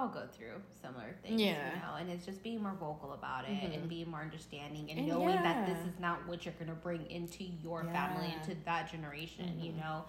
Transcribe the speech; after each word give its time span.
all 0.00 0.08
go 0.08 0.26
through 0.32 0.54
similar 0.80 1.14
things, 1.22 1.40
Yeah. 1.40 1.54
Mm-hmm. 1.54 1.76
you 1.76 1.82
know, 1.82 1.94
and 2.00 2.10
it's 2.10 2.24
just 2.24 2.42
being 2.42 2.62
more 2.62 2.74
vocal 2.80 3.12
about 3.12 3.44
it 3.44 3.50
and 3.50 3.88
being 3.88 4.10
more 4.10 4.20
understanding 4.22 4.90
and, 4.90 4.98
And 5.00 5.08
knowing 5.08 5.36
that 5.42 5.66
this 5.66 5.78
is 5.86 6.00
not 6.00 6.26
what 6.26 6.44
you're 6.44 6.54
gonna 6.58 6.72
bring 6.74 7.08
into 7.10 7.44
your 7.62 7.84
family, 7.84 8.28
Yeah. 8.28 8.34
Mm-hmm. 8.34 8.50
into 8.50 8.64
that 8.64 8.90
generation, 8.90 9.60
you 9.60 9.72
know. 9.72 10.04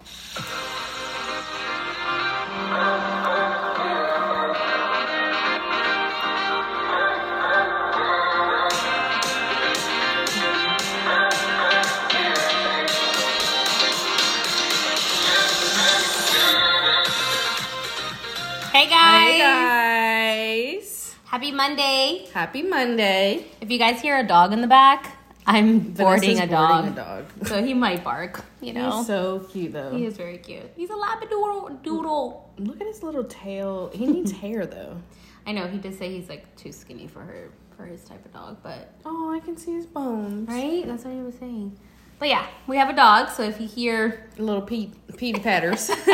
Happy 21.32 21.50
Monday! 21.50 22.26
Happy 22.34 22.60
Monday. 22.62 23.46
If 23.62 23.70
you 23.70 23.78
guys 23.78 24.02
hear 24.02 24.18
a 24.18 24.22
dog 24.26 24.52
in 24.52 24.60
the 24.60 24.66
back, 24.66 25.16
I'm 25.46 25.78
boarding 25.78 26.38
a 26.38 26.46
dog. 26.46 26.88
a 26.88 26.90
dog. 26.90 27.24
So 27.46 27.64
he 27.64 27.72
might 27.72 28.04
bark, 28.04 28.44
you 28.60 28.74
know. 28.74 28.98
He's 28.98 29.06
so 29.06 29.38
cute 29.50 29.72
though. 29.72 29.96
he 29.96 30.04
is 30.04 30.14
very 30.18 30.36
cute. 30.36 30.70
He's 30.76 30.90
a 30.90 30.92
labradoodle 30.92 31.82
doodle. 31.82 32.50
Look 32.58 32.82
at 32.82 32.86
his 32.86 33.02
little 33.02 33.24
tail. 33.24 33.90
He 33.94 34.06
needs 34.06 34.30
hair 34.42 34.66
though. 34.66 34.98
I 35.46 35.52
know 35.52 35.66
he 35.68 35.78
did 35.78 35.98
say 35.98 36.10
he's 36.14 36.28
like 36.28 36.54
too 36.56 36.70
skinny 36.70 37.06
for 37.06 37.20
her 37.20 37.48
for 37.78 37.86
his 37.86 38.04
type 38.04 38.22
of 38.26 38.32
dog, 38.34 38.58
but 38.62 38.92
Oh, 39.06 39.32
I 39.32 39.40
can 39.40 39.56
see 39.56 39.72
his 39.72 39.86
bones. 39.86 40.46
right? 40.50 40.86
That's 40.86 41.04
what 41.06 41.14
he 41.14 41.22
was 41.22 41.34
saying. 41.36 41.78
But 42.18 42.28
yeah, 42.28 42.46
we 42.66 42.76
have 42.76 42.90
a 42.90 42.94
dog, 42.94 43.30
so 43.30 43.42
if 43.42 43.58
you 43.58 43.66
hear 43.66 44.28
Little 44.36 44.60
Pete 44.60 44.92
Pete 45.16 45.42
patters. 45.42 45.88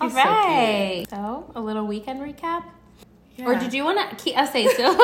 All 0.00 0.08
right. 0.10 1.04
So 1.10 1.16
So, 1.16 1.52
a 1.54 1.60
little 1.60 1.86
weekend 1.86 2.20
recap. 2.22 2.64
Or 3.44 3.54
did 3.54 3.72
you 3.72 3.84
want 3.84 4.18
to 4.18 4.46
say 4.46 4.66
so. 4.66 4.92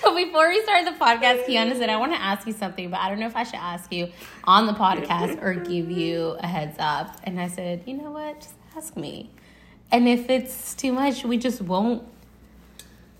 so 0.00 0.14
before 0.14 0.48
we 0.48 0.62
start 0.62 0.84
the 0.84 0.92
podcast, 0.92 1.44
Kiana 1.44 1.76
said, 1.76 1.90
"I 1.90 1.96
want 1.96 2.12
to 2.12 2.20
ask 2.20 2.46
you 2.46 2.52
something, 2.52 2.90
but 2.90 3.00
I 3.00 3.08
don't 3.10 3.20
know 3.20 3.26
if 3.26 3.36
I 3.36 3.44
should 3.44 3.56
ask 3.56 3.92
you 3.92 4.10
on 4.44 4.66
the 4.66 4.72
podcast 4.72 5.42
or 5.42 5.54
give 5.54 5.90
you 5.90 6.36
a 6.40 6.46
heads 6.46 6.76
up." 6.78 7.16
And 7.24 7.38
I 7.40 7.48
said, 7.48 7.82
"You 7.86 7.98
know 7.98 8.10
what? 8.10 8.40
Just 8.40 8.54
ask 8.76 8.96
me. 8.96 9.30
And 9.90 10.08
if 10.08 10.30
it's 10.30 10.74
too 10.74 10.92
much, 10.92 11.24
we 11.24 11.36
just 11.36 11.60
won't 11.60 12.02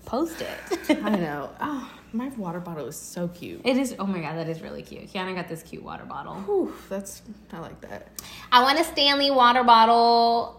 post 0.05 0.41
it." 0.41 0.89
I 1.03 1.15
know. 1.15 1.49
Oh, 1.61 1.91
my 2.11 2.29
water 2.29 2.59
bottle 2.59 2.87
is 2.87 2.97
so 2.97 3.27
cute. 3.27 3.61
it 3.63 3.77
is. 3.77 3.95
Oh 3.99 4.07
my 4.07 4.21
god, 4.21 4.37
that 4.37 4.49
is 4.49 4.61
really 4.61 4.81
cute. 4.81 5.13
Kiana 5.13 5.35
got 5.35 5.47
this 5.47 5.61
cute 5.61 5.83
water 5.83 6.05
bottle. 6.05 6.35
Whew, 6.35 6.73
that's 6.89 7.21
I 7.53 7.59
like 7.59 7.79
that. 7.81 8.07
I 8.51 8.63
want 8.63 8.79
a 8.79 8.83
Stanley 8.83 9.29
water 9.29 9.63
bottle 9.63 10.58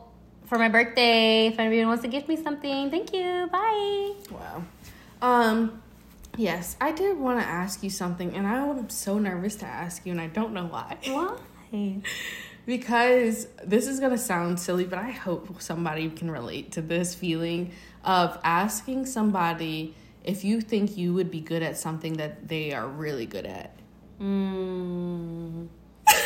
for 0.50 0.58
my 0.58 0.68
birthday. 0.68 1.46
If 1.46 1.60
anyone 1.60 1.86
wants 1.86 2.02
to 2.02 2.08
gift 2.08 2.28
me 2.28 2.36
something, 2.36 2.90
thank 2.90 3.14
you. 3.14 3.48
Bye. 3.50 4.14
Wow. 4.32 4.64
Um, 5.22 5.80
yes, 6.36 6.76
I 6.80 6.90
did 6.90 7.16
want 7.16 7.40
to 7.40 7.46
ask 7.46 7.84
you 7.84 7.88
something, 7.88 8.34
and 8.34 8.46
I'm 8.46 8.90
so 8.90 9.18
nervous 9.18 9.54
to 9.56 9.66
ask 9.66 10.04
you, 10.04 10.10
and 10.10 10.20
I 10.20 10.26
don't 10.26 10.52
know 10.52 10.66
why. 10.66 10.98
Why? 11.06 12.02
Because 12.66 13.48
this 13.64 13.88
is 13.88 13.98
gonna 13.98 14.18
sound 14.18 14.60
silly, 14.60 14.84
but 14.84 14.98
I 14.98 15.10
hope 15.10 15.60
somebody 15.60 16.08
can 16.10 16.30
relate 16.30 16.72
to 16.72 16.82
this 16.82 17.14
feeling 17.14 17.72
of 18.04 18.38
asking 18.44 19.06
somebody 19.06 19.96
if 20.22 20.44
you 20.44 20.60
think 20.60 20.96
you 20.96 21.14
would 21.14 21.30
be 21.30 21.40
good 21.40 21.62
at 21.62 21.78
something 21.78 22.18
that 22.18 22.46
they 22.48 22.72
are 22.72 22.86
really 22.86 23.26
good 23.26 23.46
at. 23.46 23.74
Mm. 24.20 25.68
okay, 26.08 26.20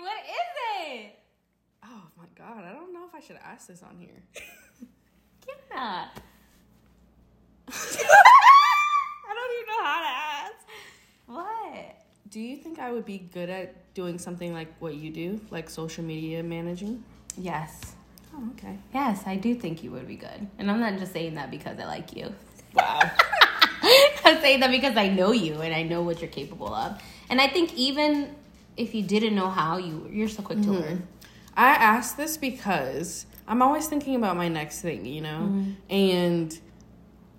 what 0.00 0.22
is 0.24 0.50
it? 0.80 1.18
Oh 1.84 2.02
my 2.16 2.26
god, 2.36 2.64
I 2.64 2.72
don't 2.72 2.92
know 2.92 3.04
if 3.06 3.13
I 3.13 3.13
should 3.26 3.38
ask 3.42 3.68
this 3.68 3.82
on 3.82 3.96
here. 3.98 4.22
Yeah. 5.70 6.06
I 7.68 9.30
don't 9.34 9.52
even 9.54 9.66
know 9.68 9.82
how 9.82 10.00
to 10.00 10.08
ask. 10.08 10.54
What? 11.26 11.96
Do 12.30 12.40
you 12.40 12.56
think 12.56 12.78
I 12.78 12.92
would 12.92 13.04
be 13.04 13.18
good 13.18 13.48
at 13.48 13.94
doing 13.94 14.18
something 14.18 14.52
like 14.52 14.68
what 14.78 14.94
you 14.94 15.10
do, 15.10 15.40
like 15.50 15.70
social 15.70 16.04
media 16.04 16.42
managing? 16.42 17.02
Yes. 17.36 17.94
Oh, 18.34 18.50
okay. 18.52 18.78
Yes, 18.92 19.22
I 19.26 19.36
do 19.36 19.54
think 19.54 19.82
you 19.82 19.90
would 19.92 20.06
be 20.06 20.16
good. 20.16 20.46
And 20.58 20.70
I'm 20.70 20.80
not 20.80 20.98
just 20.98 21.12
saying 21.12 21.34
that 21.34 21.50
because 21.50 21.78
I 21.78 21.86
like 21.86 22.14
you. 22.16 22.32
Wow. 22.74 23.00
I'm 24.24 24.40
saying 24.40 24.60
that 24.60 24.70
because 24.70 24.96
I 24.96 25.08
know 25.08 25.32
you 25.32 25.60
and 25.60 25.74
I 25.74 25.82
know 25.82 26.02
what 26.02 26.20
you're 26.20 26.30
capable 26.30 26.74
of. 26.74 27.00
And 27.30 27.40
I 27.40 27.48
think 27.48 27.74
even 27.74 28.34
if 28.76 28.94
you 28.94 29.02
didn't 29.02 29.34
know 29.34 29.48
how, 29.48 29.78
you 29.78 30.08
you're 30.10 30.28
so 30.28 30.42
quick 30.42 30.58
to 30.62 30.64
mm-hmm. 30.64 30.80
learn. 30.82 31.08
I 31.56 31.68
ask 31.70 32.16
this 32.16 32.36
because 32.36 33.26
I'm 33.46 33.62
always 33.62 33.86
thinking 33.86 34.16
about 34.16 34.36
my 34.36 34.48
next 34.48 34.80
thing, 34.80 35.04
you 35.04 35.20
know? 35.20 35.64
And 35.90 36.58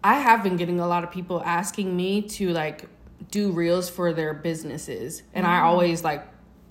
I 0.04 0.20
have 0.20 0.44
been 0.44 0.56
getting 0.56 0.80
a 0.80 0.88
lot 0.88 1.04
of 1.04 1.12
people 1.12 1.42
asking 1.44 1.96
me 1.96 2.22
to 2.24 2.50
like 2.52 2.86
do 3.32 3.52
reels 3.52 3.90
for 3.90 4.14
their 4.14 4.34
businesses. 4.34 5.24
And 5.34 5.46
I 5.48 5.62
always 5.62 6.04
like 6.04 6.26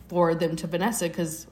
forward 0.09 0.41
them 0.41 0.57
to 0.57 0.67
Vanessa 0.67 1.09
because 1.09 1.47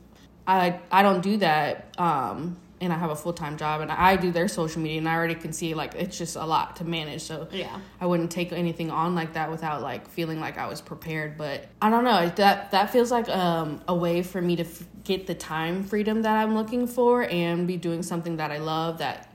I 0.47 0.81
I 0.91 1.03
don't 1.03 1.23
do 1.23 1.37
that. 1.39 1.95
Um 1.99 2.57
and 2.81 2.93
I 2.93 2.99
have 2.99 3.11
a 3.11 3.17
full 3.17 3.33
time 3.33 3.57
job 3.57 3.81
and 3.81 3.93
I 3.93 4.17
do 4.17 4.33
their 4.33 4.49
social 4.49 4.83
media 4.83 4.99
and 4.99 5.09
I 5.09 5.15
already 5.15 5.37
can 5.37 5.53
see 5.53 5.73
like 5.75 5.95
it's 5.95 6.19
just 6.19 6.35
a 6.37 6.45
lot 6.45 6.77
to 6.77 6.85
manage. 6.85 7.23
So 7.23 7.49
Yeah. 7.53 7.79
I 8.01 8.07
wouldn't 8.07 8.31
take 8.31 8.53
anything 8.53 8.91
on 8.91 9.15
like 9.15 9.35
that 9.35 9.51
without 9.51 9.83
like 9.83 10.09
feeling 10.09 10.41
like 10.41 10.59
I 10.59 10.67
was 10.67 10.81
prepared. 10.81 11.37
But 11.37 11.67
I 11.81 11.91
don't 11.91 12.05
know 12.05 12.29
that 12.37 12.73
that 12.73 12.91
feels 12.91 13.11
like 13.11 13.29
um, 13.29 13.81
a 13.87 13.95
way 13.95 14.23
for 14.23 14.43
me 14.43 14.57
to 14.57 14.65
f- 14.65 14.83
get 15.05 15.27
the 15.27 15.35
time 15.35 15.83
freedom 15.83 16.23
that 16.23 16.37
I'm 16.37 16.55
looking 16.55 16.87
for 16.87 17.25
and 17.25 17.67
be 17.67 17.77
doing 17.77 18.03
something 18.03 18.37
that 18.37 18.51
I 18.51 18.59
love 18.59 18.99
that 18.99 19.29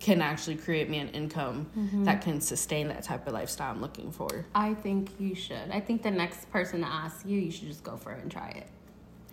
can 0.00 0.20
actually 0.20 0.56
create 0.56 0.90
me 0.90 0.98
an 0.98 1.08
income 1.10 1.70
mm-hmm. 1.78 2.04
that 2.04 2.22
can 2.22 2.40
sustain 2.40 2.88
that 2.88 3.04
type 3.04 3.24
of 3.26 3.32
lifestyle 3.32 3.70
I'm 3.70 3.80
looking 3.80 4.10
for. 4.10 4.44
I 4.52 4.74
think 4.74 5.10
you 5.20 5.36
should. 5.36 5.70
I 5.70 5.78
think 5.78 6.02
the 6.02 6.10
next 6.10 6.50
person 6.50 6.80
to 6.80 6.86
ask 6.86 7.24
you, 7.24 7.38
you 7.38 7.52
should 7.52 7.68
just 7.68 7.84
go 7.84 7.96
for 7.96 8.10
it 8.10 8.20
and 8.20 8.30
try 8.30 8.48
it. 8.48 8.66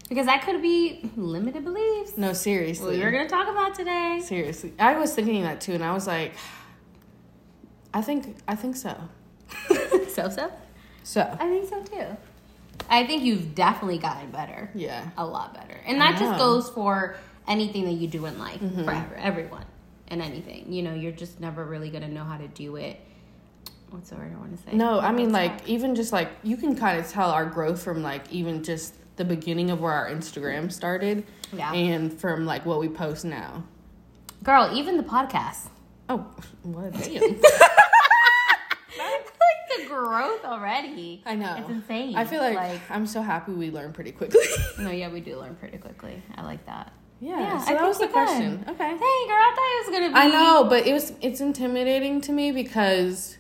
Because 0.10 0.28
that 0.28 0.44
could 0.44 0.62
be 0.62 1.10
limited 1.16 1.64
beliefs. 1.64 2.18
No, 2.18 2.28
Well, 2.28 2.36
seriously. 2.36 3.00
we're 3.00 3.12
gonna 3.12 3.30
talk 3.30 3.48
about 3.48 3.74
today. 3.74 4.22
seriously. 4.24 4.74
I 4.78 4.96
was 4.98 5.14
thinking 5.14 5.42
that 5.44 5.60
too 5.60 5.74
and 5.74 5.84
I 5.84 5.92
was 5.92 6.06
like 6.06 6.34
I 7.94 8.02
think 8.02 8.38
I 8.48 8.56
think 8.56 8.76
so. 8.76 8.96
so 10.14 10.30
so. 10.30 10.52
So, 11.04 11.22
I 11.40 11.48
think 11.50 11.68
so 11.68 11.82
too. 11.82 12.06
I 12.90 13.06
think 13.06 13.24
you've 13.24 13.56
definitely 13.56 13.98
gotten 13.98 14.32
better. 14.32 14.70
yeah. 14.76 15.10
A 15.18 15.26
lot 15.26 15.54
better. 15.54 15.80
And 15.86 16.00
that 16.02 16.18
just 16.20 16.38
goes 16.40 16.70
for 16.70 17.16
anything 17.48 17.86
that 17.86 17.94
you 17.94 18.08
do 18.08 18.26
in 18.26 18.38
life, 18.40 18.60
Mm-hmm. 18.62 18.84
for 18.86 19.16
everyone, 19.16 19.66
and 20.08 20.22
anything. 20.22 20.72
You 20.72 20.84
know, 20.84 20.94
you're 20.94 21.12
just 21.12 21.40
never 21.40 21.66
really 21.66 21.90
gonna 21.90 22.08
know 22.08 22.24
how 22.24 22.38
to 22.38 22.48
do 22.48 22.76
it. 22.76 23.00
What's 23.90 24.12
the 24.12 24.18
word 24.18 24.32
I 24.36 24.40
want 24.40 24.56
to 24.56 24.64
say? 24.64 24.76
No, 24.76 25.00
I 25.00 25.12
mean 25.12 25.32
like 25.32 25.68
even 25.68 25.96
just 25.96 26.14
like 26.14 26.30
you 26.44 26.58
can 26.58 26.76
kind 26.76 27.00
of 27.00 27.08
tell 27.10 27.32
our 27.32 27.46
growth 27.46 27.82
from 27.82 28.04
like 28.04 28.32
even 28.32 28.64
just 28.64 28.94
the 29.16 29.26
beginning 29.26 29.72
of 29.72 29.82
where 29.82 29.92
our 29.94 30.10
Instagram 30.10 30.72
started 30.72 31.26
Yeah. 31.52 31.74
and 31.74 32.14
from 32.14 32.46
like 32.46 32.66
what 32.68 32.80
we 32.80 32.88
post 32.88 33.26
now. 33.26 33.64
girl, 34.44 34.70
even 34.74 34.96
the 34.98 35.04
podcast. 35.04 35.70
Oh, 36.08 36.26
what 36.64 36.94
damn. 36.94 37.36
growth 39.90 40.46
already. 40.46 41.22
I 41.26 41.36
know. 41.36 41.56
It's 41.58 41.70
insane. 41.70 42.16
I 42.16 42.24
feel 42.26 42.40
like, 42.42 42.56
Like- 42.56 42.82
I'm 42.92 43.06
so 43.08 43.22
happy 43.22 43.52
we 43.52 43.72
learn 43.72 43.92
pretty 43.94 44.12
quickly. 44.12 44.40
No, 44.80 44.92
yeah, 44.92 45.10
we 45.10 45.20
do 45.20 45.38
learn 45.38 45.56
pretty 45.56 45.78
quickly. 45.78 46.22
I 46.36 46.44
like 46.44 46.66
that. 46.68 46.94
yeah, 47.20 47.40
Yeah, 47.40 47.58
so 47.60 47.72
I 47.72 47.74
that 47.76 47.84
was 47.88 47.98
the 48.00 48.08
question. 48.08 48.64
Okay. 48.68 48.78
Dang, 48.78 48.98
girl, 48.98 49.02
I 49.02 49.54
thought 49.56 49.70
it 49.74 49.92
was 49.92 50.00
gonna 50.00 50.10
be. 50.10 50.16
I 50.16 50.28
know, 50.30 50.64
but 50.70 50.88
it 50.88 50.94
was 50.94 51.12
it's 51.22 51.42
intimidating 51.42 52.22
to 52.22 52.32
me 52.32 52.52
because 52.52 53.38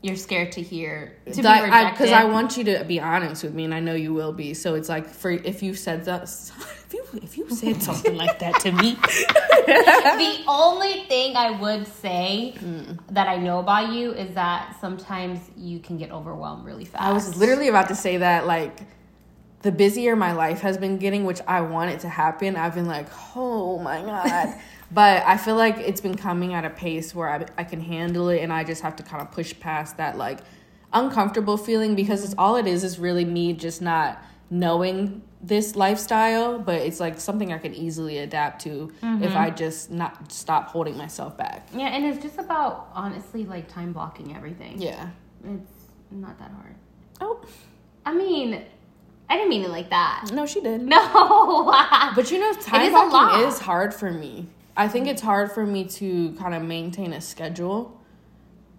You're 0.00 0.14
scared 0.16 0.52
to 0.52 0.62
hear 0.62 1.16
to 1.32 1.42
like, 1.42 1.60
be 1.62 1.64
rejected. 1.70 1.98
because 1.98 2.12
I 2.12 2.24
want 2.24 2.56
you 2.56 2.64
to 2.64 2.84
be 2.84 3.00
honest 3.00 3.42
with 3.42 3.52
me, 3.52 3.64
and 3.64 3.74
I 3.74 3.80
know 3.80 3.94
you 3.94 4.14
will 4.14 4.32
be. 4.32 4.54
So 4.54 4.74
it's 4.76 4.88
like 4.88 5.08
for 5.08 5.30
if 5.32 5.60
you 5.62 5.74
said 5.74 6.04
that, 6.04 6.22
if 6.86 6.94
you 6.94 7.04
if 7.22 7.36
you 7.36 7.50
said 7.50 7.82
something 7.82 8.16
like 8.16 8.38
that 8.38 8.60
to 8.60 8.70
me, 8.70 8.92
the 9.66 10.44
only 10.46 11.04
thing 11.04 11.36
I 11.36 11.50
would 11.50 11.86
say 11.86 12.54
Mm. 12.58 12.98
that 13.10 13.28
I 13.28 13.36
know 13.36 13.58
about 13.58 13.92
you 13.92 14.12
is 14.12 14.34
that 14.34 14.76
sometimes 14.80 15.40
you 15.56 15.78
can 15.80 15.96
get 15.98 16.10
overwhelmed 16.12 16.64
really 16.64 16.84
fast. 16.84 17.02
I 17.02 17.12
was 17.12 17.36
literally 17.36 17.68
about 17.68 17.88
to 17.88 17.94
say 17.94 18.18
that 18.18 18.46
like 18.46 18.78
the 19.62 19.72
busier 19.72 20.14
my 20.14 20.32
life 20.32 20.60
has 20.60 20.78
been 20.78 20.98
getting, 20.98 21.24
which 21.24 21.40
I 21.48 21.60
want 21.62 21.90
it 21.90 22.00
to 22.00 22.08
happen, 22.08 22.54
I've 22.56 22.74
been 22.74 22.86
like, 22.86 23.08
oh 23.34 23.78
my 23.80 24.00
god. 24.02 24.54
but 24.90 25.22
I 25.26 25.36
feel 25.36 25.56
like 25.56 25.78
it's 25.78 26.00
been 26.00 26.16
coming 26.16 26.54
at 26.54 26.64
a 26.64 26.70
pace 26.70 27.14
where 27.14 27.28
I, 27.28 27.46
I 27.58 27.64
can 27.64 27.80
handle 27.80 28.28
it, 28.28 28.40
and 28.40 28.52
I 28.52 28.64
just 28.64 28.82
have 28.82 28.96
to 28.96 29.02
kind 29.02 29.22
of 29.22 29.30
push 29.30 29.58
past 29.58 29.96
that 29.98 30.16
like 30.16 30.40
uncomfortable 30.92 31.56
feeling 31.56 31.94
because 31.94 32.24
it's 32.24 32.34
all 32.38 32.56
it 32.56 32.66
is 32.66 32.84
is 32.84 32.98
really 32.98 33.24
me 33.24 33.52
just 33.52 33.82
not 33.82 34.22
knowing 34.50 35.22
this 35.42 35.76
lifestyle, 35.76 36.58
but 36.58 36.80
it's 36.80 37.00
like 37.00 37.20
something 37.20 37.52
I 37.52 37.58
can 37.58 37.74
easily 37.74 38.18
adapt 38.18 38.62
to 38.62 38.90
if 38.90 39.00
mm-hmm. 39.00 39.36
I 39.36 39.50
just 39.50 39.90
not 39.90 40.32
stop 40.32 40.68
holding 40.68 40.96
myself 40.96 41.36
back. 41.36 41.68
yeah, 41.72 41.88
and 41.88 42.04
it's 42.04 42.22
just 42.22 42.38
about 42.38 42.88
honestly 42.94 43.44
like 43.44 43.68
time 43.68 43.92
blocking 43.92 44.34
everything. 44.34 44.80
Yeah. 44.80 45.10
It's 45.44 45.88
not 46.10 46.38
that 46.38 46.50
hard. 46.50 46.74
Oh. 47.20 47.40
I 48.04 48.14
mean, 48.14 48.64
I 49.28 49.36
didn't 49.36 49.50
mean 49.50 49.62
it 49.64 49.70
like 49.70 49.90
that. 49.90 50.30
No, 50.32 50.46
she 50.46 50.60
did. 50.60 50.80
No. 50.88 51.72
But 52.14 52.30
you 52.30 52.38
know, 52.40 52.52
time 52.54 52.90
blocking 52.90 53.46
is 53.46 53.58
hard 53.58 53.94
for 53.94 54.10
me. 54.10 54.48
I 54.78 54.86
think 54.86 55.08
it's 55.08 55.20
hard 55.20 55.50
for 55.50 55.66
me 55.66 55.84
to 55.84 56.32
kind 56.34 56.54
of 56.54 56.62
maintain 56.62 57.12
a 57.12 57.20
schedule, 57.20 58.00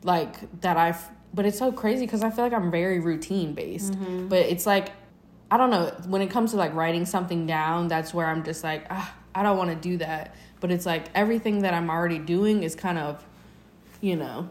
like 0.02 0.62
that 0.62 0.78
I've. 0.78 1.04
But 1.34 1.46
it's 1.46 1.60
so 1.60 1.72
crazy 1.72 2.06
because 2.06 2.24
I 2.24 2.32
feel 2.32 2.46
like 2.46 2.54
I'm 2.54 2.72
very 2.72 3.00
routine 3.00 3.54
based. 3.54 3.92
Mm-hmm. 3.92 4.30
But 4.30 4.40
it's 4.40 4.66
like, 4.66 4.94
I 5.52 5.58
don't 5.58 5.70
know. 5.70 5.94
When 6.08 6.22
it 6.22 6.32
comes 6.32 6.52
to 6.52 6.58
like 6.58 6.74
writing 6.74 7.06
something 7.06 7.46
down, 7.46 7.90
that's 7.90 8.14
where 8.14 8.26
I'm 8.26 8.44
just 8.46 8.64
like, 8.64 8.86
ah, 8.90 9.14
I 9.36 9.44
don't 9.44 9.58
want 9.58 9.72
to 9.72 9.76
do 9.76 9.98
that. 9.98 10.36
But 10.62 10.72
it's 10.72 10.86
like 10.86 11.08
everything 11.14 11.64
that 11.64 11.74
I'm 11.74 11.90
already 11.90 12.18
doing 12.18 12.64
is 12.64 12.76
kind 12.76 12.98
of, 12.98 13.24
you 14.00 14.16
know, 14.16 14.50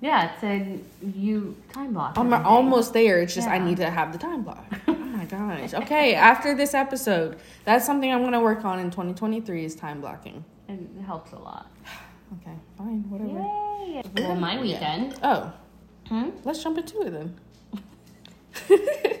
yeah, 0.00 0.32
it's 0.32 0.42
a 0.42 0.78
you 1.18 1.56
time 1.74 1.92
block. 1.92 2.16
I'm 2.16 2.32
everything. 2.32 2.46
almost 2.46 2.94
there. 2.94 3.20
It's 3.20 3.34
just 3.34 3.48
I 3.48 3.58
need 3.58 3.76
to 3.78 3.90
have 3.90 4.12
the 4.12 4.18
time 4.18 4.42
block. 4.42 4.64
oh 4.88 4.94
my 4.94 5.26
gosh. 5.26 5.74
Okay, 5.74 6.14
after 6.14 6.54
this 6.54 6.72
episode, 6.72 7.36
that's 7.64 7.84
something 7.84 8.10
I'm 8.10 8.24
gonna 8.24 8.40
work 8.40 8.64
on 8.64 8.78
in 8.78 8.90
2023 8.90 9.64
is 9.64 9.74
time 9.74 10.00
blocking. 10.00 10.42
And 10.68 10.88
it 10.98 11.02
helps 11.04 11.32
a 11.32 11.38
lot. 11.38 11.70
Okay, 12.42 12.56
fine, 12.76 13.04
whatever. 13.08 13.38
Yay. 13.38 14.02
Well, 14.16 14.34
my 14.34 14.54
Yeah. 14.54 14.60
weekend. 14.60 15.14
Oh, 15.22 15.52
Hmm? 16.08 16.30
let's 16.42 16.60
jump 16.60 16.76
into 16.76 17.00
it 17.02 17.10
then. 17.12 17.36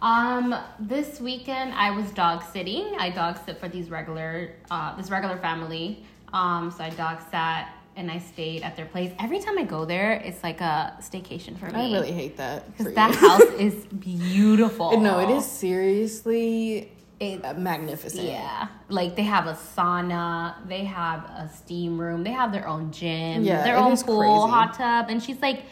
Um, 0.00 0.54
this 0.78 1.20
weekend 1.20 1.72
I 1.74 1.90
was 1.90 2.08
dog 2.12 2.44
sitting. 2.52 2.94
I 3.00 3.10
dog 3.10 3.38
sit 3.44 3.58
for 3.58 3.68
these 3.68 3.90
regular, 3.90 4.54
uh, 4.70 4.94
this 4.96 5.10
regular 5.10 5.36
family. 5.38 6.04
Um, 6.32 6.70
so 6.70 6.84
I 6.84 6.90
dog 6.90 7.18
sat 7.32 7.74
and 7.96 8.08
I 8.08 8.18
stayed 8.20 8.62
at 8.62 8.76
their 8.76 8.86
place. 8.86 9.10
Every 9.18 9.40
time 9.40 9.58
I 9.58 9.64
go 9.64 9.84
there, 9.84 10.12
it's 10.12 10.44
like 10.44 10.60
a 10.60 10.94
staycation 11.00 11.58
for 11.58 11.66
me. 11.66 11.74
I 11.74 11.98
really 11.98 12.12
hate 12.12 12.36
that. 12.36 12.70
because 12.76 12.94
that 12.94 13.12
house 13.16 13.42
is 13.58 13.74
beautiful. 13.98 15.00
no, 15.00 15.18
it 15.18 15.30
is 15.30 15.44
seriously 15.44 16.92
It- 17.20 17.44
uh, 17.44 17.54
magnificent. 17.54 18.24
Yeah, 18.28 18.68
like 18.88 19.16
they 19.16 19.22
have 19.24 19.46
a 19.46 19.54
sauna, 19.54 20.54
they 20.68 20.84
have 20.84 21.24
a 21.24 21.50
steam 21.52 21.98
room, 22.00 22.22
they 22.22 22.30
have 22.32 22.52
their 22.52 22.66
own 22.68 22.92
gym, 22.92 23.42
Yeah, 23.42 23.64
their 23.64 23.76
own 23.76 23.96
pool, 23.96 24.18
crazy. 24.20 24.52
hot 24.54 24.74
tub, 24.74 25.06
and 25.10 25.20
she's 25.22 25.40
like, 25.42 25.64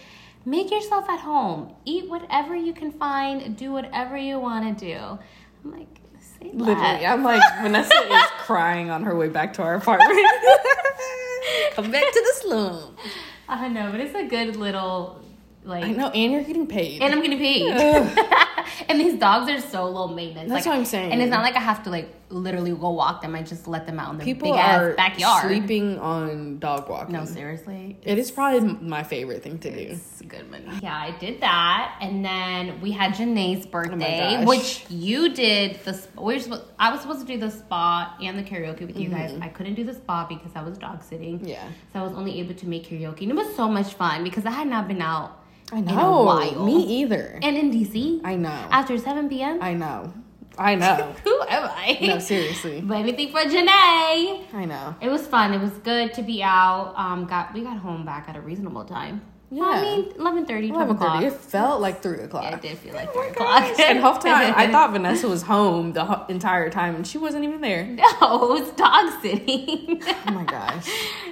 "Make 0.44 0.70
yourself 0.72 1.08
at 1.08 1.20
home. 1.20 1.72
Eat 1.84 2.08
whatever 2.10 2.54
you 2.56 2.72
can 2.72 2.90
find. 2.90 3.56
Do 3.56 3.72
whatever 3.72 4.16
you 4.16 4.38
want 4.40 4.78
to 4.78 4.84
do." 4.86 5.18
I'm 5.64 5.70
like, 5.78 5.88
Literally. 6.52 7.06
I'm 7.06 7.22
like 7.24 7.42
Vanessa 7.62 7.94
is 7.94 8.22
crying 8.40 8.90
on 8.90 9.02
her 9.04 9.16
way 9.16 9.28
back 9.28 9.52
to 9.54 9.62
our 9.62 9.74
apartment. 9.76 10.12
Come 11.74 11.90
back 11.90 12.04
to 12.12 12.20
the 12.24 12.32
slum. 12.40 12.96
I 13.48 13.68
know, 13.68 13.90
but 13.90 14.00
it's 14.00 14.14
a 14.14 14.24
good 14.26 14.56
little 14.56 15.20
like. 15.66 15.84
I 15.84 15.92
know, 15.92 16.08
and 16.08 16.32
you're 16.32 16.42
getting 16.42 16.66
paid. 16.66 17.02
And 17.02 17.12
I'm 17.12 17.22
getting 17.22 17.38
paid. 17.38 17.72
and 18.88 19.00
these 19.00 19.18
dogs 19.18 19.50
are 19.50 19.60
so 19.60 19.86
low 19.86 20.08
maintenance. 20.08 20.50
That's 20.50 20.66
like, 20.66 20.72
what 20.72 20.78
I'm 20.78 20.84
saying. 20.84 21.12
And 21.12 21.22
it's 21.22 21.30
not 21.30 21.42
like 21.42 21.56
I 21.56 21.60
have 21.60 21.82
to 21.84 21.90
like 21.90 22.14
literally 22.28 22.72
go 22.72 22.90
walk 22.90 23.22
them. 23.22 23.34
I 23.34 23.42
just 23.42 23.68
let 23.68 23.86
them 23.86 23.98
out 23.98 24.12
in 24.12 24.18
the 24.18 24.24
People 24.24 24.52
big 24.52 24.60
are 24.60 24.90
ass 24.90 24.96
backyard. 24.96 25.46
sleeping 25.46 25.98
on 25.98 26.58
dog 26.58 26.88
walking. 26.88 27.14
No, 27.14 27.24
seriously. 27.24 27.98
It 28.02 28.18
is 28.18 28.30
probably 28.30 28.74
my 28.80 29.02
favorite 29.02 29.42
thing 29.42 29.58
to 29.60 29.70
do. 29.70 29.92
It's 29.92 30.22
good 30.22 30.50
money. 30.50 30.66
Yeah, 30.82 30.96
I 30.96 31.16
did 31.18 31.40
that, 31.40 31.98
and 32.00 32.24
then 32.24 32.80
we 32.80 32.90
had 32.90 33.12
Janae's 33.12 33.66
birthday, 33.66 34.36
gosh. 34.38 34.46
which 34.46 34.86
you 34.90 35.32
did. 35.32 35.80
The 35.84 36.00
we 36.16 36.38
were 36.38 36.62
I 36.78 36.90
was 36.90 37.00
supposed 37.00 37.20
to 37.20 37.26
do 37.26 37.38
the 37.38 37.50
spa 37.50 38.16
and 38.20 38.38
the 38.38 38.42
karaoke 38.42 38.86
with 38.86 38.98
you 38.98 39.08
guys. 39.08 39.36
I 39.40 39.48
couldn't 39.48 39.74
do 39.74 39.84
the 39.84 39.94
spa 39.94 40.26
because 40.26 40.52
I 40.54 40.62
was 40.62 40.78
dog 40.78 41.02
sitting. 41.02 41.38
Mm-hmm. 41.38 41.48
Yeah. 41.48 41.68
so 41.92 42.00
I 42.00 42.02
was 42.02 42.12
only 42.12 42.40
able 42.40 42.54
to 42.54 42.66
make 42.66 42.88
karaoke, 42.88 43.22
and 43.22 43.30
it 43.30 43.36
was 43.36 43.54
so 43.54 43.68
much 43.68 43.94
fun 43.94 44.24
because 44.24 44.46
I 44.46 44.50
had 44.50 44.66
not 44.66 44.88
been 44.88 45.02
out 45.02 45.42
I 45.72 45.78
in 45.78 45.88
a 45.88 45.94
know. 45.94 46.22
while. 46.22 46.64
Me 46.64 46.76
either. 47.00 47.38
and 47.42 47.56
in 47.56 47.70
DC 47.72 48.20
I 48.24 48.36
know. 48.36 48.48
after 48.70 48.96
seven 48.98 49.28
p.m. 49.28 49.58
I 49.60 49.74
know. 49.74 50.12
I 50.58 50.74
know. 50.74 51.14
Who 51.24 51.42
am 51.48 51.64
I? 51.74 51.98
no, 52.00 52.18
seriously. 52.18 52.80
But 52.86 52.98
anything 52.98 53.30
for 53.30 53.40
Janae. 53.40 54.44
I 54.54 54.64
know. 54.64 54.94
It 55.00 55.08
was 55.08 55.26
fun. 55.26 55.52
It 55.52 55.60
was 55.60 55.72
good 55.78 56.14
to 56.14 56.22
be 56.22 56.42
out. 56.42 56.94
Um, 56.96 57.26
got 57.26 57.52
we 57.52 57.62
got 57.62 57.78
home 57.78 58.04
back 58.06 58.28
at 58.28 58.36
a 58.36 58.40
reasonable 58.40 58.84
time. 58.84 59.22
Yeah. 59.48 59.62
I 59.64 59.80
mean, 59.82 60.12
11 60.18 60.44
12 60.44 60.90
o'clock. 60.90 61.22
It 61.22 61.32
felt 61.32 61.80
like 61.80 62.02
three 62.02 62.18
o'clock. 62.18 62.42
Yeah, 62.44 62.56
it 62.56 62.62
did 62.62 62.78
feel 62.78 62.94
like 62.94 63.12
3 63.12 63.28
o'clock. 63.28 63.78
and 63.78 64.00
half 64.00 64.20
time, 64.20 64.52
I 64.56 64.66
thought 64.72 64.90
Vanessa 64.90 65.28
was 65.28 65.42
home 65.42 65.92
the 65.92 66.04
ho- 66.04 66.26
entire 66.28 66.68
time, 66.68 66.96
and 66.96 67.06
she 67.06 67.16
wasn't 67.16 67.44
even 67.44 67.60
there. 67.60 67.84
No, 67.86 68.56
it 68.56 68.60
was 68.60 68.70
dog 68.72 69.22
sitting. 69.22 70.02
Oh 70.26 70.32
my 70.32 70.42
gosh! 70.42 70.88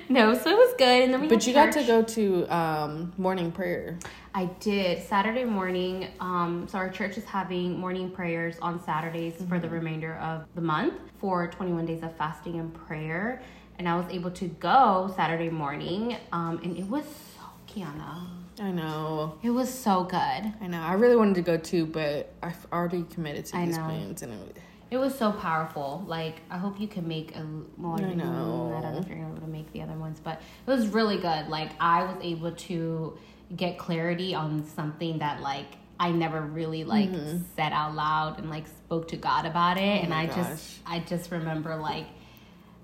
no, 0.08 0.32
so 0.34 0.48
it 0.50 0.56
was 0.56 0.74
good. 0.78 1.02
And 1.02 1.12
then 1.12 1.22
we 1.22 1.28
But 1.28 1.44
you 1.44 1.52
got 1.54 1.72
to 1.72 1.82
go 1.82 2.02
to 2.02 2.46
um, 2.54 3.12
morning 3.18 3.50
prayer. 3.50 3.98
I 4.36 4.46
did 4.58 5.00
Saturday 5.06 5.44
morning. 5.44 6.08
Um, 6.18 6.66
so 6.68 6.76
our 6.78 6.90
church 6.90 7.16
is 7.16 7.24
having 7.24 7.78
morning 7.78 8.10
prayers 8.10 8.56
on 8.60 8.82
Saturdays 8.82 9.34
for 9.36 9.42
Mm-hmm. 9.44 9.60
the 9.60 9.68
remainder 9.68 10.14
of 10.16 10.46
the 10.56 10.60
month 10.60 10.94
for 11.18 11.46
21 11.46 11.86
days 11.86 12.02
of 12.02 12.16
fasting 12.16 12.58
and 12.58 12.74
prayer. 12.74 13.40
And 13.78 13.88
I 13.88 13.96
was 13.96 14.06
able 14.10 14.30
to 14.32 14.46
go 14.48 15.12
Saturday 15.16 15.50
morning, 15.50 16.16
um, 16.32 16.60
and 16.64 16.76
it 16.76 16.84
was 16.88 17.04
so 17.04 17.42
Kiana. 17.68 18.26
I 18.60 18.70
know. 18.70 19.36
It 19.42 19.50
was 19.50 19.72
so 19.72 20.04
good. 20.04 20.16
I 20.18 20.66
know. 20.68 20.80
I 20.80 20.92
really 20.94 21.16
wanted 21.16 21.34
to 21.36 21.42
go 21.42 21.56
too, 21.56 21.86
but 21.86 22.32
I've 22.42 22.66
already 22.72 23.02
committed 23.04 23.46
to 23.46 23.56
I 23.56 23.66
these 23.66 23.76
know. 23.76 23.84
plans, 23.84 24.22
and 24.22 24.32
it, 24.32 24.56
It 24.92 24.98
was 24.98 25.16
so 25.16 25.32
powerful. 25.32 26.04
Like 26.06 26.36
I 26.50 26.58
hope 26.58 26.78
you 26.80 26.86
can 26.86 27.06
make 27.08 27.34
a 27.36 27.44
well. 27.78 27.96
I 28.04 28.14
know. 28.14 28.74
I 28.78 28.80
don't 28.80 28.94
know 28.94 29.00
if 29.00 29.08
you're 29.08 29.18
able 29.18 29.40
to 29.40 29.46
make 29.48 29.72
the 29.72 29.82
other 29.82 29.94
ones, 29.94 30.20
but 30.22 30.40
it 30.66 30.70
was 30.70 30.86
really 30.88 31.18
good. 31.18 31.48
Like 31.48 31.70
I 31.80 32.04
was 32.04 32.16
able 32.22 32.52
to 32.52 33.18
get 33.56 33.78
clarity 33.78 34.34
on 34.34 34.64
something 34.66 35.18
that 35.18 35.40
like 35.40 35.66
I 36.00 36.10
never 36.10 36.40
really 36.40 36.82
like 36.84 37.10
said 37.56 37.72
out 37.72 37.94
loud 37.94 38.38
and 38.38 38.50
like 38.50 38.66
spoke 38.66 39.08
to 39.08 39.16
God 39.16 39.46
about 39.46 39.76
it. 39.76 39.82
and 39.82 40.10
Mm-hmm. 40.10 40.12
Oh 40.12 40.16
my 40.16 40.22
I 40.22 40.26
gosh. 40.26 40.36
just 40.36 40.78
I 40.86 40.98
just 41.00 41.30
remember 41.30 41.76
like 41.76 42.06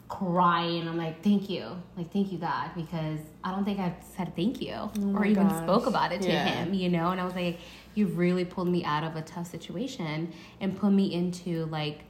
crying. 0.08 0.88
I'm 0.88 0.96
like, 0.96 1.22
thank 1.22 1.48
you, 1.48 1.64
like 1.96 2.12
thank 2.12 2.32
you 2.32 2.38
God, 2.38 2.70
because 2.74 3.20
I 3.44 3.52
don't 3.52 3.64
think 3.64 3.78
I've 3.78 3.94
said 4.16 4.34
thank 4.36 4.60
you 4.60 4.72
or 4.74 4.90
Oh 4.96 4.98
my 5.00 5.26
even 5.28 5.48
gosh. 5.48 5.62
spoke 5.62 5.86
about 5.86 6.12
it 6.12 6.20
to 6.22 6.28
Yeah. 6.28 6.44
him 6.64 6.74
you 6.74 6.88
know 6.88 7.10
and 7.10 7.20
i 7.20 7.24
was 7.24 7.34
like 7.34 7.58
you 7.94 8.06
really 8.06 8.44
pulled 8.44 8.68
me 8.68 8.84
out 8.84 9.02
of 9.04 9.16
a 9.16 9.22
tough 9.22 9.46
situation 9.50 10.32
and 10.60 10.76
put 10.76 10.90
me 10.92 11.12
into 11.14 11.64
like 11.66 12.00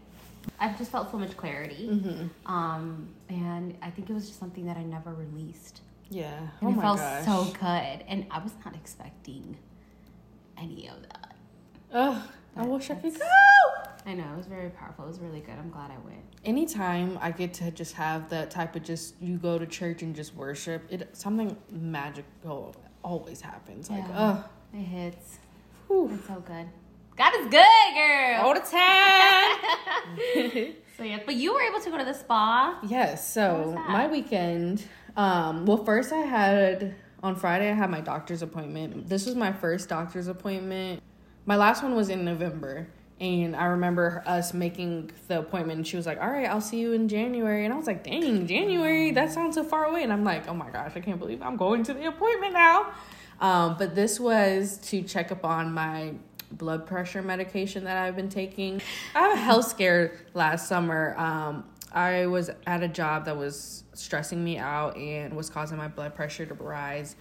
i've 0.58 0.76
just 0.76 0.90
felt 0.90 1.10
so 1.10 1.18
much 1.18 1.36
clarity 1.36 1.88
Mm-hmm. 1.90 2.52
um 2.52 3.08
and 3.28 3.76
i 3.82 3.90
think 3.90 4.10
it 4.10 4.12
was 4.12 4.26
just 4.26 4.38
something 4.40 4.66
that 4.66 4.76
i 4.76 4.82
never 4.82 5.12
released 5.14 5.82
yeah. 6.10 6.38
and 6.60 6.74
oh 6.74 6.78
it 6.78 6.80
felt 6.80 6.98
gosh. 6.98 7.24
so 7.24 7.44
good. 7.58 8.04
And 8.08 8.26
i 8.30 8.38
was 8.42 8.52
not 8.64 8.74
expecting 8.74 9.56
any 10.58 10.88
of 10.88 11.00
that. 11.02 11.36
Ugh, 11.92 12.22
I 12.56 12.60
But 12.60 12.68
wish 12.68 12.90
I 12.90 12.94
could 12.96 13.18
go. 13.18 13.24
i 14.06 14.14
know. 14.14 14.32
It 14.34 14.36
was 14.36 14.46
very 14.46 14.70
powerful. 14.70 15.04
It 15.04 15.08
was 15.08 15.20
really 15.20 15.40
good. 15.40 15.54
I'm 15.58 15.70
glad 15.70 15.90
i 15.90 15.98
went. 16.04 16.22
Anytime 16.44 17.18
I 17.20 17.30
get 17.30 17.54
to 17.54 17.70
just 17.70 17.94
have 17.94 18.28
that 18.30 18.50
type 18.50 18.76
of 18.76 18.82
just 18.82 19.14
you 19.20 19.36
go 19.38 19.58
to 19.58 19.66
church 19.66 20.02
and 20.02 20.14
just 20.14 20.34
worship, 20.34 20.82
it 20.90 21.16
something 21.16 21.56
magical 21.70 22.74
always 23.02 23.40
happens. 23.40 23.88
Like, 23.90 24.04
Yeah. 24.08 24.14
ugh, 24.18 24.44
it 24.74 24.78
hits. 24.82 25.38
Whew, 25.88 26.10
it's 26.14 26.26
so 26.26 26.40
good 26.46 26.68
god 27.20 27.32
is 27.38 27.46
good 27.48 27.94
girl 27.94 28.40
all 28.46 28.54
the 28.54 28.60
time. 28.60 29.58
so 30.96 31.02
yeah 31.04 31.18
but 31.26 31.34
you 31.34 31.52
were 31.52 31.60
able 31.60 31.78
to 31.78 31.90
go 31.90 31.98
to 31.98 32.04
the 32.04 32.14
spa 32.14 32.78
Yes. 32.88 33.32
So 33.32 33.76
my 33.88 34.06
weekend. 34.06 34.84
Um, 35.16 35.66
well, 35.66 35.84
first 35.84 36.12
I 36.12 36.20
had 36.20 36.94
on 37.22 37.36
Friday 37.36 37.70
I 37.70 37.74
had 37.74 37.90
my 37.90 38.00
doctor's 38.00 38.40
appointment. 38.40 39.08
This 39.08 39.26
was 39.26 39.34
my 39.34 39.52
first 39.52 39.88
doctor's 39.88 40.28
appointment. 40.28 41.02
My 41.44 41.56
last 41.56 41.82
one 41.82 41.94
was 41.94 42.08
in 42.08 42.24
November, 42.24 42.88
and 43.20 43.54
I 43.54 43.66
remember 43.66 44.22
us 44.24 44.54
making 44.54 45.10
the 45.28 45.40
appointment. 45.40 45.78
And 45.78 45.86
she 45.86 45.96
was 45.96 46.06
like, 46.06 46.20
"All 46.22 46.30
right, 46.30 46.48
I'll 46.48 46.60
see 46.60 46.78
you 46.78 46.92
in 46.92 47.08
January." 47.08 47.64
And 47.66 47.74
I 47.74 47.76
was 47.76 47.86
like, 47.86 48.02
"Dang, 48.04 48.46
January? 48.46 49.10
That 49.10 49.30
sounds 49.30 49.56
so 49.56 49.64
far 49.64 49.84
away." 49.84 50.04
And 50.04 50.12
I'm 50.12 50.24
like, 50.24 50.48
"Oh 50.48 50.54
my 50.54 50.70
gosh, 50.70 50.92
I 50.94 51.00
can't 51.00 51.18
believe 51.18 51.42
I'm 51.42 51.56
going 51.56 51.82
to 51.84 51.92
the 51.92 52.06
appointment 52.06 52.54
now." 52.54 52.92
Um, 53.40 53.76
but 53.78 53.94
this 53.94 54.20
was 54.20 54.78
to 54.90 55.02
check 55.02 55.32
up 55.32 55.44
on 55.44 55.72
my 55.72 56.14
blood 56.52 56.86
pressure 56.86 57.22
medication 57.22 57.84
that 57.84 57.96
I've 57.96 58.16
been 58.16 58.28
taking. 58.28 58.80
I 59.14 59.20
had 59.20 59.32
a 59.32 59.36
health 59.36 59.68
scare 59.68 60.12
last 60.34 60.68
summer. 60.68 61.14
Um, 61.18 61.64
I 61.92 62.26
was 62.26 62.50
at 62.66 62.82
a 62.82 62.88
job 62.88 63.24
that 63.24 63.36
was 63.36 63.84
stressing 63.94 64.42
me 64.42 64.58
out 64.58 64.96
and 64.96 65.34
was 65.34 65.50
causing 65.50 65.76
my 65.76 65.88
blood 65.88 66.14
pressure 66.14 66.46
to 66.46 66.54
rise 66.54 67.16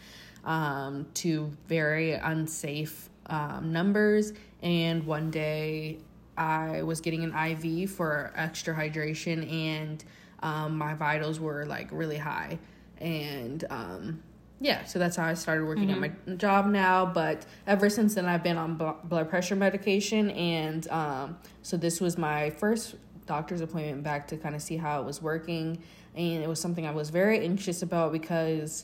um, 0.45 1.07
to 1.15 1.51
very 1.67 2.13
unsafe 2.13 3.09
um, 3.27 3.71
numbers. 3.71 4.33
And 4.61 5.05
one 5.05 5.31
day 5.31 5.99
I 6.37 6.83
was 6.83 7.01
getting 7.01 7.23
an 7.23 7.33
IV 7.33 7.91
for 7.91 8.31
extra 8.35 8.73
hydration, 8.75 9.51
and 9.51 10.03
um, 10.41 10.77
my 10.77 10.93
vitals 10.93 11.39
were 11.39 11.65
like 11.65 11.89
really 11.91 12.17
high. 12.17 12.59
And 12.99 13.63
um, 13.69 14.23
yeah, 14.61 14.83
so 14.83 14.99
that's 14.99 15.15
how 15.15 15.25
I 15.25 15.35
started 15.35 15.65
working 15.65 15.89
at 15.91 15.99
my 15.99 16.11
job 16.35 16.67
now. 16.67 17.05
But 17.05 17.45
ever 17.65 17.89
since 17.89 18.15
then, 18.15 18.25
I've 18.25 18.43
been 18.43 18.57
on 18.57 18.75
bl- 18.75 18.89
blood 19.05 19.29
pressure 19.29 19.55
medication, 19.55 20.31
and 20.31 20.87
um, 20.89 21.37
so 21.61 21.77
this 21.77 22.01
was 22.01 22.17
my 22.17 22.49
first 22.49 22.95
doctor's 23.25 23.61
appointment 23.61 24.03
back 24.03 24.27
to 24.27 24.37
kind 24.37 24.55
of 24.55 24.61
see 24.61 24.75
how 24.75 25.01
it 25.01 25.05
was 25.05 25.21
working, 25.21 25.81
and 26.13 26.43
it 26.43 26.49
was 26.49 26.59
something 26.59 26.85
I 26.85 26.91
was 26.91 27.09
very 27.09 27.39
anxious 27.39 27.81
about 27.81 28.11
because 28.11 28.83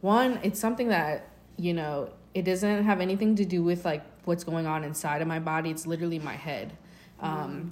one, 0.00 0.40
it's 0.42 0.58
something 0.58 0.88
that 0.88 1.28
you 1.56 1.72
know 1.72 2.10
it 2.34 2.42
doesn't 2.44 2.84
have 2.84 3.00
anything 3.00 3.36
to 3.36 3.44
do 3.44 3.62
with 3.62 3.84
like 3.84 4.02
what's 4.24 4.42
going 4.42 4.66
on 4.66 4.82
inside 4.82 5.22
of 5.22 5.28
my 5.28 5.38
body. 5.38 5.70
It's 5.70 5.86
literally 5.86 6.18
my 6.18 6.34
head. 6.34 6.76
Um, 7.20 7.70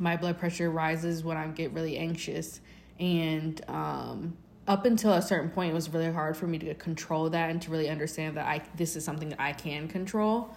my 0.00 0.16
blood 0.16 0.38
pressure 0.38 0.68
rises 0.68 1.22
when 1.22 1.36
I 1.36 1.46
get 1.46 1.72
really 1.72 1.96
anxious, 1.96 2.60
and 2.98 3.60
um, 3.68 4.36
up 4.68 4.84
until 4.84 5.12
a 5.12 5.22
certain 5.22 5.50
point, 5.50 5.70
it 5.70 5.74
was 5.74 5.88
really 5.90 6.12
hard 6.12 6.36
for 6.36 6.46
me 6.46 6.58
to 6.58 6.74
control 6.74 7.30
that 7.30 7.50
and 7.50 7.62
to 7.62 7.70
really 7.70 7.88
understand 7.88 8.36
that 8.36 8.46
I 8.46 8.62
this 8.76 8.96
is 8.96 9.04
something 9.04 9.28
that 9.30 9.40
I 9.40 9.52
can 9.52 9.88
control. 9.88 10.54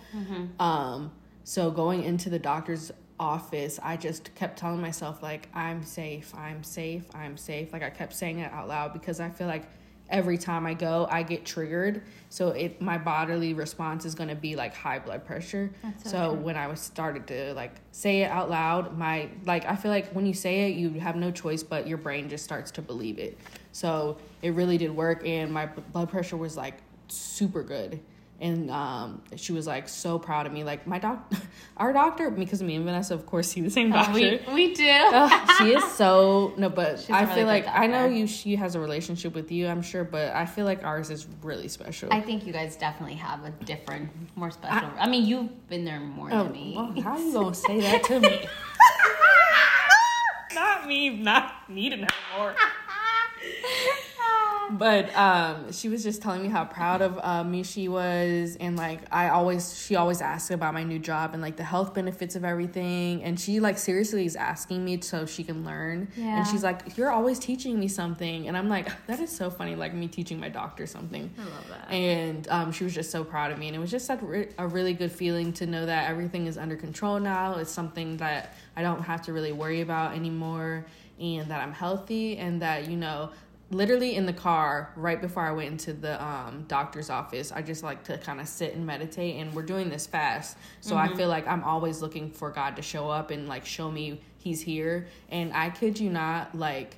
Um, 0.60 1.12
so 1.44 1.72
going 1.72 2.04
into 2.04 2.30
the 2.30 2.40
doctor's 2.40 2.92
office, 3.20 3.80
I 3.84 3.98
just 3.98 4.34
kept 4.36 4.58
telling 4.58 4.82
myself 4.82 5.22
like 5.22 5.50
I'm 5.54 5.84
safe, 5.84 6.34
I'm 6.36 6.64
safe, 6.64 7.04
I'm 7.14 7.38
safe. 7.38 7.72
Like 7.74 7.84
I 7.84 7.90
kept 7.90 8.14
saying 8.14 8.40
it 8.40 8.52
out 8.52 8.68
loud 8.68 8.94
because 8.94 9.20
I 9.20 9.30
feel 9.30 9.48
like 9.48 9.66
every 10.10 10.38
time 10.38 10.66
I 10.66 10.74
go, 10.74 11.08
I 11.10 11.24
get 11.24 11.46
triggered. 11.46 12.02
So 12.30 12.50
it 12.50 12.82
my 12.82 12.98
bodily 12.98 13.54
response 13.54 14.06
is 14.06 14.16
going 14.16 14.30
to 14.30 14.36
be 14.36 14.56
like 14.56 14.76
high 14.76 15.00
blood 15.00 15.26
pressure. 15.26 15.72
That's 15.82 16.04
so 16.04 16.10
so 16.10 16.34
when 16.34 16.58
I 16.58 16.68
was 16.68 16.80
started 16.80 17.28
to 17.28 17.54
like 17.54 17.76
say 17.92 18.22
it 18.22 18.32
out 18.32 18.50
loud, 18.50 18.98
my 18.98 19.30
like 19.46 19.66
I 19.66 19.76
feel 19.76 19.92
like 19.92 20.12
when 20.12 20.26
you 20.26 20.34
say 20.34 20.70
it, 20.70 20.76
you 20.76 20.92
have 21.00 21.16
no 21.16 21.32
choice 21.32 21.64
but 21.64 21.88
your 21.88 21.98
brain 21.98 22.30
just 22.30 22.44
starts 22.44 22.72
to 22.72 22.82
believe 22.82 23.20
it. 23.20 23.38
So 23.72 24.18
it 24.42 24.54
really 24.54 24.78
did 24.78 24.96
work, 24.96 25.26
and 25.26 25.52
my 25.52 25.68
b- 25.68 25.82
blood 25.92 26.10
pressure 26.10 26.38
was 26.38 26.58
like 26.58 26.76
super 27.08 27.64
good. 27.64 28.00
And 28.42 28.72
um, 28.72 29.22
she 29.36 29.52
was 29.52 29.68
like 29.68 29.90
so 29.90 30.18
proud 30.18 30.46
of 30.46 30.54
me. 30.54 30.64
Like 30.64 30.88
my 30.88 30.98
doc, 30.98 31.32
our 31.78 31.92
doctor, 31.92 32.32
because 32.32 32.64
me 32.64 32.76
and 32.76 32.86
Vanessa, 32.86 33.14
of 33.14 33.26
course, 33.26 33.50
see 33.50 33.62
the 33.62 33.70
same 33.70 33.92
doctor. 33.92 34.14
we 34.14 34.42
we 34.54 34.74
do. 34.74 35.30
She 35.58 35.74
is 35.74 35.84
so 35.94 36.54
no, 36.56 36.70
but 36.70 37.00
She's 37.00 37.10
I 37.10 37.24
really 37.24 37.36
feel 37.36 37.48
like 37.48 37.68
I 37.68 37.88
know 37.88 38.06
you. 38.06 38.28
She 38.28 38.56
has 38.56 38.76
a 38.76 38.80
relationship 38.80 39.34
with 39.36 39.52
you, 39.52 39.68
I'm 39.68 39.82
sure, 39.82 40.04
but 40.04 40.34
I 40.34 40.46
feel 40.46 40.66
like 40.66 40.84
ours 40.84 41.10
is 41.10 41.28
really 41.42 41.68
special. 41.68 42.14
I 42.14 42.22
think 42.22 42.46
you 42.46 42.54
guys 42.54 42.76
definitely 42.78 43.16
have 43.16 43.44
a 43.44 43.52
different, 43.66 44.10
more 44.36 44.52
special. 44.52 44.90
I, 44.98 45.10
mean, 45.10 45.26
you've 45.26 45.68
been 45.68 45.84
there 45.84 46.00
more 46.00 46.30
oh, 46.32 46.44
than 46.44 46.54
me. 46.54 46.74
well, 46.76 47.02
how 47.02 47.12
are 47.12 47.20
you 47.20 47.34
gonna 47.34 47.54
say 47.54 47.82
that 47.82 48.04
to 48.06 48.20
me? 48.20 48.48
not 50.54 50.88
me, 50.88 51.10
not 51.10 51.70
me 51.70 51.90
to 51.90 51.98
know 51.98 52.08
more. 52.38 52.56
But 54.72 55.16
um, 55.16 55.72
she 55.72 55.90
was 55.90 56.04
just 56.04 56.22
telling 56.22 56.44
me 56.44 56.50
how 56.50 56.66
proud 56.66 57.02
of 57.02 57.20
uh, 57.22 57.44
me 57.44 57.64
she 57.64 57.88
was, 57.88 58.56
and 58.60 58.78
like 58.78 59.02
I 59.12 59.30
always, 59.30 59.78
she 59.78 59.96
always 59.96 60.22
asks 60.22 60.52
about 60.52 60.74
my 60.74 60.84
new 60.84 61.00
job 61.00 61.34
and 61.34 61.42
like 61.42 61.56
the 61.56 61.64
health 61.64 61.94
benefits 61.94 62.36
of 62.36 62.46
everything, 62.46 63.24
and 63.24 63.40
she 63.40 63.60
like 63.60 63.78
seriously 63.78 64.26
is 64.26 64.36
asking 64.36 64.86
me 64.86 65.02
so 65.02 65.26
she 65.26 65.44
can 65.44 65.66
learn. 65.66 66.10
Yeah. 66.16 66.38
And 66.38 66.48
she's 66.48 66.64
like, 66.64 66.98
"You're 66.98 67.12
always 67.12 67.40
teaching 67.40 67.80
me 67.80 67.88
something," 67.88 68.48
and 68.48 68.56
I'm 68.56 68.70
like, 68.70 68.90
"That 69.08 69.20
is 69.20 69.36
so 69.36 69.50
funny, 69.50 69.76
like 69.76 69.94
me 69.94 70.08
teaching 70.08 70.40
my 70.40 70.50
doctor 70.50 70.86
something." 70.86 71.32
I 71.38 71.44
love 71.44 71.68
that. 71.70 71.92
And 71.92 72.48
um, 72.50 72.72
she 72.72 72.84
was 72.84 72.94
just 72.94 73.12
so 73.12 73.24
proud 73.24 73.52
of 73.52 73.58
me, 73.58 73.68
and 73.68 73.76
it 73.76 73.80
was 73.80 73.92
just 73.92 74.06
such 74.06 74.22
re- 74.22 74.50
a 74.58 74.68
really 74.68 74.94
good 74.94 75.12
feeling 75.12 75.52
to 75.54 75.66
know 75.66 75.86
that 75.86 76.10
everything 76.10 76.48
is 76.48 76.58
under 76.58 76.76
control 76.76 77.20
now. 77.20 77.56
It's 77.56 77.72
something 77.72 78.18
that 78.18 78.56
I 78.76 78.82
don't 78.82 79.02
have 79.02 79.24
to 79.24 79.34
really 79.34 79.52
worry 79.52 79.82
about 79.82 80.14
anymore, 80.16 80.86
and 81.20 81.50
that 81.50 81.62
I'm 81.62 81.74
healthy, 81.74 82.38
and 82.38 82.62
that 82.62 82.88
you 82.88 82.98
know, 82.98 83.32
literally 83.72 84.16
in 84.16 84.26
the 84.26 84.34
car 84.34 84.92
right 84.96 85.22
before 85.22 85.44
I 85.44 85.52
went 85.52 85.70
into 85.70 85.94
the 85.94 86.22
um, 86.24 86.66
doctor's 86.68 87.10
office, 87.10 87.52
I 87.52 87.62
just 87.62 87.84
like 87.84 88.04
to 88.06 88.18
kind 88.18 88.40
of 88.42 88.48
sit 88.48 88.74
and 88.76 88.86
meditate. 88.86 89.36
And 89.36 89.54
we're 89.54 89.64
doing 89.64 89.90
this 89.90 90.08
fast, 90.08 90.58
so 90.82 90.98
I 90.98 91.14
feel 91.16 91.28
like 91.28 91.48
I'm 91.48 91.64
always 91.64 92.02
looking 92.02 92.32
for 92.32 92.50
God 92.50 92.76
to 92.78 92.82
show 92.82 93.10
up 93.10 93.32
and 93.32 93.48
like 93.48 93.66
show 93.66 93.92
me 93.92 94.22
He's 94.38 94.62
here. 94.62 95.08
And 95.30 95.54
I 95.54 95.70
kid 95.70 96.00
you 96.00 96.10
not, 96.10 96.56
like 96.56 96.96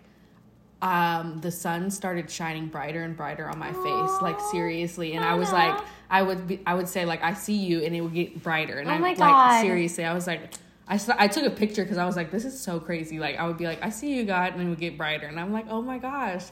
um 0.81 1.39
the 1.41 1.51
sun 1.51 1.91
started 1.91 2.29
shining 2.29 2.65
brighter 2.67 3.03
and 3.03 3.15
brighter 3.15 3.47
on 3.47 3.59
my 3.59 3.71
face 3.71 4.21
like 4.23 4.39
seriously 4.49 5.13
and 5.13 5.23
i 5.23 5.35
was 5.35 5.51
like 5.51 5.79
i 6.09 6.23
would 6.23 6.47
be 6.47 6.59
i 6.65 6.73
would 6.73 6.89
say 6.89 7.05
like 7.05 7.21
i 7.21 7.33
see 7.35 7.53
you 7.53 7.83
and 7.83 7.95
it 7.95 8.01
would 8.01 8.15
get 8.15 8.41
brighter 8.41 8.79
and 8.79 8.89
Oh 8.89 8.93
i 8.93 8.97
like 8.97 9.17
God. 9.17 9.61
seriously 9.61 10.05
i 10.05 10.13
was 10.13 10.25
like 10.25 10.53
I, 10.91 10.97
saw, 10.97 11.13
I 11.17 11.29
took 11.29 11.45
a 11.45 11.49
picture 11.49 11.83
because 11.83 11.97
I 11.97 12.05
was 12.05 12.17
like, 12.17 12.31
this 12.31 12.43
is 12.43 12.59
so 12.59 12.77
crazy. 12.79 13.17
Like, 13.17 13.37
I 13.37 13.47
would 13.47 13.57
be 13.57 13.65
like, 13.65 13.81
I 13.81 13.89
see 13.89 14.13
you, 14.13 14.25
God, 14.25 14.53
and 14.53 14.61
it 14.61 14.67
would 14.69 14.77
get 14.77 14.97
brighter. 14.97 15.25
And 15.25 15.39
I'm 15.39 15.53
like, 15.53 15.67
oh 15.69 15.81
my 15.81 15.97
gosh. 15.97 16.43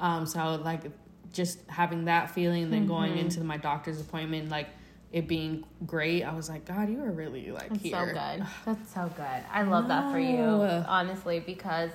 Um, 0.00 0.24
so, 0.26 0.54
like, 0.56 0.80
just 1.34 1.58
having 1.68 2.06
that 2.06 2.30
feeling, 2.30 2.70
then 2.70 2.86
going 2.86 3.10
Mm-hmm. 3.12 3.20
into 3.20 3.44
my 3.44 3.58
doctor's 3.58 4.00
appointment, 4.00 4.48
like, 4.48 4.68
it 5.12 5.28
being 5.28 5.64
great, 5.86 6.22
I 6.24 6.34
was 6.34 6.48
like, 6.48 6.64
God, 6.64 6.88
you 6.88 7.00
are 7.04 7.10
really, 7.12 7.50
like, 7.50 7.68
That's 7.68 7.82
here. 7.82 7.92
so 7.92 8.06
good. 8.06 8.46
That's 8.64 8.94
so 8.94 9.10
good. 9.14 9.44
I 9.52 9.62
love 9.62 9.88
that 9.88 10.10
for 10.10 10.18
you, 10.18 10.38
honestly, 10.38 11.40
because 11.40 11.90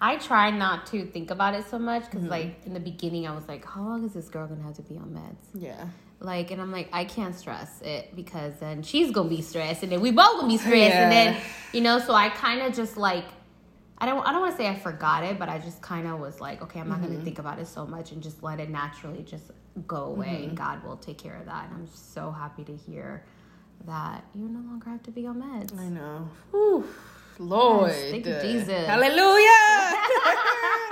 I 0.00 0.16
try 0.18 0.50
not 0.50 0.86
to 0.86 1.04
think 1.06 1.30
about 1.32 1.54
it 1.54 1.66
so 1.68 1.78
much. 1.78 2.04
Mm-hmm. 2.04 2.10
Because, 2.18 2.28
like, 2.30 2.64
in 2.66 2.72
the 2.72 2.80
beginning, 2.80 3.26
I 3.26 3.34
was 3.34 3.48
like, 3.48 3.64
how 3.64 3.82
long 3.82 4.04
is 4.04 4.12
this 4.14 4.28
girl 4.28 4.46
gonna 4.46 4.62
have 4.62 4.74
to 4.76 4.82
be 4.82 4.96
on 4.96 5.10
meds? 5.10 5.60
Yeah. 5.60 5.86
Like, 6.22 6.50
and 6.52 6.60
I'm 6.62 6.70
like, 6.70 6.88
I 6.92 7.04
can't 7.04 7.34
stress 7.34 7.82
it 7.82 8.14
because 8.14 8.54
then 8.60 8.82
she's 8.82 9.10
gonna 9.10 9.28
be 9.28 9.42
stressed, 9.42 9.82
and 9.82 9.90
then 9.92 10.00
we 10.00 10.10
both 10.12 10.36
gonna 10.40 10.48
be 10.48 10.56
stressed, 10.66 10.96
and 11.00 11.10
then 11.12 11.36
you 11.72 11.80
know. 11.80 11.98
So 11.98 12.14
I 12.14 12.28
kind 12.30 12.62
of 12.62 12.74
just 12.74 12.96
like, 12.96 13.24
I 13.98 14.06
don't, 14.06 14.24
I 14.26 14.30
don't 14.32 14.40
want 14.40 14.52
to 14.52 14.56
say 14.56 14.68
I 14.68 14.76
forgot 14.76 15.24
it, 15.24 15.38
but 15.38 15.48
I 15.48 15.58
just 15.58 15.82
kind 15.82 16.06
of 16.06 16.20
was 16.20 16.40
like, 16.40 16.62
okay, 16.62 16.78
I'm 16.80 16.88
not 16.88 17.00
Mm-hmm. 17.00 17.12
gonna 17.14 17.24
think 17.24 17.38
about 17.40 17.58
it 17.58 17.66
so 17.66 17.86
much 17.86 18.12
and 18.12 18.22
just 18.22 18.42
let 18.42 18.60
it 18.60 18.70
naturally 18.70 19.22
just 19.24 19.50
go 19.86 20.04
away, 20.04 20.26
Mm-hmm. 20.28 20.48
and 20.50 20.56
God 20.56 20.84
will 20.84 20.96
take 20.96 21.18
care 21.18 21.36
of 21.36 21.46
that. 21.46 21.64
And 21.70 21.74
I'm 21.74 21.88
so 21.92 22.30
happy 22.30 22.62
to 22.64 22.76
hear 22.76 23.24
that 23.86 24.22
you 24.34 24.48
no 24.48 24.60
longer 24.60 24.90
have 24.90 25.02
to 25.02 25.10
be 25.10 25.26
on 25.26 25.42
meds. 25.42 25.76
I 25.78 25.88
know. 25.88 26.28
Whew. 26.52 26.86
Lord. 27.38 27.92
thank 28.10 28.26
you, 28.26 28.36
Jesus. 28.40 28.86
Hallelujah. 28.86 29.96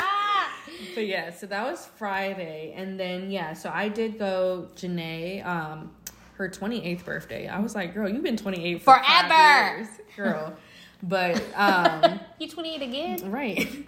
but 0.94 1.06
yeah, 1.06 1.30
so 1.30 1.46
that 1.46 1.64
was 1.70 1.86
Friday. 1.96 2.72
And 2.76 2.98
then, 2.98 3.30
yeah, 3.30 3.52
so 3.54 3.70
I 3.72 3.88
did 3.88 4.18
go, 4.18 4.68
Janae, 4.76 5.44
um, 5.44 5.90
her 6.34 6.48
28th 6.48 7.04
birthday. 7.04 7.48
I 7.48 7.58
was 7.60 7.74
like, 7.74 7.94
girl, 7.94 8.08
you've 8.08 8.22
been 8.22 8.36
28 8.36 8.82
for 8.82 8.94
Forever. 8.94 9.76
years, 9.76 9.88
girl. 10.16 10.54
But, 11.02 11.42
um, 11.54 12.20
You 12.38 12.48
28 12.48 12.82
again? 12.82 13.30
right. 13.30 13.68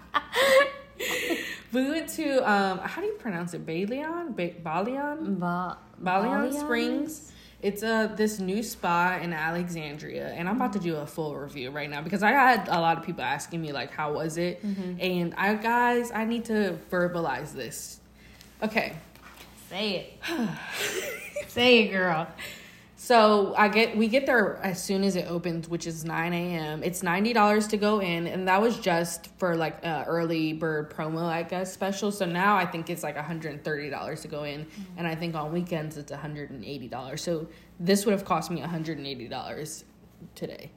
we 1.73 1.91
went 1.91 2.09
to, 2.11 2.39
um, 2.51 2.79
how 2.79 3.01
do 3.01 3.07
you 3.07 3.15
pronounce 3.15 3.55
it? 3.55 3.65
Balion? 3.67 4.35
Ba- 4.37 4.55
Balion? 4.63 5.39
Ba- 5.39 5.79
Balion? 6.03 6.53
Springs. 6.53 7.33
It's 7.63 7.83
a 7.83 8.13
this 8.17 8.41
new 8.41 8.63
spa 8.63 9.21
in 9.23 9.33
Alexandria, 9.33 10.29
and 10.33 10.49
I'm 10.49 10.57
about 10.57 10.73
to 10.75 10.81
do 10.81 10.97
a 10.97 11.07
full 11.07 11.37
review 11.37 11.71
right 11.71 11.89
now 11.89 12.03
because 12.03 12.23
I 12.23 12.33
had 12.33 12.69
a 12.69 12.81
lot 12.81 12.99
of 12.99 13.05
people 13.05 13.23
asking 13.23 13.63
me 13.63 13.73
like, 13.73 13.93
"How 13.93 14.13
was 14.13 14.37
it?" 14.37 14.67
Mm-hmm. 14.67 15.01
And 15.01 15.35
I 15.37 15.55
guys, 15.55 16.11
I 16.11 16.25
need 16.25 16.45
to 16.47 16.77
verbalize 16.91 17.53
this. 17.53 18.01
Okay, 18.63 18.97
Say 19.73 19.97
it. 19.97 21.49
Say 21.49 21.85
it, 21.85 21.93
girl. 21.93 22.29
so 23.03 23.53
I 23.57 23.67
get 23.67 23.97
we 23.97 24.07
get 24.07 24.27
there 24.27 24.59
as 24.59 24.81
soon 24.81 25.03
as 25.03 25.17
it 25.17 25.27
opens, 25.29 25.69
which 25.69 25.89
is 25.89 26.05
9 26.05 26.33
a.m. 26.33 26.85
It's 26.85 27.03
ninety 27.03 27.33
dollars 27.33 27.67
to 27.67 27.77
go 27.77 28.01
in, 28.01 28.29
and 28.29 28.47
that 28.47 28.63
was 28.63 28.79
just 28.79 29.27
for 29.39 29.57
like 29.57 29.85
a 29.85 30.05
early 30.07 30.53
bird 30.53 30.89
promo, 30.89 31.25
I 31.25 31.43
guess 31.43 31.73
special. 31.73 32.13
So 32.13 32.27
now 32.27 32.55
I 32.55 32.65
think 32.65 32.89
it's 32.89 33.03
like 33.03 33.17
130 33.17 33.91
dollars 33.91 34.23
to 34.23 34.29
go 34.29 34.45
in, 34.45 34.69
and 34.97 35.09
I 35.09 35.17
think 35.17 35.35
on 35.35 35.51
weekends 35.53 35.97
it's 35.97 36.13
180 36.13 36.87
dollars. 36.87 37.23
So 37.23 37.49
this 37.81 38.07
would 38.07 38.13
have 38.13 38.25
cost 38.25 38.53
me 38.53 38.61
180 38.61 39.27
dollars 39.27 39.83
today. 40.37 40.71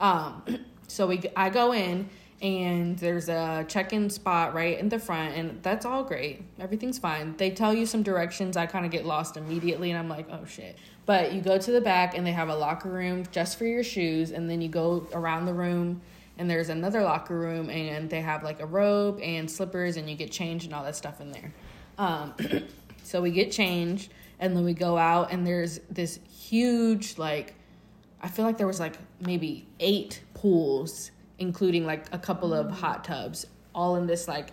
Um, 0.00 0.44
so 0.88 1.06
we 1.06 1.24
I 1.36 1.50
go 1.50 1.74
in 1.74 2.08
and 2.42 2.98
there's 2.98 3.28
a 3.28 3.64
check-in 3.66 4.10
spot 4.10 4.54
right 4.54 4.78
in 4.78 4.88
the 4.88 4.98
front 4.98 5.34
and 5.34 5.62
that's 5.62 5.86
all 5.86 6.04
great. 6.04 6.42
Everything's 6.60 6.98
fine. 6.98 7.34
They 7.36 7.50
tell 7.50 7.72
you 7.72 7.86
some 7.86 8.02
directions. 8.02 8.56
I 8.56 8.66
kind 8.66 8.84
of 8.84 8.92
get 8.92 9.06
lost 9.06 9.36
immediately 9.36 9.90
and 9.90 9.98
I'm 9.98 10.08
like, 10.08 10.28
"Oh 10.30 10.44
shit." 10.44 10.76
But 11.06 11.32
you 11.32 11.40
go 11.40 11.56
to 11.56 11.70
the 11.70 11.80
back 11.80 12.16
and 12.16 12.26
they 12.26 12.32
have 12.32 12.48
a 12.48 12.56
locker 12.56 12.90
room 12.90 13.24
just 13.30 13.58
for 13.58 13.64
your 13.64 13.84
shoes 13.84 14.32
and 14.32 14.50
then 14.50 14.60
you 14.60 14.68
go 14.68 15.06
around 15.12 15.46
the 15.46 15.54
room 15.54 16.02
and 16.38 16.50
there's 16.50 16.68
another 16.68 17.02
locker 17.02 17.38
room 17.38 17.70
and 17.70 18.10
they 18.10 18.20
have 18.20 18.42
like 18.42 18.60
a 18.60 18.66
robe 18.66 19.20
and 19.20 19.50
slippers 19.50 19.96
and 19.96 20.10
you 20.10 20.16
get 20.16 20.30
changed 20.30 20.66
and 20.66 20.74
all 20.74 20.84
that 20.84 20.96
stuff 20.96 21.20
in 21.20 21.32
there. 21.32 21.52
Um, 21.96 22.34
so 23.02 23.22
we 23.22 23.30
get 23.30 23.50
changed 23.52 24.12
and 24.40 24.54
then 24.54 24.64
we 24.64 24.74
go 24.74 24.98
out 24.98 25.32
and 25.32 25.46
there's 25.46 25.80
this 25.90 26.18
huge 26.28 27.16
like 27.16 27.54
I 28.22 28.28
feel 28.28 28.44
like 28.44 28.58
there 28.58 28.66
was 28.66 28.80
like 28.80 28.96
maybe 29.20 29.66
eight 29.78 30.22
pools, 30.34 31.10
including 31.38 31.84
like 31.86 32.06
a 32.12 32.18
couple 32.18 32.54
of 32.54 32.70
hot 32.70 33.04
tubs, 33.04 33.46
all 33.74 33.96
in 33.96 34.06
this 34.06 34.26
like 34.28 34.48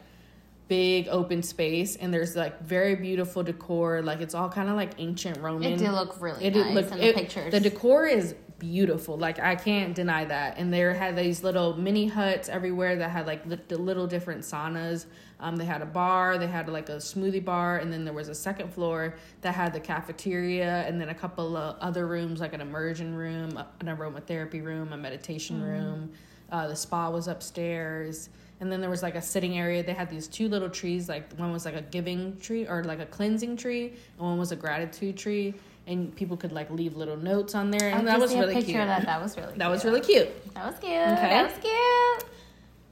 big 0.68 1.08
open 1.10 1.44
space. 1.44 1.96
And 1.96 2.14
there's 2.14 2.36
like 2.36 2.62
very 2.62 2.96
beautiful 2.96 3.44
decor. 3.44 4.02
Like 4.02 4.22
it's 4.22 4.34
all 4.36 4.50
kind 4.50 4.70
of 4.70 4.76
like 4.76 4.92
ancient 4.98 5.38
Roman. 5.40 5.74
It 5.74 5.78
did 5.80 5.92
look 5.92 6.22
really 6.22 6.44
It 6.46 6.56
nice 6.56 6.64
did 6.66 6.74
look 6.76 6.92
in 6.92 6.98
the 6.98 7.10
it- 7.10 7.16
pictures. 7.16 7.52
The 7.52 7.60
decor 7.60 8.06
is 8.06 8.36
beautiful. 8.60 9.18
Like 9.18 9.40
I 9.40 9.56
can't 9.56 9.94
deny 9.94 10.24
that. 10.26 10.58
And 10.58 10.72
there 10.74 10.94
had 10.94 11.18
these 11.18 11.44
little 11.44 11.76
mini 11.76 12.08
huts 12.08 12.48
everywhere 12.50 12.96
that 12.98 13.10
had 13.10 13.28
like 13.28 13.68
the 13.68 13.78
little 13.78 14.08
different 14.08 14.42
saunas. 14.42 15.06
Um, 15.40 15.58
they 15.58 15.66
had 15.66 15.82
a 15.82 15.86
bar, 15.86 16.38
they 16.38 16.48
had 16.48 16.70
like 16.70 16.88
a 16.88 16.94
smoothie 16.98 17.44
bar, 17.44 17.80
and 17.80 17.92
then 17.92 18.06
there 18.06 18.14
was 18.14 18.30
a 18.30 18.36
second 18.36 18.72
floor 18.74 19.16
that 19.42 19.54
had 19.54 19.74
the 19.74 19.80
cafeteria, 19.82 20.86
and 20.88 21.02
then 21.02 21.10
a 21.10 21.14
couple 21.14 21.58
of 21.58 21.76
other 21.80 22.08
rooms 22.08 22.40
like 22.40 22.54
an 22.54 22.62
immersion 22.62 23.14
room, 23.14 23.58
an 23.82 23.88
aromatherapy 23.88 24.64
room, 24.64 24.94
a 24.94 24.98
meditation 24.98 25.62
room. 25.62 26.14
Uh, 26.54 26.68
the 26.68 26.76
spa 26.76 27.10
was 27.10 27.28
upstairs. 27.28 28.30
And 28.62 28.72
then 28.72 28.80
there 28.80 28.90
was 28.90 29.02
like 29.04 29.16
a 29.16 29.22
sitting 29.22 29.58
area. 29.58 29.84
They 29.84 29.94
had 29.94 30.10
these 30.10 30.28
two 30.28 30.48
little 30.48 30.70
trees. 30.70 31.10
Like 31.10 31.34
one 31.34 31.52
was 31.52 31.66
like 31.66 31.76
a 31.76 31.82
giving 31.82 32.38
tree 32.38 32.66
or 32.68 32.84
like 32.86 33.00
a 33.00 33.06
cleansing 33.08 33.58
tree, 33.58 33.88
and 34.18 34.20
one 34.20 34.38
was 34.38 34.52
a 34.54 34.56
gratitude 34.56 35.18
tree. 35.18 35.56
and 35.86 36.16
people 36.16 36.38
could 36.38 36.54
like 36.54 36.70
leave 36.70 36.96
little 36.96 37.18
notes 37.18 37.56
on 37.56 37.72
there, 37.72 37.90
and 37.90 38.08
that 38.08 38.20
was 38.20 38.34
really 38.34 38.54
cute. 38.62 38.78
that. 38.78 39.06
That 39.06 39.22
was 39.22 39.36
really. 39.36 39.54
That 39.62 39.70
was 39.70 39.84
really 39.84 40.00
cute. 40.00 40.30
That 40.54 40.66
was 40.66 40.80
cute. 40.80 40.94
Okay. 40.94 41.30
That 41.36 41.52
was 41.52 41.60
cute. 41.62 42.30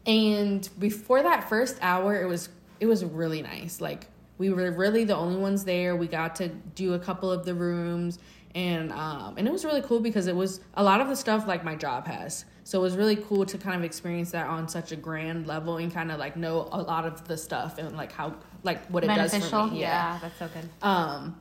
And 0.06 0.68
before 0.80 1.22
that 1.24 1.48
first 1.48 1.78
hour, 1.82 2.20
it 2.22 2.26
was 2.28 2.50
it 2.80 2.88
was 2.88 3.06
really 3.06 3.42
nice. 3.42 3.80
Like 3.80 4.08
we 4.40 4.50
were 4.50 4.72
really 4.72 5.04
the 5.06 5.16
only 5.16 5.40
ones 5.40 5.64
there. 5.64 5.96
We 5.96 6.08
got 6.08 6.36
to 6.38 6.50
do 6.50 6.96
a 6.96 7.00
couple 7.00 7.32
of 7.32 7.46
the 7.46 7.54
rooms, 7.54 8.20
and 8.56 8.92
um, 8.92 9.36
and 9.38 9.48
it 9.48 9.52
was 9.52 9.64
really 9.64 9.82
cool 9.84 10.00
because 10.00 10.28
it 10.28 10.36
was 10.36 10.60
a 10.74 10.84
lot 10.84 11.00
of 11.00 11.08
the 11.08 11.16
stuff 11.16 11.48
like 11.48 11.64
my 11.64 11.76
job 11.76 12.08
has. 12.08 12.44
So 12.72 12.80
it 12.80 12.84
was 12.84 12.96
really 12.96 13.18
cool 13.18 13.46
to 13.48 13.58
kind 13.58 13.76
of 13.76 13.84
experience 13.84 14.32
that 14.32 14.48
on 14.48 14.70
such 14.70 14.94
a 14.94 14.96
grand 14.96 15.46
level 15.46 15.76
and 15.76 15.94
kind 15.94 16.10
of 16.10 16.20
like 16.20 16.38
know 16.38 16.70
a 16.72 16.82
lot 16.82 17.06
of 17.06 17.28
the 17.28 17.36
stuff 17.36 17.78
and 17.78 17.98
like 17.98 18.14
how 18.14 18.36
like 18.64 18.88
what 18.88 19.04
it 19.04 19.08
does 19.08 19.32
Beneficial. 19.32 19.68
for 19.68 19.74
me. 19.74 19.82
Yeah. 19.82 20.18
that's 20.22 20.40
so 20.40 20.48
good. 20.48 20.70
Um, 20.82 21.38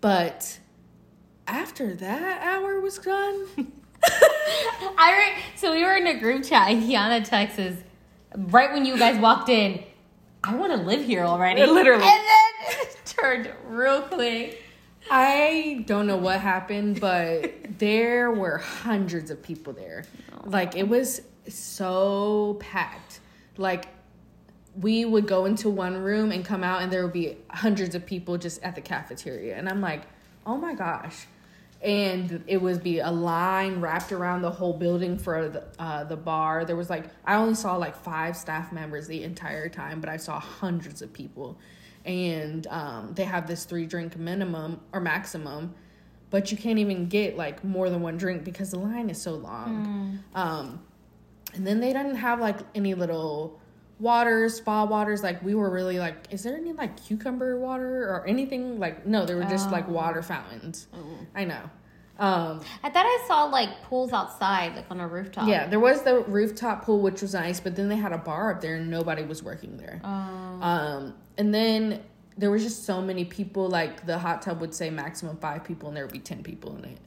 but 0.00 0.60
after 1.48 1.96
that 1.96 2.42
hour 2.46 2.78
was 2.78 2.96
done, 2.98 3.44
I 4.04 5.32
re- 5.34 5.42
so 5.56 5.72
we 5.72 5.82
were 5.82 5.96
in 5.96 6.06
a 6.06 6.20
group 6.20 6.44
chat 6.44 6.70
in 6.70 6.82
Kiana, 6.82 7.24
Texas, 7.24 7.76
right 8.36 8.72
when 8.72 8.86
you 8.86 8.96
guys 8.96 9.18
walked 9.18 9.48
in. 9.48 9.82
I 10.44 10.54
want 10.54 10.70
to 10.74 10.78
live 10.78 11.04
here 11.04 11.24
already. 11.24 11.66
Literally. 11.66 12.04
And 12.04 12.20
then 12.20 12.76
it 12.82 13.02
turned 13.04 13.50
real 13.66 14.02
quick. 14.02 14.62
I 15.10 15.82
don't 15.88 16.06
know 16.06 16.18
what 16.18 16.38
happened, 16.38 17.00
but 17.00 17.52
there 17.82 18.30
were 18.30 18.58
hundreds 18.58 19.32
of 19.32 19.42
people 19.42 19.72
there. 19.72 20.04
Like 20.44 20.76
it 20.76 20.88
was 20.88 21.20
so 21.48 22.56
packed. 22.60 23.18
Like 23.56 23.88
we 24.80 25.04
would 25.04 25.26
go 25.26 25.46
into 25.46 25.68
one 25.68 25.96
room 25.96 26.30
and 26.30 26.44
come 26.44 26.62
out 26.62 26.82
and 26.82 26.92
there 26.92 27.02
would 27.02 27.12
be 27.12 27.38
hundreds 27.50 27.96
of 27.96 28.06
people 28.06 28.38
just 28.38 28.62
at 28.62 28.76
the 28.76 28.80
cafeteria. 28.80 29.56
And 29.56 29.68
I'm 29.68 29.80
like, 29.80 30.02
"Oh 30.46 30.56
my 30.56 30.74
gosh." 30.74 31.26
And 31.82 32.44
it 32.46 32.62
would 32.62 32.84
be 32.84 33.00
a 33.00 33.10
line 33.10 33.80
wrapped 33.80 34.12
around 34.12 34.42
the 34.42 34.52
whole 34.52 34.74
building 34.74 35.18
for 35.18 35.48
the, 35.48 35.64
uh, 35.80 36.04
the 36.04 36.16
bar. 36.16 36.64
There 36.64 36.76
was 36.76 36.88
like, 36.88 37.06
I 37.24 37.34
only 37.34 37.56
saw 37.56 37.74
like 37.74 37.96
five 37.96 38.36
staff 38.36 38.70
members 38.70 39.08
the 39.08 39.24
entire 39.24 39.68
time, 39.68 40.00
but 40.00 40.08
I 40.08 40.16
saw 40.18 40.38
hundreds 40.38 41.02
of 41.02 41.12
people. 41.12 41.58
And 42.04 42.68
um, 42.68 43.14
they 43.14 43.24
have 43.24 43.48
this 43.48 43.64
three 43.64 43.86
drink 43.86 44.16
minimum 44.16 44.80
or 44.92 45.00
maximum, 45.00 45.74
but 46.32 46.50
you 46.50 46.56
can't 46.58 46.78
even 46.80 47.06
get 47.08 47.36
like 47.36 47.62
more 47.62 47.88
than 47.88 48.00
one 48.02 48.16
drink 48.16 48.42
because 48.42 48.72
the 48.72 48.78
line 48.78 49.08
is 49.08 49.20
so 49.22 49.34
long. 49.34 50.18
Um, 50.34 50.80
and 51.54 51.64
then 51.66 51.78
they 51.80 51.92
didn't 51.92 52.16
have 52.16 52.40
like 52.40 52.58
any 52.74 52.94
little 52.94 53.60
waters, 54.00 54.56
spa 54.56 54.84
waters. 54.84 55.22
Like 55.22 55.42
we 55.44 55.54
were 55.54 55.70
really 55.70 55.98
like, 56.00 56.16
is 56.30 56.42
there 56.42 56.56
any 56.56 56.72
like 56.72 56.96
cucumber 57.04 57.60
water 57.60 58.08
or 58.10 58.26
anything? 58.26 58.80
Like 58.80 59.06
no, 59.06 59.24
they 59.26 59.34
were 59.34 59.44
just 59.44 59.70
like 59.70 59.86
water 59.86 60.22
fountains. 60.22 60.88
I 61.34 61.44
know. 61.44 61.70
Um, 62.18 62.60
I 62.82 62.90
thought 62.90 63.04
I 63.06 63.24
saw 63.26 63.44
like 63.44 63.82
pools 63.84 64.12
outside, 64.12 64.76
like 64.76 64.86
on 64.90 65.00
a 65.00 65.08
rooftop. 65.08 65.48
yeah, 65.48 65.66
there 65.66 65.80
was 65.80 66.02
the 66.02 66.20
rooftop 66.20 66.84
pool, 66.84 67.00
which 67.00 67.20
was 67.22 67.34
nice, 67.34 67.58
but 67.60 67.74
then 67.76 67.88
they 67.88 67.96
had 67.96 68.12
a 68.12 68.18
bar 68.18 68.52
up 68.52 68.60
there 68.60 68.76
and 68.76 68.88
nobody 68.90 69.22
was 69.24 69.42
working 69.42 69.76
there. 69.76 70.00
Um, 70.04 70.62
Um, 70.62 71.14
and 71.36 71.52
then 71.54 72.00
there 72.38 72.50
was 72.50 72.62
just 72.62 72.84
so 72.84 73.00
many 73.02 73.24
people. 73.24 73.68
Like 73.68 74.06
the 74.06 74.18
hot 74.18 74.42
tub 74.42 74.60
would 74.60 74.74
say 74.74 74.90
maximum 74.90 75.36
five 75.36 75.64
people, 75.64 75.88
and 75.88 75.96
there 75.96 76.04
would 76.04 76.12
be 76.12 76.18
ten 76.18 76.42
people 76.42 76.76
in 76.76 76.84
it. 76.86 76.98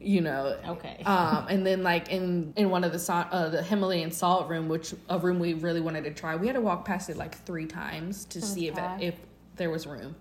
You 0.00 0.20
know. 0.20 0.56
Okay. 0.68 1.02
Um, 1.06 1.46
and 1.48 1.66
then 1.66 1.82
like 1.82 2.10
in 2.10 2.52
in 2.56 2.70
one 2.70 2.84
of 2.84 2.92
the 2.92 3.12
uh, 3.12 3.48
the 3.48 3.62
Himalayan 3.62 4.10
salt 4.10 4.48
room, 4.48 4.68
which 4.68 4.94
a 5.08 5.18
room 5.18 5.38
we 5.38 5.54
really 5.54 5.80
wanted 5.80 6.04
to 6.04 6.10
try, 6.14 6.36
we 6.36 6.46
had 6.46 6.54
to 6.54 6.60
walk 6.60 6.84
past 6.84 7.10
it 7.10 7.16
like 7.16 7.34
three 7.44 7.66
times 7.66 8.24
to 8.26 8.40
see 8.40 8.68
if 8.68 8.76
it, 8.78 8.90
if 9.00 9.14
there 9.56 9.70
was 9.70 9.86
room. 9.86 10.14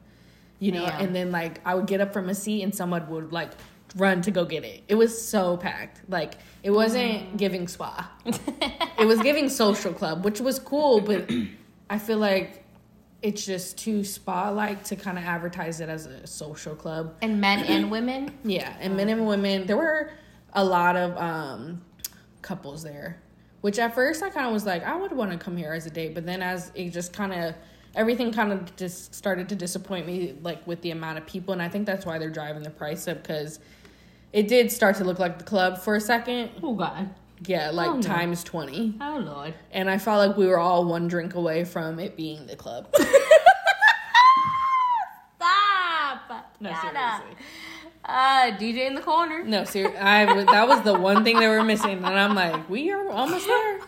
You 0.59 0.71
know, 0.71 0.85
Man. 0.87 1.01
and 1.01 1.15
then 1.15 1.31
like 1.31 1.61
I 1.65 1.75
would 1.75 1.85
get 1.85 2.01
up 2.01 2.11
from 2.13 2.29
a 2.29 2.33
seat 2.35 2.63
and 2.63 2.73
someone 2.73 3.07
would 3.09 3.31
like 3.31 3.51
run 3.95 4.21
to 4.23 4.31
go 4.31 4.43
get 4.43 4.63
it. 4.65 4.81
It 4.87 4.95
was 4.95 5.19
so 5.21 5.55
packed. 5.57 6.01
Like 6.09 6.33
it 6.63 6.71
wasn't 6.71 7.33
Mm. 7.33 7.37
giving 7.37 7.67
spa. 7.67 8.11
it 8.25 9.05
was 9.05 9.21
giving 9.21 9.49
social 9.49 9.93
club, 9.93 10.25
which 10.25 10.41
was 10.41 10.57
cool, 10.57 10.99
but 11.01 11.29
I 11.89 11.99
feel 11.99 12.17
like 12.17 12.63
it's 13.27 13.45
just 13.45 13.77
too 13.77 14.05
spa 14.05 14.49
like 14.49 14.85
to 14.85 14.95
kind 14.95 15.17
of 15.17 15.25
advertise 15.25 15.81
it 15.81 15.89
as 15.89 16.05
a 16.05 16.25
social 16.25 16.73
club. 16.73 17.13
and 17.21 17.41
men 17.41 17.59
and 17.65 17.91
women. 17.97 18.33
Yeah, 18.45 18.73
and 18.79 18.95
men 18.95 19.09
and 19.09 19.27
women. 19.27 19.67
There 19.67 19.75
were 19.75 20.11
a 20.53 20.63
lot 20.63 20.95
of 20.95 21.17
um, 21.17 21.81
couples 22.41 22.83
there, 22.83 23.21
which 23.59 23.79
at 23.79 23.93
first 23.93 24.23
I 24.23 24.29
kind 24.29 24.47
of 24.47 24.53
was 24.53 24.65
like, 24.65 24.81
I 24.85 24.95
would 24.95 25.11
want 25.11 25.31
to 25.33 25.37
come 25.37 25.57
here 25.57 25.73
as 25.73 25.85
a 25.85 25.89
date, 25.89 26.15
but 26.15 26.25
then 26.25 26.41
as 26.41 26.71
it 26.73 26.91
just 26.91 27.11
kind 27.11 27.33
of 27.33 27.53
everything 27.95 28.31
kind 28.31 28.53
of 28.53 28.73
just 28.77 29.13
started 29.13 29.49
to 29.49 29.55
disappoint 29.55 30.07
me, 30.07 30.37
like 30.41 30.65
with 30.65 30.81
the 30.81 30.91
amount 30.91 31.17
of 31.17 31.25
people, 31.27 31.51
and 31.51 31.61
I 31.61 31.67
think 31.67 31.85
that's 31.85 32.05
why 32.05 32.17
they're 32.19 32.29
driving 32.29 32.63
the 32.63 32.69
price 32.69 33.09
up 33.09 33.23
because 33.23 33.59
it 34.31 34.47
did 34.47 34.71
start 34.71 34.95
to 34.97 35.03
look 35.03 35.19
like 35.19 35.37
the 35.37 35.43
club 35.43 35.79
for 35.79 35.95
a 35.95 36.01
second. 36.01 36.51
Oh 36.63 36.75
God. 36.75 37.09
Yeah, 37.45 37.69
like 37.71 37.89
Oh, 37.89 37.95
no. 37.97 38.01
times 38.01 38.43
twenty, 38.43 38.95
Oh 38.99 39.19
Lord. 39.23 39.53
and 39.71 39.89
I 39.89 39.97
felt 39.99 40.27
like 40.27 40.37
we 40.37 40.47
were 40.47 40.57
all 40.59 40.85
one 40.85 41.07
drink 41.07 41.35
away 41.35 41.63
from 41.65 41.99
it 41.99 42.17
being 42.17 42.47
the 42.47 42.55
club. 42.55 42.87
Stop. 45.35 46.55
No, 46.59 46.71
seriously. 46.81 47.35
Uh, 48.03 48.51
DJ 48.57 48.87
in 48.87 48.95
the 48.95 49.01
corner. 49.01 49.43
No, 49.43 49.63
seriously, 49.65 49.97
I 49.99 50.25
that 50.45 50.67
was 50.67 50.81
the 50.83 50.93
one 50.97 51.23
thing 51.23 51.39
they 51.39 51.47
were 51.47 51.63
missing, 51.63 51.97
and 52.03 52.05
I'm 52.07 52.33
like, 52.35 52.69
we 52.69 52.91
are 52.91 53.09
almost 53.09 53.45
there. 53.45 53.79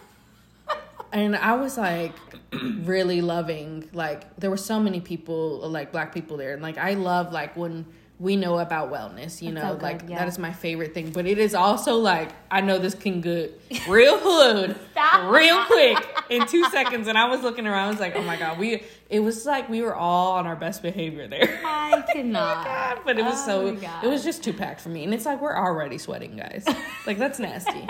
And 1.12 1.35
I 1.35 1.55
was 1.55 1.77
like, 1.77 2.13
really 2.51 3.21
loving 3.21 3.89
like 3.93 4.35
there 4.38 4.49
were 4.49 4.57
so 4.57 4.79
many 4.79 4.99
people 5.01 5.67
like 5.69 5.91
black 5.91 6.13
people 6.13 6.38
there, 6.38 6.53
and 6.53 6.62
like 6.62 6.77
I 6.77 6.93
love 6.93 7.31
like 7.31 7.55
when 7.57 7.85
we 8.19 8.36
know 8.36 8.60
about 8.60 8.91
wellness, 8.91 9.41
you 9.41 9.51
know, 9.51 9.62
so 9.62 9.73
like 9.82 10.03
yeah. 10.08 10.19
that 10.19 10.27
is 10.27 10.38
my 10.38 10.51
favorite 10.51 10.93
thing. 10.93 11.12
But 11.12 11.25
it 11.25 11.38
is 11.38 11.55
also 11.55 11.95
like 11.95 12.29
I 12.51 12.62
know 12.62 12.77
this 12.77 12.93
can 12.93 13.21
get 13.21 13.60
real 13.88 14.19
hood, 14.19 14.77
real 15.25 15.63
quick 15.65 15.97
in 16.29 16.45
two 16.45 16.65
seconds. 16.65 17.08
And 17.08 17.17
I 17.17 17.29
was 17.29 17.41
looking 17.41 17.65
around, 17.65 17.88
I 17.88 17.91
was 17.91 17.99
like, 17.99 18.15
oh 18.15 18.23
my 18.23 18.38
god, 18.38 18.60
we. 18.60 18.84
It 19.10 19.21
was 19.21 19.43
like 19.43 19.69
we 19.69 19.82
were 19.82 19.95
all 19.95 20.34
on 20.34 20.45
our 20.45 20.55
best 20.55 20.84
behavior 20.84 21.27
there. 21.27 21.60
I 21.65 22.03
cannot. 22.13 22.65
God, 22.65 22.99
but 23.03 23.17
it 23.17 23.25
was 23.25 23.39
Oh 23.39 23.45
so 23.45 23.67
it 24.03 24.08
was 24.08 24.23
just 24.23 24.43
too 24.43 24.53
packed 24.53 24.82
for 24.82 24.89
me 24.89 25.03
and 25.03 25.13
it's 25.13 25.25
like 25.25 25.41
we're 25.41 25.55
already 25.55 25.97
sweating 25.97 26.36
guys 26.36 26.65
like 27.05 27.17
that's 27.17 27.39
nasty 27.39 27.88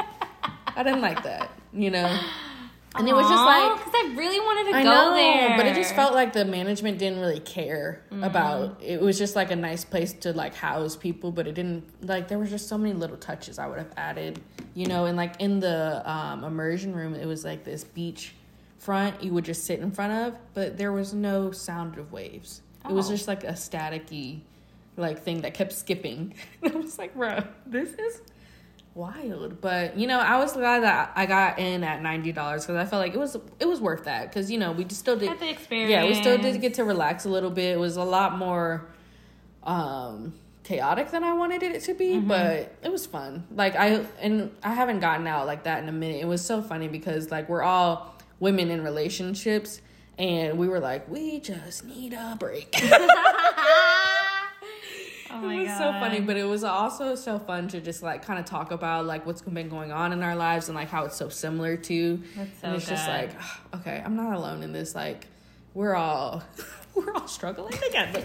i 0.75 0.83
didn't 0.83 1.01
like 1.01 1.23
that 1.23 1.51
you 1.73 1.89
know 1.89 2.19
and 2.95 3.07
it 3.07 3.13
was 3.15 3.27
just 3.27 3.43
like 3.45 3.77
because 3.77 3.93
I 3.95 4.13
really 4.17 4.39
wanted 4.39 4.71
to 4.71 4.77
I 4.77 4.83
go 4.83 4.89
know, 4.89 5.13
there, 5.15 5.57
but 5.57 5.65
it 5.67 5.75
just 5.75 5.93
felt 5.95 6.13
like 6.13 6.33
the 6.33 6.43
management 6.45 6.97
didn't 6.97 7.19
really 7.19 7.39
care 7.39 8.01
Mm-hmm. 8.11 8.23
about. 8.23 8.81
It 8.83 8.99
was 8.99 9.17
just 9.17 9.35
like 9.35 9.51
a 9.51 9.55
nice 9.55 9.85
place 9.85 10.13
to 10.13 10.33
like 10.33 10.55
house 10.55 10.95
people, 10.95 11.31
but 11.31 11.47
it 11.47 11.53
didn't 11.53 11.83
like 12.05 12.27
there 12.27 12.39
was 12.39 12.49
just 12.49 12.67
so 12.67 12.77
many 12.77 12.93
little 12.93 13.17
touches 13.17 13.59
I 13.59 13.67
would 13.67 13.77
have 13.77 13.93
added, 13.95 14.41
you 14.73 14.87
know. 14.87 15.05
And 15.05 15.15
like 15.15 15.39
in 15.39 15.59
the 15.59 16.01
um, 16.09 16.43
immersion 16.43 16.95
room, 16.95 17.13
it 17.15 17.25
was 17.25 17.45
like 17.45 17.63
this 17.63 17.83
beach 17.83 18.33
front 18.79 19.21
you 19.23 19.33
would 19.33 19.45
just 19.45 19.65
sit 19.65 19.79
in 19.79 19.91
front 19.91 20.13
of, 20.13 20.39
but 20.53 20.77
there 20.77 20.91
was 20.91 21.13
no 21.13 21.51
sound 21.51 21.97
of 21.97 22.11
waves. 22.11 22.61
It 22.89 22.91
was 22.93 23.07
Oh. 23.07 23.11
just 23.11 23.27
like 23.27 23.43
a 23.43 23.51
staticky 23.53 24.39
like 24.97 25.21
thing 25.23 25.41
that 25.41 25.53
kept 25.53 25.71
skipping. 25.73 26.33
I 26.63 26.69
was 26.69 26.97
like, 26.97 27.13
bro, 27.15 27.43
this 27.65 27.89
is 27.93 28.21
wild. 28.99 29.61
But 29.61 29.97
you 29.97 30.05
know, 30.05 30.19
I 30.19 30.37
was 30.37 30.53
glad 30.53 30.83
that 30.83 31.11
I 31.15 31.25
got 31.25 31.57
in 31.57 31.83
at 31.83 32.01
ninety 32.01 32.31
dollars 32.31 32.65
because 32.65 32.75
I 32.75 32.85
felt 32.85 33.01
like 33.01 33.13
it 33.13 33.19
was 33.19 33.37
it 33.59 33.67
was 33.67 33.79
worth 33.79 34.03
that 34.03 34.29
because 34.29 34.51
you 34.51 34.59
know 34.59 34.73
we 34.73 34.83
just 34.83 34.99
still 34.99 35.17
did 35.17 35.29
Had 35.29 35.39
the 35.39 35.49
experience. 35.49 35.89
yeah 35.89 36.05
we 36.05 36.13
still 36.13 36.37
did 36.37 36.59
get 36.61 36.75
to 36.75 36.83
relax 36.83 37.25
a 37.25 37.29
little 37.29 37.49
bit. 37.49 37.73
It 37.73 37.79
was 37.79 37.97
a 37.97 38.03
lot 38.03 38.37
more 38.37 38.85
um 39.63 40.33
chaotic 40.63 41.09
than 41.09 41.23
I 41.23 41.33
wanted 41.33 41.63
it 41.63 41.81
to 41.83 41.93
be, 41.95 42.19
but 42.19 42.75
it 42.83 42.91
was 42.91 43.05
fun. 43.05 43.47
Like 43.55 43.75
I 43.75 44.05
and 44.21 44.51
I 44.61 44.73
haven't 44.73 44.99
gotten 44.99 45.25
out 45.25 45.47
like 45.47 45.63
that 45.63 45.81
in 45.81 45.89
a 45.89 45.93
minute. 45.93 46.21
It 46.21 46.27
was 46.27 46.45
so 46.45 46.61
funny 46.61 46.87
because 46.87 47.31
like 47.31 47.49
we're 47.49 47.63
all 47.63 48.15
women 48.39 48.69
in 48.69 48.83
relationships 48.83 49.81
and 50.17 50.57
we 50.59 50.67
were 50.67 50.79
like 50.79 51.09
we 51.09 51.39
just 51.39 51.85
need 51.85 52.13
a 52.13 52.35
break. 52.39 52.75
oh 55.31 55.37
my 55.41 55.55
it 55.55 55.59
was 55.59 55.67
god, 55.69 55.77
so 55.77 55.98
funny, 56.09 56.21
but 56.25 56.37
it 56.37 56.43
was 56.43 56.63
also 56.63 57.15
so 57.15 57.39
fun 57.39 57.67
to 57.69 57.81
just 57.81 58.03
like 58.03 58.23
kind 58.25 58.39
of 58.39 58.45
talk 58.45 58.71
about 58.71 59.05
like 59.05 59.25
what's 59.25 59.41
been 59.41 59.69
going 59.69 59.91
on 59.91 60.11
in 60.13 60.21
our 60.23 60.35
lives 60.35 60.67
and 60.69 60.75
like 60.75 60.89
how 60.89 61.05
it's 61.05 61.15
so 61.15 61.29
similar 61.29 61.77
to. 61.77 62.17
That's 62.35 62.59
so 62.61 62.67
and 62.67 62.75
it's 62.75 62.87
just 62.87 63.07
like, 63.07 63.31
okay, 63.75 64.01
I'm 64.03 64.15
not 64.15 64.35
alone 64.35 64.63
in 64.63 64.71
this. 64.73 64.95
Like, 64.95 65.27
we're 65.73 65.95
all 65.95 66.43
we're 66.95 67.13
all 67.13 67.27
struggling 67.27 67.73
together. 67.77 68.23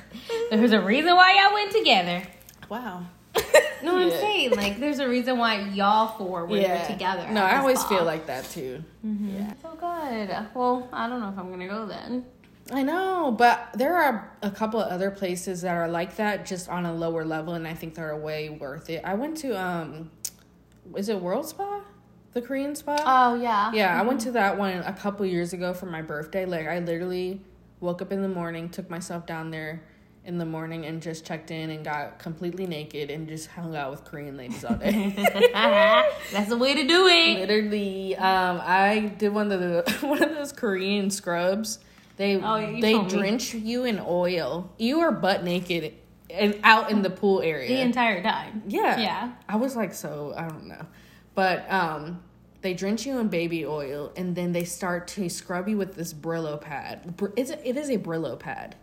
there's 0.50 0.72
a 0.72 0.80
reason 0.80 1.14
why 1.16 1.40
y'all 1.42 1.54
went 1.54 1.72
together. 1.72 2.22
wow. 2.68 3.04
No, 3.82 3.96
I'm 3.98 4.08
Yeah. 4.08 4.16
saying 4.20 4.50
like 4.52 4.80
there's 4.80 4.98
a 4.98 5.06
reason 5.06 5.36
why 5.36 5.60
y'all 5.68 6.16
four 6.16 6.46
were 6.46 6.56
Yeah. 6.56 6.84
together. 6.86 7.28
No, 7.30 7.42
I 7.44 7.58
always 7.58 7.84
feel 7.84 8.02
like 8.02 8.28
that 8.28 8.44
too. 8.48 8.82
Mm-hmm. 9.04 9.36
Yeah. 9.36 9.52
so 9.60 9.72
good. 9.74 10.34
Well, 10.54 10.88
I 10.90 11.06
don't 11.06 11.20
know 11.20 11.28
if 11.28 11.38
I'm 11.38 11.50
gonna 11.50 11.68
go 11.68 11.84
then. 11.84 12.24
I 12.72 12.82
know, 12.82 13.34
but 13.36 13.70
there 13.74 13.94
are 13.96 14.32
a 14.42 14.50
couple 14.50 14.80
of 14.80 14.90
other 14.90 15.10
places 15.10 15.62
that 15.62 15.74
are 15.74 15.88
like 15.88 16.16
that, 16.16 16.46
just 16.46 16.68
on 16.68 16.86
a 16.86 16.94
lower 16.94 17.24
level, 17.24 17.54
and 17.54 17.68
I 17.68 17.74
think 17.74 17.94
they're 17.94 18.16
way 18.16 18.48
worth 18.48 18.88
it. 18.88 19.02
I 19.04 19.14
went 19.14 19.36
to 19.38 19.60
um, 19.60 20.10
is 20.96 21.08
it 21.08 21.20
World 21.20 21.46
Spa, 21.46 21.82
the 22.32 22.40
Korean 22.40 22.74
spa? 22.74 22.96
Oh 23.04 23.34
yeah. 23.34 23.70
Yeah, 23.72 23.98
I 23.98 24.02
went 24.02 24.20
to 24.22 24.32
that 24.32 24.56
one 24.56 24.78
a 24.78 24.92
couple 24.92 25.26
years 25.26 25.52
ago 25.52 25.74
for 25.74 25.86
my 25.86 26.02
birthday. 26.02 26.46
Like 26.46 26.66
I 26.66 26.78
literally 26.78 27.42
woke 27.80 28.00
up 28.00 28.12
in 28.12 28.22
the 28.22 28.28
morning, 28.28 28.70
took 28.70 28.88
myself 28.88 29.26
down 29.26 29.50
there, 29.50 29.82
in 30.24 30.38
the 30.38 30.46
morning 30.46 30.86
and 30.86 31.02
just 31.02 31.26
checked 31.26 31.50
in 31.50 31.70
and 31.70 31.84
got 31.84 32.18
completely 32.18 32.66
naked 32.66 33.10
and 33.10 33.28
just 33.28 33.48
hung 33.48 33.76
out 33.76 33.90
with 33.90 34.04
Korean 34.04 34.36
ladies 34.36 34.64
all 34.64 34.76
day. 34.76 35.12
That's 36.32 36.48
the 36.48 36.56
way 36.56 36.74
to 36.74 36.86
do 36.86 37.06
it. 37.06 37.40
Literally, 37.40 38.16
um, 38.16 38.60
I 38.62 39.12
did 39.18 39.34
one 39.34 39.52
of 39.52 39.60
the 39.60 39.98
one 40.06 40.22
of 40.22 40.34
those 40.34 40.52
Korean 40.52 41.10
scrubs. 41.10 41.78
They 42.16 42.36
Oh, 42.36 42.80
they 42.80 42.92
told 42.92 43.12
me. 43.12 43.18
drench 43.18 43.54
you 43.54 43.84
in 43.84 44.00
oil. 44.06 44.70
You 44.78 45.00
are 45.00 45.10
butt 45.12 45.42
naked 45.44 45.94
and 46.30 46.58
out 46.62 46.90
in 46.90 47.02
the 47.02 47.10
pool 47.10 47.40
area. 47.42 47.68
The 47.68 47.80
entire 47.80 48.22
time. 48.22 48.62
Yeah. 48.68 48.98
Yeah. 49.00 49.32
I 49.48 49.56
was 49.56 49.74
like, 49.76 49.92
so 49.94 50.32
I 50.36 50.48
don't 50.48 50.66
know. 50.66 50.86
But 51.34 51.70
um 51.72 52.22
they 52.62 52.72
drench 52.72 53.04
you 53.04 53.18
in 53.18 53.28
baby 53.28 53.66
oil 53.66 54.10
and 54.16 54.34
then 54.34 54.52
they 54.52 54.64
start 54.64 55.06
to 55.08 55.28
scrub 55.28 55.68
you 55.68 55.76
with 55.76 55.94
this 55.96 56.14
Brillo 56.14 56.58
pad. 56.60 57.14
It's 57.36 57.50
a, 57.50 57.68
it 57.68 57.76
is 57.76 57.90
a 57.90 57.98
Brillo 57.98 58.38
pad. 58.38 58.76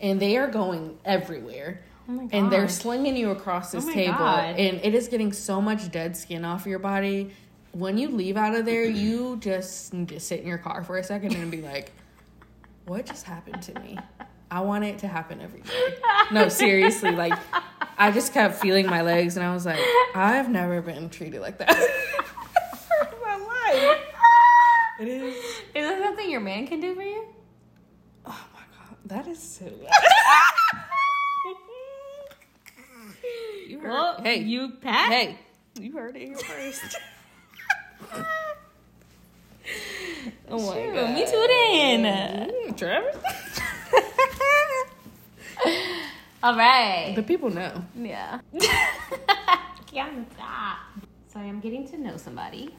And 0.00 0.20
they 0.20 0.36
are 0.36 0.48
going 0.48 0.98
everywhere. 1.04 1.80
Oh 2.06 2.12
my 2.12 2.28
And 2.32 2.52
they're 2.52 2.68
slinging 2.68 3.16
you 3.16 3.30
across 3.30 3.72
this 3.72 3.86
Oh 3.86 3.92
table. 3.92 4.18
God. 4.18 4.56
And 4.58 4.78
it 4.84 4.94
is 4.94 5.08
getting 5.08 5.32
so 5.32 5.62
much 5.62 5.90
dead 5.90 6.16
skin 6.18 6.44
off 6.44 6.66
your 6.66 6.78
body. 6.80 7.30
When 7.72 7.96
you 7.96 8.08
leave 8.08 8.36
out 8.36 8.54
of 8.54 8.66
there, 8.66 8.84
you 8.84 9.38
just 9.40 9.92
to 10.08 10.20
sit 10.20 10.40
in 10.40 10.46
your 10.46 10.58
car 10.58 10.84
for 10.84 10.98
a 10.98 11.02
second 11.04 11.34
and 11.34 11.50
be 11.50 11.62
like, 11.62 11.92
what 12.86 13.06
just 13.06 13.24
happened 13.24 13.62
to 13.62 13.78
me? 13.80 13.98
I 14.50 14.60
want 14.60 14.84
it 14.84 14.98
to 15.00 15.08
happen 15.08 15.40
every 15.40 15.62
day. 15.62 15.94
No, 16.30 16.48
seriously, 16.48 17.10
like 17.12 17.32
I 17.98 18.10
just 18.10 18.32
kept 18.32 18.56
feeling 18.56 18.86
my 18.86 19.02
legs 19.02 19.36
and 19.36 19.44
I 19.44 19.52
was 19.52 19.66
like, 19.66 19.80
I've 20.14 20.48
never 20.48 20.80
been 20.82 21.08
treated 21.10 21.40
like 21.40 21.58
that. 21.58 21.70
in 23.12 23.20
my 23.22 23.36
life. 23.36 23.98
It 25.00 25.08
is 25.08 25.34
Is 25.34 25.88
that 25.88 25.98
something 26.02 26.30
your 26.30 26.40
man 26.40 26.66
can 26.66 26.80
do 26.80 26.94
for 26.94 27.02
you? 27.02 27.24
oh 28.26 28.46
my 28.54 28.60
god, 28.78 28.96
that 29.06 29.26
is 29.26 29.38
so 29.42 29.64
You 33.68 33.80
heard 33.80 33.90
Well, 33.90 34.20
hey, 34.22 34.36
you 34.40 34.70
pat. 34.80 35.10
hey, 35.10 35.38
you 35.80 35.92
heard 35.92 36.16
it 36.16 36.26
here 36.28 36.36
first. 36.36 36.96
oh 40.48 40.58
my 40.58 40.74
Shoot, 40.74 40.94
god. 40.94 41.14
me 41.14 41.24
too 41.26 41.46
then. 41.48 42.50
Mm, 42.74 42.78
Travis? 42.78 43.16
All 46.42 46.56
right. 46.56 47.12
the 47.16 47.22
people 47.22 47.50
know. 47.50 47.84
Yeah. 47.96 48.40
Kiana, 49.86 50.24
stop. 50.34 50.78
So 51.32 51.38
I'm 51.40 51.60
getting 51.60 51.88
to 51.88 51.98
know 51.98 52.16
somebody. 52.16 52.74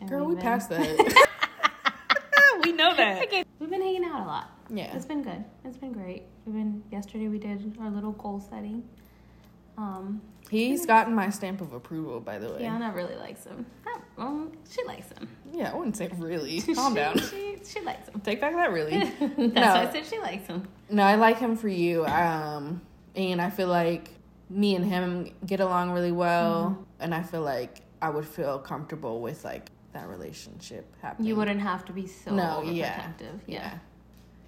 And 0.00 0.08
Girl, 0.08 0.24
we 0.26 0.34
been- 0.34 0.42
passed 0.42 0.70
that. 0.70 0.80
we 2.64 2.72
know 2.72 2.94
that. 2.96 3.22
Okay, 3.24 3.44
we've 3.60 3.70
been 3.70 3.82
hanging 3.82 4.04
out 4.04 4.22
a 4.22 4.26
lot. 4.26 4.50
Yeah. 4.70 4.94
It's 4.96 5.04
been 5.06 5.22
good. 5.22 5.44
It's 5.64 5.76
been 5.76 5.92
great. 5.92 6.24
We've 6.46 6.54
been 6.56 6.82
yesterday 6.90 7.28
we 7.28 7.38
did 7.38 7.76
our 7.80 7.90
little 7.90 8.12
goal 8.12 8.40
setting. 8.40 8.82
Um, 9.78 10.20
He's 10.50 10.84
gotten 10.84 11.14
my 11.14 11.30
stamp 11.30 11.60
of 11.60 11.72
approval, 11.72 12.20
by 12.20 12.38
the 12.38 12.52
way. 12.52 12.62
Kiana 12.62 12.94
really 12.94 13.16
likes 13.16 13.44
him. 13.44 13.64
Um, 14.18 14.52
she 14.70 14.82
likes 14.84 15.08
him. 15.12 15.28
Yeah, 15.52 15.70
I 15.70 15.74
wouldn't 15.76 15.96
say 15.96 16.08
really. 16.16 16.60
Calm 16.62 16.92
She- 16.92 16.96
down. 16.96 17.18
She, 17.18 17.58
she 17.64 17.80
likes 17.82 18.08
him. 18.08 18.20
Take 18.20 18.40
back 18.40 18.54
that 18.54 18.72
really. 18.72 18.98
That's 19.20 19.36
No. 19.38 19.60
why 19.60 19.86
I 19.88 19.92
said 19.92 20.06
she 20.06 20.18
likes 20.18 20.46
him. 20.46 20.66
No, 20.90 21.02
I 21.02 21.14
like 21.16 21.38
him 21.38 21.56
for 21.56 21.68
you. 21.68 22.04
Um, 22.06 22.80
and 23.14 23.40
I 23.40 23.50
feel 23.50 23.68
like 23.68 24.10
me 24.48 24.74
and 24.74 24.84
him 24.84 25.32
get 25.46 25.60
along 25.60 25.90
really 25.92 26.12
well, 26.12 26.70
Mm-hmm. 26.70 26.82
and 27.02 27.14
I 27.14 27.22
feel 27.22 27.42
like 27.42 27.80
I 28.00 28.10
would 28.10 28.26
feel 28.26 28.58
comfortable 28.58 29.20
with 29.20 29.44
like 29.44 29.70
that 29.92 30.08
relationship 30.08 30.86
happening. 31.02 31.28
You 31.28 31.36
wouldn't 31.36 31.60
have 31.60 31.84
to 31.86 31.92
be 31.92 32.06
so 32.06 32.34
No, 32.34 32.62
yeah. 32.62 33.10
Yeah. 33.46 33.74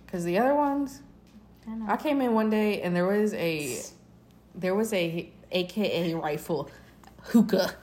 Because 0.07 0.25
the 0.25 0.39
other 0.39 0.55
ones, 0.55 1.01
I 1.69 1.75
know. 1.75 1.87
I 1.89 1.97
came 1.97 2.21
in 2.23 2.35
one 2.35 2.49
day 2.51 2.81
and 2.83 2.95
there 2.97 3.07
was 3.07 3.35
a, 3.35 3.79
there 4.55 4.75
was 4.75 4.93
a 4.93 5.31
AKA 5.53 6.15
rifle 6.15 6.71
hookah 7.25 7.75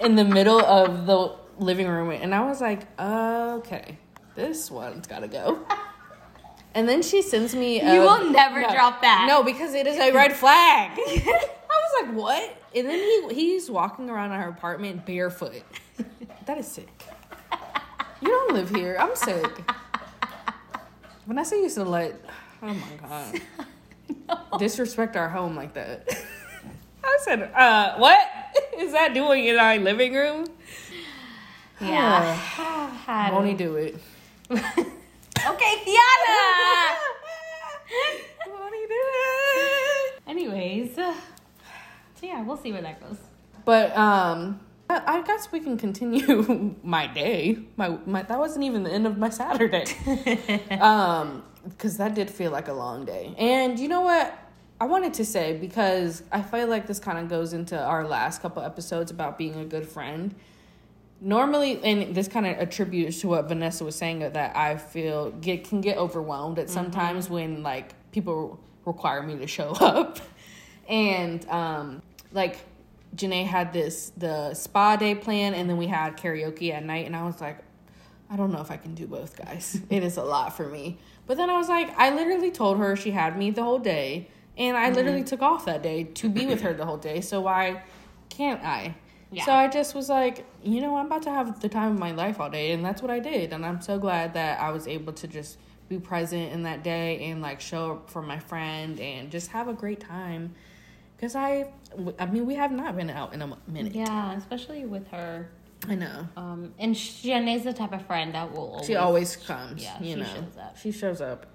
in 0.00 0.14
the 0.16 0.24
middle 0.24 0.60
of 0.60 1.06
the 1.06 1.34
living 1.58 1.88
room, 1.88 2.10
and 2.10 2.34
I 2.34 2.40
was 2.40 2.60
like, 2.60 2.86
okay, 3.00 3.98
this 4.34 4.70
one's 4.70 5.06
gotta 5.06 5.28
go. 5.28 5.66
And 6.76 6.88
then 6.88 7.02
she 7.02 7.22
sends 7.22 7.54
me. 7.54 7.80
You 7.80 8.00
will 8.00 8.32
never 8.32 8.60
no, 8.60 8.68
drop 8.68 9.00
that. 9.02 9.26
No, 9.28 9.44
because 9.44 9.74
it 9.74 9.86
is 9.86 9.96
a 9.96 10.10
red 10.10 10.32
flag. 10.32 10.90
I 10.98 11.50
was 11.68 12.02
like, 12.02 12.16
what? 12.16 12.56
And 12.74 12.88
then 12.88 12.98
he 12.98 13.34
he's 13.34 13.70
walking 13.70 14.10
around 14.10 14.32
our 14.32 14.48
apartment 14.48 15.06
barefoot. 15.06 15.62
That 16.46 16.58
is 16.58 16.66
sick. 16.66 17.04
You 18.20 18.28
don't 18.28 18.54
live 18.54 18.70
here. 18.70 18.96
I'm 18.98 19.14
sick. 19.14 19.50
When 21.26 21.38
I 21.38 21.44
Vanessa 21.44 21.56
used 21.56 21.76
to 21.76 21.84
let. 21.84 22.20
Oh 22.62 22.74
my 22.74 23.08
god. 23.08 24.58
Disrespect 24.58 25.16
our 25.16 25.28
home 25.28 25.54
like 25.54 25.74
that. 25.74 26.08
I 27.04 27.18
said, 27.22 27.52
uh, 27.54 27.96
what 27.98 28.18
is 28.78 28.92
that 28.92 29.14
doing 29.14 29.44
in 29.44 29.58
our 29.58 29.78
living 29.78 30.14
room? 30.14 30.46
Yeah. 31.88 32.34
Had 32.34 33.32
Won't 33.32 33.58
do 33.58 33.76
it? 33.76 33.96
Okay, 35.46 35.74
Kiana. 35.84 36.96
Won't 38.48 38.72
do 38.72 38.86
it? 38.88 40.22
Anyways, 40.26 40.94
so 40.94 41.14
yeah, 42.22 42.42
we'll 42.42 42.56
see 42.56 42.72
where 42.72 42.80
that 42.80 42.98
goes. 43.00 43.18
But 43.66 43.94
um, 43.96 44.60
I 44.88 45.18
I 45.18 45.22
guess 45.22 45.52
we 45.52 45.60
can 45.60 45.76
continue 45.76 46.74
my 46.82 47.06
day. 47.08 47.58
My 47.76 47.98
my 48.06 48.22
that 48.22 48.38
wasn't 48.38 48.64
even 48.64 48.84
the 48.84 48.90
end 48.90 49.06
of 49.06 49.18
my 49.18 49.28
Saturday. 49.28 49.84
um, 50.80 51.44
because 51.68 51.96
that 51.98 52.14
did 52.14 52.30
feel 52.30 52.50
like 52.50 52.68
a 52.68 52.72
long 52.72 53.04
day. 53.04 53.34
And 53.36 53.78
you 53.78 53.88
know 53.88 54.02
what? 54.02 54.38
I 54.80 54.86
wanted 54.86 55.14
to 55.14 55.24
say 55.24 55.56
because 55.56 56.22
I 56.32 56.42
feel 56.42 56.66
like 56.68 56.86
this 56.86 56.98
kind 56.98 57.18
of 57.18 57.28
goes 57.28 57.52
into 57.52 57.78
our 57.78 58.06
last 58.06 58.42
couple 58.42 58.62
episodes 58.62 59.10
about 59.10 59.38
being 59.38 59.56
a 59.56 59.64
good 59.64 59.86
friend. 59.86 60.34
Normally, 61.24 61.82
and 61.82 62.14
this 62.14 62.28
kind 62.28 62.46
of 62.46 62.58
attributes 62.58 63.22
to 63.22 63.28
what 63.28 63.48
Vanessa 63.48 63.82
was 63.82 63.96
saying 63.96 64.18
that 64.18 64.54
I 64.54 64.76
feel 64.76 65.30
get 65.30 65.66
can 65.66 65.80
get 65.80 65.96
overwhelmed 65.96 66.58
at 66.58 66.68
sometimes 66.68 67.30
when 67.30 67.62
like 67.62 67.94
people 68.12 68.60
require 68.84 69.22
me 69.22 69.38
to 69.38 69.46
show 69.46 69.70
up, 69.80 70.18
and 70.86 71.48
um, 71.48 72.02
like 72.32 72.58
Janae 73.16 73.46
had 73.46 73.72
this 73.72 74.12
the 74.18 74.52
spa 74.52 74.96
day 74.96 75.14
plan, 75.14 75.54
and 75.54 75.68
then 75.68 75.78
we 75.78 75.86
had 75.86 76.18
karaoke 76.18 76.70
at 76.72 76.84
night, 76.84 77.06
and 77.06 77.16
I 77.16 77.24
was 77.24 77.40
like, 77.40 77.56
I 78.28 78.36
don't 78.36 78.52
know 78.52 78.60
if 78.60 78.70
I 78.70 78.76
can 78.76 78.94
do 78.94 79.06
both, 79.06 79.34
guys. 79.34 79.80
it 79.88 80.02
is 80.02 80.18
a 80.18 80.22
lot 80.22 80.54
for 80.54 80.68
me. 80.68 80.98
But 81.26 81.38
then 81.38 81.48
I 81.48 81.56
was 81.56 81.70
like, 81.70 81.88
I 81.98 82.14
literally 82.14 82.50
told 82.50 82.76
her 82.76 82.96
she 82.96 83.12
had 83.12 83.38
me 83.38 83.50
the 83.50 83.62
whole 83.62 83.78
day, 83.78 84.28
and 84.58 84.76
I 84.76 84.90
literally 84.90 85.24
took 85.24 85.40
off 85.40 85.64
that 85.64 85.82
day 85.82 86.04
to 86.04 86.28
be 86.28 86.44
with 86.44 86.60
her 86.60 86.74
the 86.74 86.84
whole 86.84 86.98
day. 86.98 87.22
So 87.22 87.40
why 87.40 87.82
can't 88.28 88.62
I? 88.62 88.96
Yeah. 89.34 89.44
So 89.44 89.52
I 89.52 89.68
just 89.68 89.94
was 89.94 90.08
like, 90.08 90.46
you 90.62 90.80
know, 90.80 90.96
I'm 90.96 91.06
about 91.06 91.22
to 91.22 91.30
have 91.30 91.60
the 91.60 91.68
time 91.68 91.92
of 91.92 91.98
my 91.98 92.12
life 92.12 92.40
all 92.40 92.48
day, 92.48 92.72
and 92.72 92.84
that's 92.84 93.02
what 93.02 93.10
I 93.10 93.18
did. 93.18 93.52
And 93.52 93.66
I'm 93.66 93.80
so 93.80 93.98
glad 93.98 94.34
that 94.34 94.60
I 94.60 94.70
was 94.70 94.86
able 94.86 95.12
to 95.14 95.26
just 95.26 95.58
be 95.88 95.98
present 95.98 96.52
in 96.52 96.62
that 96.62 96.82
day 96.82 97.24
and 97.24 97.42
like 97.42 97.60
show 97.60 97.92
up 97.92 98.10
for 98.10 98.22
my 98.22 98.38
friend 98.38 98.98
and 99.00 99.30
just 99.30 99.50
have 99.50 99.68
a 99.68 99.72
great 99.74 100.00
time. 100.00 100.54
Cause 101.20 101.34
I, 101.34 101.68
I 102.18 102.26
mean, 102.26 102.46
we 102.46 102.54
have 102.54 102.72
not 102.72 102.96
been 102.96 103.10
out 103.10 103.32
in 103.34 103.42
a 103.42 103.56
minute. 103.66 103.94
Yeah, 103.94 104.36
especially 104.36 104.84
with 104.84 105.08
her. 105.08 105.48
I 105.88 105.94
know. 105.94 106.28
Um, 106.36 106.74
and 106.78 106.94
Janae's 106.94 107.64
the 107.64 107.72
type 107.72 107.92
of 107.92 108.06
friend 108.06 108.34
that 108.34 108.52
will 108.52 108.70
always. 108.72 108.86
She 108.86 108.96
always 108.96 109.36
comes. 109.36 109.82
Yeah, 109.82 110.00
you 110.00 110.14
she 110.14 110.20
know, 110.20 110.26
shows 110.26 110.56
up. 110.58 110.78
She 110.78 110.92
shows 110.92 111.20
up, 111.20 111.46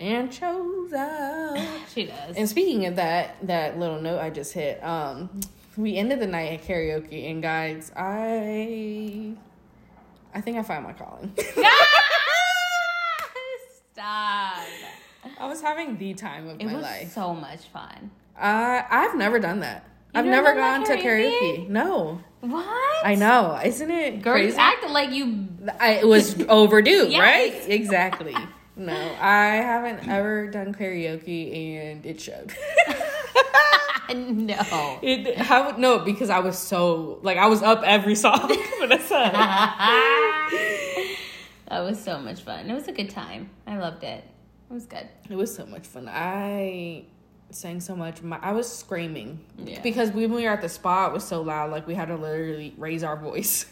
and 0.00 0.32
shows 0.32 0.92
up. 0.96 1.58
She 1.92 2.06
does. 2.06 2.36
and 2.36 2.48
speaking 2.48 2.86
of 2.86 2.96
that, 2.96 3.36
that 3.46 3.78
little 3.78 4.00
note 4.00 4.20
I 4.20 4.30
just 4.30 4.52
hit. 4.52 4.82
Um, 4.84 5.40
we 5.76 5.96
ended 5.96 6.20
the 6.20 6.26
night 6.26 6.52
at 6.60 6.66
karaoke, 6.66 7.30
and 7.30 7.42
guys, 7.42 7.90
I, 7.96 9.34
I 10.34 10.40
think 10.40 10.58
I 10.58 10.62
found 10.62 10.84
my 10.84 10.92
calling. 10.92 11.32
Stop. 13.92 14.56
I 15.38 15.46
was 15.46 15.60
having 15.60 15.98
the 15.98 16.14
time 16.14 16.48
of 16.48 16.60
It 16.60 16.66
my 16.66 16.74
was 16.74 16.82
life. 16.82 17.12
so 17.12 17.34
much 17.34 17.60
fun. 17.72 18.10
I 18.38 18.84
I've 18.88 19.14
never 19.16 19.38
done 19.38 19.60
that. 19.60 19.84
You 20.14 20.20
I've 20.20 20.26
never 20.26 20.54
gone 20.54 20.84
to 20.84 20.96
karaoke. 20.96 21.40
karaoke? 21.64 21.68
No, 21.68 22.20
What? 22.40 22.66
I 23.06 23.14
know. 23.14 23.58
Isn't 23.64 23.90
it 23.90 24.22
Girl, 24.22 24.34
crazy? 24.34 24.54
you 24.56 24.60
acted 24.60 24.90
like 24.90 25.10
you. 25.10 25.48
I, 25.80 25.92
it 25.94 26.06
was 26.08 26.42
overdue, 26.48 27.08
Yes. 27.08 27.20
right? 27.20 27.70
Exactly. 27.70 28.34
No, 28.76 28.94
I 29.20 29.56
haven't 29.56 30.08
ever 30.08 30.48
done 30.48 30.74
karaoke, 30.74 31.54
and 31.54 32.04
it 32.06 32.20
showed. 32.20 32.52
no. 34.16 34.98
it 35.02 35.36
how 35.38 35.74
no 35.76 35.98
because 36.00 36.30
I 36.30 36.38
was 36.40 36.58
so 36.58 37.18
like 37.22 37.38
I 37.38 37.46
was 37.46 37.62
up 37.62 37.82
every 37.84 38.14
song. 38.14 38.48
Vanessa. 38.80 39.08
that 41.68 41.80
was 41.80 42.02
so 42.02 42.18
much 42.18 42.42
fun. 42.42 42.70
It 42.70 42.74
was 42.74 42.88
a 42.88 42.92
good 42.92 43.10
time. 43.10 43.50
I 43.66 43.78
loved 43.78 44.04
it. 44.04 44.24
It 44.70 44.72
was 44.72 44.86
good. 44.86 45.08
it 45.28 45.36
was 45.36 45.54
so 45.54 45.66
much 45.66 45.86
fun. 45.86 46.08
I 46.10 47.04
sang 47.50 47.80
so 47.80 47.94
much. 47.94 48.22
My, 48.22 48.38
I 48.40 48.52
was 48.52 48.70
screaming 48.70 49.40
Yeah. 49.58 49.80
because 49.82 50.10
when 50.10 50.32
we 50.32 50.44
were 50.44 50.50
at 50.50 50.62
the 50.62 50.68
spa, 50.68 51.06
it 51.08 51.12
was 51.12 51.24
so 51.24 51.42
loud. 51.42 51.70
Like 51.70 51.86
we 51.86 51.94
had 51.94 52.08
to 52.08 52.16
literally 52.16 52.74
raise 52.78 53.02
our 53.04 53.16
voice 53.16 53.66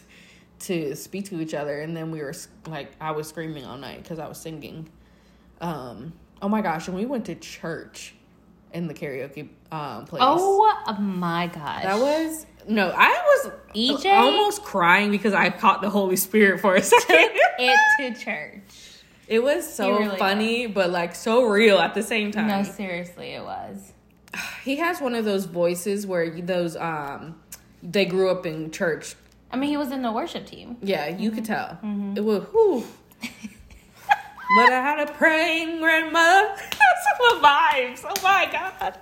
to 0.61 0.94
speak 0.94 1.24
to 1.26 1.40
each 1.40 1.55
other, 1.55 1.81
and 1.81 1.96
then 1.96 2.11
we 2.11 2.20
were 2.20 2.35
like 2.66 2.92
I 3.00 3.12
was 3.12 3.29
screaming 3.29 3.64
all 3.64 3.79
night 3.79 4.03
because 4.03 4.18
I 4.18 4.29
was 4.29 4.38
singing. 4.38 4.88
Um, 5.61 6.12
oh 6.42 6.48
my 6.48 6.61
gosh, 6.61 6.88
and 6.88 6.96
we 6.96 7.07
went 7.07 7.24
to 7.26 7.35
church 7.35 8.14
in 8.72 8.87
the 8.87 8.94
karaoke 8.94 9.48
um, 9.72 10.04
place. 10.06 10.22
Oh 10.24 10.96
my 10.98 11.46
gosh. 11.48 11.83
That 11.83 11.98
was 11.98 12.46
no, 12.68 12.92
I 12.94 13.09
was 13.44 13.52
EJ? 13.74 14.06
almost 14.14 14.62
crying 14.62 15.11
because 15.11 15.33
I 15.33 15.50
caught 15.50 15.80
the 15.83 15.90
Holy 15.90 16.16
Spirit 16.16 16.61
for 16.61 16.74
a 16.76 16.83
second. 16.94 17.30
it 17.59 18.14
to 18.14 18.22
church. 18.24 18.62
it 19.28 19.42
was 19.42 19.72
so 19.72 19.98
really 19.98 20.18
funny, 20.18 20.66
but 20.66 20.90
like 20.90 21.14
so 21.14 21.44
real 21.44 21.78
at 21.78 21.94
the 21.94 22.02
same 22.02 22.30
time. 22.33 22.48
No, 22.48 22.62
seriously, 22.62 23.28
it 23.30 23.42
was. 23.42 23.92
He 24.64 24.76
has 24.76 25.00
one 25.00 25.14
of 25.14 25.24
those 25.24 25.46
voices 25.46 26.06
where 26.06 26.30
those 26.40 26.76
um 26.76 27.40
they 27.83 28.04
grew 28.04 28.30
up 28.30 28.44
in 28.46 28.70
church. 28.70 29.14
I 29.50 29.56
mean, 29.56 29.70
he 29.70 29.76
was 29.76 29.90
in 29.90 30.02
the 30.02 30.12
worship 30.12 30.46
team. 30.46 30.76
Yeah, 30.83 31.09
you 31.09 31.30
could 31.30 31.44
Mm-hmm. 31.44 32.14
tell. 32.14 32.18
It 32.18 32.24
was 32.24 32.44
whew. 32.52 32.85
but 34.57 34.73
I 34.73 34.81
had 34.81 35.09
a 35.09 35.13
praying 35.13 35.81
grandmother. 35.81 36.55
That's 36.57 37.07
the 37.19 37.41
vibes. 37.41 38.05
Oh 38.05 38.23
my 38.23 38.49
god. 38.51 38.99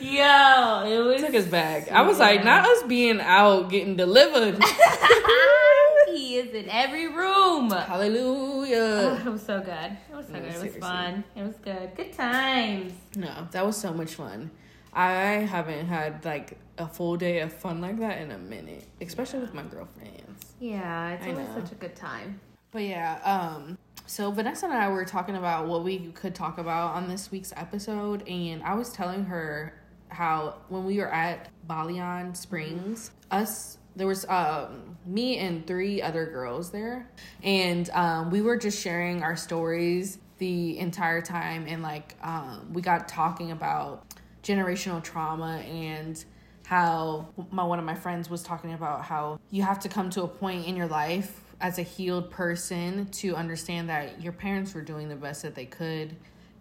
Yo, 0.00 0.84
it 0.86 1.04
was. 1.04 1.20
Took 1.22 1.32
his 1.34 1.46
bag. 1.46 1.88
I 1.88 2.02
was 2.02 2.18
like, 2.18 2.44
not 2.44 2.68
us 2.68 2.82
being 2.84 3.20
out 3.20 3.70
getting 3.70 3.96
delivered. 3.96 4.62
he 6.14 6.36
is 6.36 6.52
in 6.54 6.68
every 6.68 7.08
room. 7.08 7.72
Oh, 7.72 7.76
Hallelujah. 7.76 9.20
it 9.24 9.30
was 9.30 9.42
so 9.42 9.60
good. 9.60 9.96
It 10.10 10.14
was 10.16 10.26
so 10.26 10.32
No, 10.34 10.40
good. 10.40 10.54
It 10.54 10.62
was 10.62 10.76
fun. 10.76 11.24
It 11.34 11.42
was 11.42 11.56
good. 11.56 11.94
Good 11.96 12.12
times. 12.12 12.92
No, 13.16 13.48
that 13.50 13.64
was 13.66 13.76
so 13.76 13.92
much 13.92 14.14
fun. 14.14 14.50
I 14.92 15.14
haven't 15.48 15.86
had 15.86 16.24
like 16.24 16.58
a 16.78 16.86
full 16.86 17.16
day 17.16 17.40
of 17.40 17.52
fun 17.52 17.80
like 17.80 17.98
that 18.00 18.20
in 18.20 18.30
a 18.30 18.38
minute, 18.38 18.84
especially 19.00 19.40
with 19.40 19.54
my 19.54 19.62
girlfriends. 19.62 20.54
Yeah, 20.60 21.10
it's 21.12 21.24
I 21.24 21.30
always 21.30 21.48
know. 21.48 21.60
such 21.62 21.72
a 21.72 21.76
good 21.76 21.96
time. 21.96 22.40
But 22.70 22.82
yeah, 22.82 23.18
um, 23.24 23.78
so 24.06 24.30
Vanessa 24.30 24.66
and 24.66 24.74
I 24.74 24.88
were 24.88 25.04
talking 25.04 25.36
about 25.36 25.66
what 25.66 25.84
we 25.84 25.98
could 26.14 26.34
talk 26.34 26.58
about 26.58 26.94
on 26.94 27.08
this 27.08 27.30
week's 27.30 27.52
episode, 27.56 28.26
and 28.28 28.62
I 28.62 28.74
was 28.74 28.92
telling 28.92 29.24
her 29.24 29.74
how 30.08 30.56
when 30.68 30.84
we 30.84 30.98
were 30.98 31.12
at 31.12 31.48
Balian 31.68 32.36
Springs, 32.36 33.10
us 33.30 33.78
there 33.94 34.06
was 34.06 34.24
um 34.28 34.96
me 35.06 35.38
and 35.38 35.66
three 35.66 36.02
other 36.02 36.26
girls 36.26 36.70
there, 36.70 37.08
and 37.42 37.88
um, 37.90 38.30
we 38.30 38.40
were 38.42 38.56
just 38.56 38.80
sharing 38.80 39.22
our 39.22 39.36
stories 39.36 40.18
the 40.38 40.78
entire 40.78 41.20
time, 41.22 41.66
and 41.68 41.82
like 41.82 42.16
um, 42.22 42.72
we 42.72 42.82
got 42.82 43.08
talking 43.08 43.52
about 43.52 44.04
generational 44.42 45.02
trauma 45.02 45.58
and 45.58 46.24
how 46.66 47.28
my 47.50 47.64
one 47.64 47.78
of 47.78 47.84
my 47.84 47.94
friends 47.94 48.28
was 48.28 48.42
talking 48.42 48.72
about 48.72 49.04
how 49.04 49.38
you 49.50 49.62
have 49.62 49.78
to 49.78 49.88
come 49.88 50.10
to 50.10 50.22
a 50.22 50.28
point 50.28 50.66
in 50.66 50.76
your 50.76 50.86
life 50.86 51.51
as 51.62 51.78
a 51.78 51.82
healed 51.82 52.28
person 52.28 53.06
to 53.06 53.36
understand 53.36 53.88
that 53.88 54.20
your 54.20 54.32
parents 54.32 54.74
were 54.74 54.82
doing 54.82 55.08
the 55.08 55.14
best 55.14 55.42
that 55.42 55.54
they 55.54 55.64
could 55.64 56.14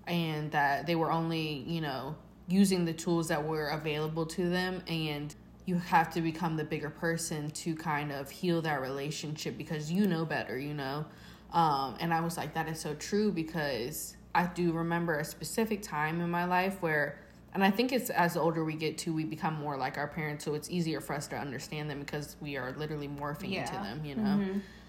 and 0.06 0.52
that 0.52 0.86
they 0.86 0.96
were 0.96 1.12
only, 1.12 1.64
you 1.68 1.82
know, 1.82 2.16
using 2.48 2.86
the 2.86 2.94
tools 2.94 3.28
that 3.28 3.44
were 3.44 3.70
available 3.70 4.26
to 4.28 4.48
them 4.48 4.82
and 4.88 5.36
you 5.66 5.76
have 5.76 6.14
to 6.14 6.22
become 6.22 6.56
the 6.56 6.64
bigger 6.64 6.90
person 6.90 7.50
to 7.52 7.76
kind 7.76 8.12
of 8.12 8.30
heal 8.30 8.62
that 8.62 8.80
relationship 8.82 9.58
because 9.58 9.92
you 9.92 10.06
know 10.06 10.24
better, 10.24 10.58
you 10.58 10.74
know. 10.74 11.06
Um, 11.52 11.96
and 12.00 12.14
I 12.14 12.22
was 12.22 12.38
like, 12.38 12.54
that 12.54 12.68
is 12.70 12.80
so 12.80 12.94
true 12.96 13.32
because 13.32 14.16
I 14.36 14.46
do 14.46 14.72
remember 14.72 15.18
a 15.18 15.26
specific 15.26 15.82
time 15.82 16.22
in 16.22 16.30
my 16.30 16.46
life 16.46 16.78
where, 16.82 17.18
and 17.54 17.64
I 17.64 17.72
think 17.72 17.92
it's 17.92 18.10
as 18.12 18.36
the 18.36 18.40
older 18.40 18.64
we 18.64 18.74
get 18.76 18.98
to, 19.00 19.14
we 19.14 19.24
become 19.24 19.56
more 19.56 19.78
like 19.78 19.98
our 19.98 20.08
parents, 20.08 20.46
so 20.46 20.54
it's 20.54 20.70
easier 20.70 21.02
for 21.02 21.14
us 21.14 21.28
to 21.28 21.36
understand 21.38 21.90
them 21.90 22.00
because 22.00 22.36
we 22.40 22.56
are 22.56 22.72
literally 22.78 23.08
morphing 23.08 23.50
into 23.56 23.74
them, 23.74 24.06
you 24.06 24.16
know. 24.16 24.38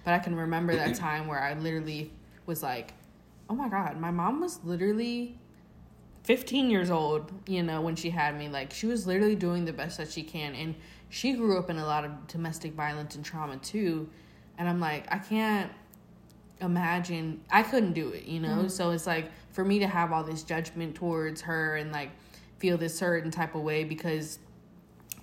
But 0.05 0.15
I 0.15 0.19
can 0.19 0.35
remember 0.35 0.75
that 0.75 0.91
mm-hmm. 0.91 1.05
time 1.05 1.27
where 1.27 1.41
I 1.41 1.55
literally 1.55 2.13
was 2.47 2.63
like, 2.63 2.95
oh 3.49 3.55
my 3.55 3.69
God, 3.69 3.99
my 3.99 4.11
mom 4.11 4.41
was 4.41 4.61
literally 4.65 5.39
15 6.25 6.71
years 6.71 6.91
old, 6.91 7.31
you 7.47 7.63
know, 7.63 7.81
when 7.81 7.97
she 7.97 8.11
had 8.11 8.37
me. 8.37 8.49
Like, 8.49 8.73
she 8.73 8.87
was 8.87 9.07
literally 9.07 9.37
doing 9.37 9.65
the 9.65 9.73
best 9.73 9.99
that 9.99 10.11
she 10.11 10.23
can. 10.23 10.55
And 10.55 10.75
she 11.09 11.35
grew 11.35 11.59
up 11.59 11.71
in 11.71 11.79
a 11.79 11.87
lot 11.87 12.05
of 12.05 12.27
domestic 12.27 12.73
violence 12.73 13.15
and 13.15 13.25
trauma 13.25 13.57
too. 13.59 14.09
And 14.59 14.69
I'm 14.69 14.81
like, 14.81 15.07
I 15.13 15.19
can't 15.19 15.71
imagine, 16.61 17.41
I 17.51 17.63
couldn't 17.63 17.93
do 17.93 18.11
it, 18.11 18.25
you 18.25 18.41
know? 18.41 18.49
Mm-hmm. 18.49 18.69
So 18.69 18.91
it's 18.91 19.07
like, 19.07 19.31
for 19.53 19.65
me 19.65 19.79
to 19.81 19.87
have 19.87 20.13
all 20.13 20.25
this 20.25 20.43
judgment 20.43 20.95
towards 20.95 21.43
her 21.43 21.77
and 21.77 21.93
like 21.93 22.11
feel 22.59 22.79
this 22.79 22.97
certain 22.97 23.31
type 23.31 23.55
of 23.55 23.63
way 23.63 23.85
because 23.85 24.39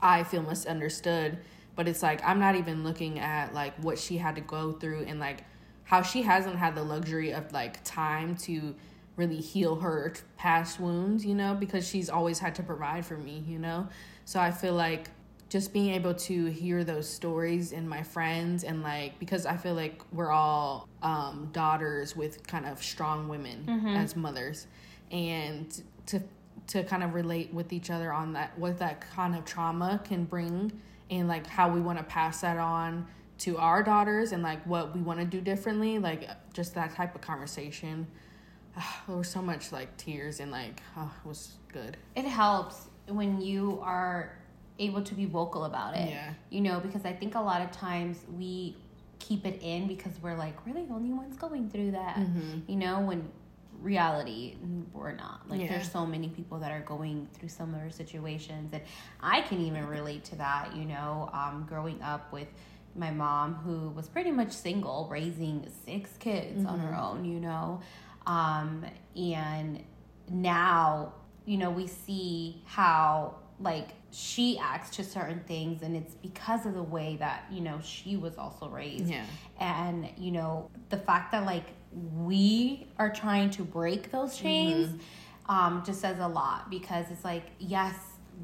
I 0.02 0.24
feel 0.24 0.44
misunderstood. 0.44 1.40
But 1.80 1.88
it's 1.88 2.04
like 2.04 2.22
I'm 2.26 2.40
not 2.40 2.58
even 2.58 2.84
looking 2.84 3.20
at 3.20 3.54
like 3.54 3.74
what 3.78 3.98
she 3.98 4.18
had 4.18 4.36
to 4.36 4.42
go 4.42 4.74
through 4.74 5.06
and 5.08 5.18
like 5.18 5.46
how 5.86 6.02
she 6.02 6.24
hasn't 6.24 6.58
had 6.58 6.76
the 6.76 6.84
luxury 6.84 7.32
of 7.32 7.54
like 7.54 7.82
time 7.86 8.36
to 8.40 8.76
really 9.16 9.38
heal 9.38 9.78
her 9.78 10.12
past 10.36 10.82
wounds, 10.82 11.26
you 11.26 11.34
know, 11.34 11.56
because 11.58 11.88
she's 11.88 12.10
always 12.10 12.38
had 12.38 12.54
to 12.56 12.64
provide 12.64 13.06
for 13.06 13.16
me, 13.16 13.46
you 13.48 13.60
know. 13.60 13.88
So 14.26 14.42
I 14.42 14.52
feel 14.52 14.74
like 14.74 15.08
just 15.48 15.72
being 15.72 15.94
able 15.94 16.16
to 16.16 16.48
hear 16.48 16.84
those 16.84 17.08
stories 17.08 17.72
and 17.72 17.90
my 17.90 18.04
friends 18.04 18.66
and 18.66 18.84
like 18.84 19.18
because 19.18 19.46
I 19.46 19.56
feel 19.56 19.74
like 19.74 20.02
we're 20.12 20.34
all 20.34 20.90
um 21.02 21.48
daughters 21.54 22.14
with 22.14 22.46
kind 22.46 22.66
of 22.66 22.84
strong 22.84 23.30
women 23.30 23.64
as 23.96 24.18
mothers 24.18 24.68
and 25.12 25.82
to 26.08 26.22
to 26.68 26.84
kind 26.84 27.04
of 27.04 27.14
relate 27.14 27.54
with 27.54 27.72
each 27.72 27.90
other 27.90 28.12
on 28.12 28.34
that 28.34 28.60
what 28.60 28.80
that 28.80 29.00
kind 29.00 29.34
of 29.34 29.46
trauma 29.46 30.02
can 30.04 30.26
bring 30.26 30.74
and 31.10 31.28
like 31.28 31.48
how 31.48 31.72
we 31.72 31.82
want 31.82 31.98
to 31.98 32.04
pass 32.04 32.42
that 32.42 32.58
on 32.58 33.08
to 33.40 33.58
our 33.58 33.82
daughters 33.84 34.32
and 34.32 34.44
like 34.44 34.64
what 34.66 34.94
we 34.94 35.02
want 35.02 35.20
to 35.20 35.26
do 35.26 35.40
differently 35.40 35.98
like 35.98 36.30
just 36.54 36.76
that 36.76 36.94
type 36.94 37.16
of 37.16 37.22
conversation 37.22 38.06
there 39.08 39.16
was 39.18 39.28
so 39.30 39.42
much 39.42 39.72
like 39.72 39.96
tears 39.98 40.40
and 40.40 40.52
like 40.52 40.82
oh, 40.98 41.12
it 41.24 41.28
was 41.28 41.54
good 41.72 41.98
It 42.16 42.26
helps 42.26 42.88
when 43.08 43.42
you 43.42 43.80
are 43.82 44.40
able 44.80 45.04
to 45.04 45.14
be 45.14 45.26
vocal 45.26 45.66
about 45.66 45.96
it. 45.96 46.10
Yeah. 46.10 46.34
You 46.50 46.62
know, 46.62 46.80
because 46.80 47.06
I 47.06 47.14
think 47.14 47.36
a 47.36 47.40
lot 47.40 47.62
of 47.62 47.72
times 47.72 48.24
we 48.38 48.76
keep 49.20 49.46
it 49.46 49.62
in 49.62 49.88
because 49.88 50.14
we're 50.22 50.38
like, 50.38 50.66
we're 50.66 50.74
the 50.74 50.92
only 50.94 51.12
ones 51.12 51.36
going 51.36 51.70
through 51.70 51.92
that. 51.92 52.16
Mm-hmm. 52.16 52.72
You 52.72 52.78
know, 52.78 53.02
when 53.02 53.30
reality 53.82 54.56
we're 54.94 55.14
not. 55.14 55.50
Like 55.50 55.62
Yeah. 55.62 55.70
there's 55.70 55.92
so 55.92 56.06
many 56.06 56.30
people 56.30 56.60
that 56.60 56.72
are 56.72 56.82
going 56.82 57.28
through 57.34 57.50
similar 57.50 57.90
situations 57.90 58.74
and 58.74 58.82
I 59.22 59.42
can 59.42 59.60
even 59.62 59.88
relate 59.88 60.24
to 60.26 60.36
that, 60.38 60.76
you 60.76 60.86
know, 60.86 61.30
um, 61.34 61.66
growing 61.68 62.02
up 62.02 62.32
with 62.32 62.48
my 62.96 63.12
mom 63.12 63.56
who 63.56 63.90
was 63.90 64.08
pretty 64.08 64.32
much 64.32 64.52
single 64.52 65.08
raising 65.10 65.68
six 65.86 66.12
kids 66.18 66.66
on 66.66 66.80
her 66.80 66.96
own, 66.96 67.24
you 67.26 67.40
know. 67.40 67.82
Um, 68.26 68.86
and 69.16 69.84
now, 70.30 71.14
you 71.46 71.58
know, 71.58 71.72
we 71.72 71.88
see 71.88 72.62
how 72.66 73.36
like 73.62 73.90
she 74.12 74.58
acts 74.58 74.90
to 74.96 75.04
certain 75.04 75.42
things 75.42 75.82
and 75.82 75.96
it's 75.96 76.16
because 76.16 76.66
of 76.66 76.74
the 76.74 76.84
way 76.84 77.16
that, 77.20 77.46
you 77.52 77.62
know, 77.62 77.80
she 77.82 78.18
was 78.18 78.38
also 78.38 78.68
raised 78.70 79.08
yeah 79.08 79.26
and 79.60 80.10
you 80.18 80.32
know 80.32 80.70
the 80.90 80.98
fact 80.98 81.32
that 81.32 81.46
like 81.46 81.66
we 81.92 82.88
are 82.98 83.10
trying 83.10 83.50
to 83.50 83.64
break 83.64 84.12
those 84.12 84.38
chains 84.38 85.02
um 85.48 85.82
just 85.86 86.00
says 86.02 86.20
a 86.20 86.28
lot 86.28 86.70
because 86.70 87.06
it's 87.12 87.24
like 87.24 87.46
yes 87.60 87.96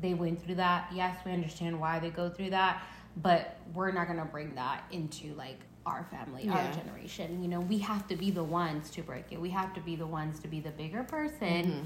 they 0.02 0.14
went 0.14 0.44
through 0.44 0.56
that. 0.56 0.90
Yes 0.94 1.16
we 1.26 1.32
understand 1.32 1.80
why 1.80 2.00
they 2.00 2.10
go 2.10 2.30
through 2.30 2.50
that 2.50 2.84
but 3.18 3.58
we're 3.74 3.92
not 3.92 4.08
gonna 4.08 4.26
bring 4.26 4.54
that 4.56 4.84
into 4.92 5.34
like 5.36 5.60
our 5.86 6.06
family 6.10 6.50
our 6.50 6.74
generation. 6.74 7.42
You 7.44 7.48
know 7.48 7.60
we 7.60 7.78
have 7.80 8.08
to 8.08 8.16
be 8.16 8.32
the 8.32 8.44
ones 8.44 8.90
to 8.92 9.04
break 9.04 9.26
it. 9.32 9.40
We 9.40 9.52
have 9.52 9.74
to 9.76 9.80
be 9.82 9.96
the 9.96 10.08
ones 10.08 10.40
to 10.40 10.48
be 10.48 10.60
the 10.60 10.72
bigger 10.72 11.04
person 11.04 11.86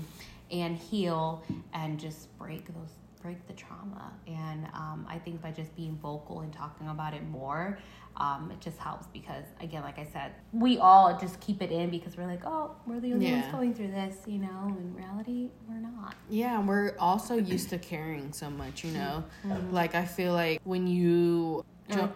and 0.51 0.77
heal 0.77 1.43
and 1.73 1.99
just 1.99 2.35
break 2.39 2.65
those 2.73 2.93
break 3.21 3.45
the 3.47 3.53
trauma. 3.53 4.13
And 4.27 4.65
um, 4.73 5.05
i 5.09 5.19
think 5.19 5.41
by 5.41 5.51
just 5.51 5.75
being 5.75 5.97
vocal 6.01 6.39
and 6.39 6.53
talking 6.53 6.87
about 6.87 7.13
it 7.13 7.27
more 7.27 7.77
um, 8.17 8.51
it 8.51 8.59
just 8.59 8.77
helps 8.77 9.07
because 9.07 9.45
again 9.61 9.81
like 9.81 9.97
i 9.97 10.03
said 10.03 10.31
we 10.51 10.77
all 10.77 11.17
just 11.17 11.39
keep 11.39 11.61
it 11.61 11.71
in 11.71 11.89
because 11.89 12.17
we're 12.17 12.27
like 12.27 12.45
oh 12.45 12.75
we're 12.85 12.99
the 12.99 13.13
only 13.13 13.31
ones 13.31 13.45
going 13.51 13.73
through 13.73 13.91
this 13.91 14.17
you 14.25 14.37
know 14.37 14.75
in 14.77 14.93
reality 14.93 15.49
we're 15.67 15.75
not 15.75 15.89
Yeah, 16.29 16.59
and 16.59 16.67
we're 16.67 16.95
also 16.99 17.35
used 17.35 17.69
to 17.69 17.77
caring 17.77 18.31
so 18.31 18.49
much, 18.49 18.83
you 18.83 18.91
know? 18.91 19.23
Mm-hmm. 19.45 19.73
Like, 19.73 19.95
I 19.95 20.05
feel 20.05 20.33
like 20.33 20.61
when 20.63 20.87
you. 20.87 21.65
Like, 21.89 22.11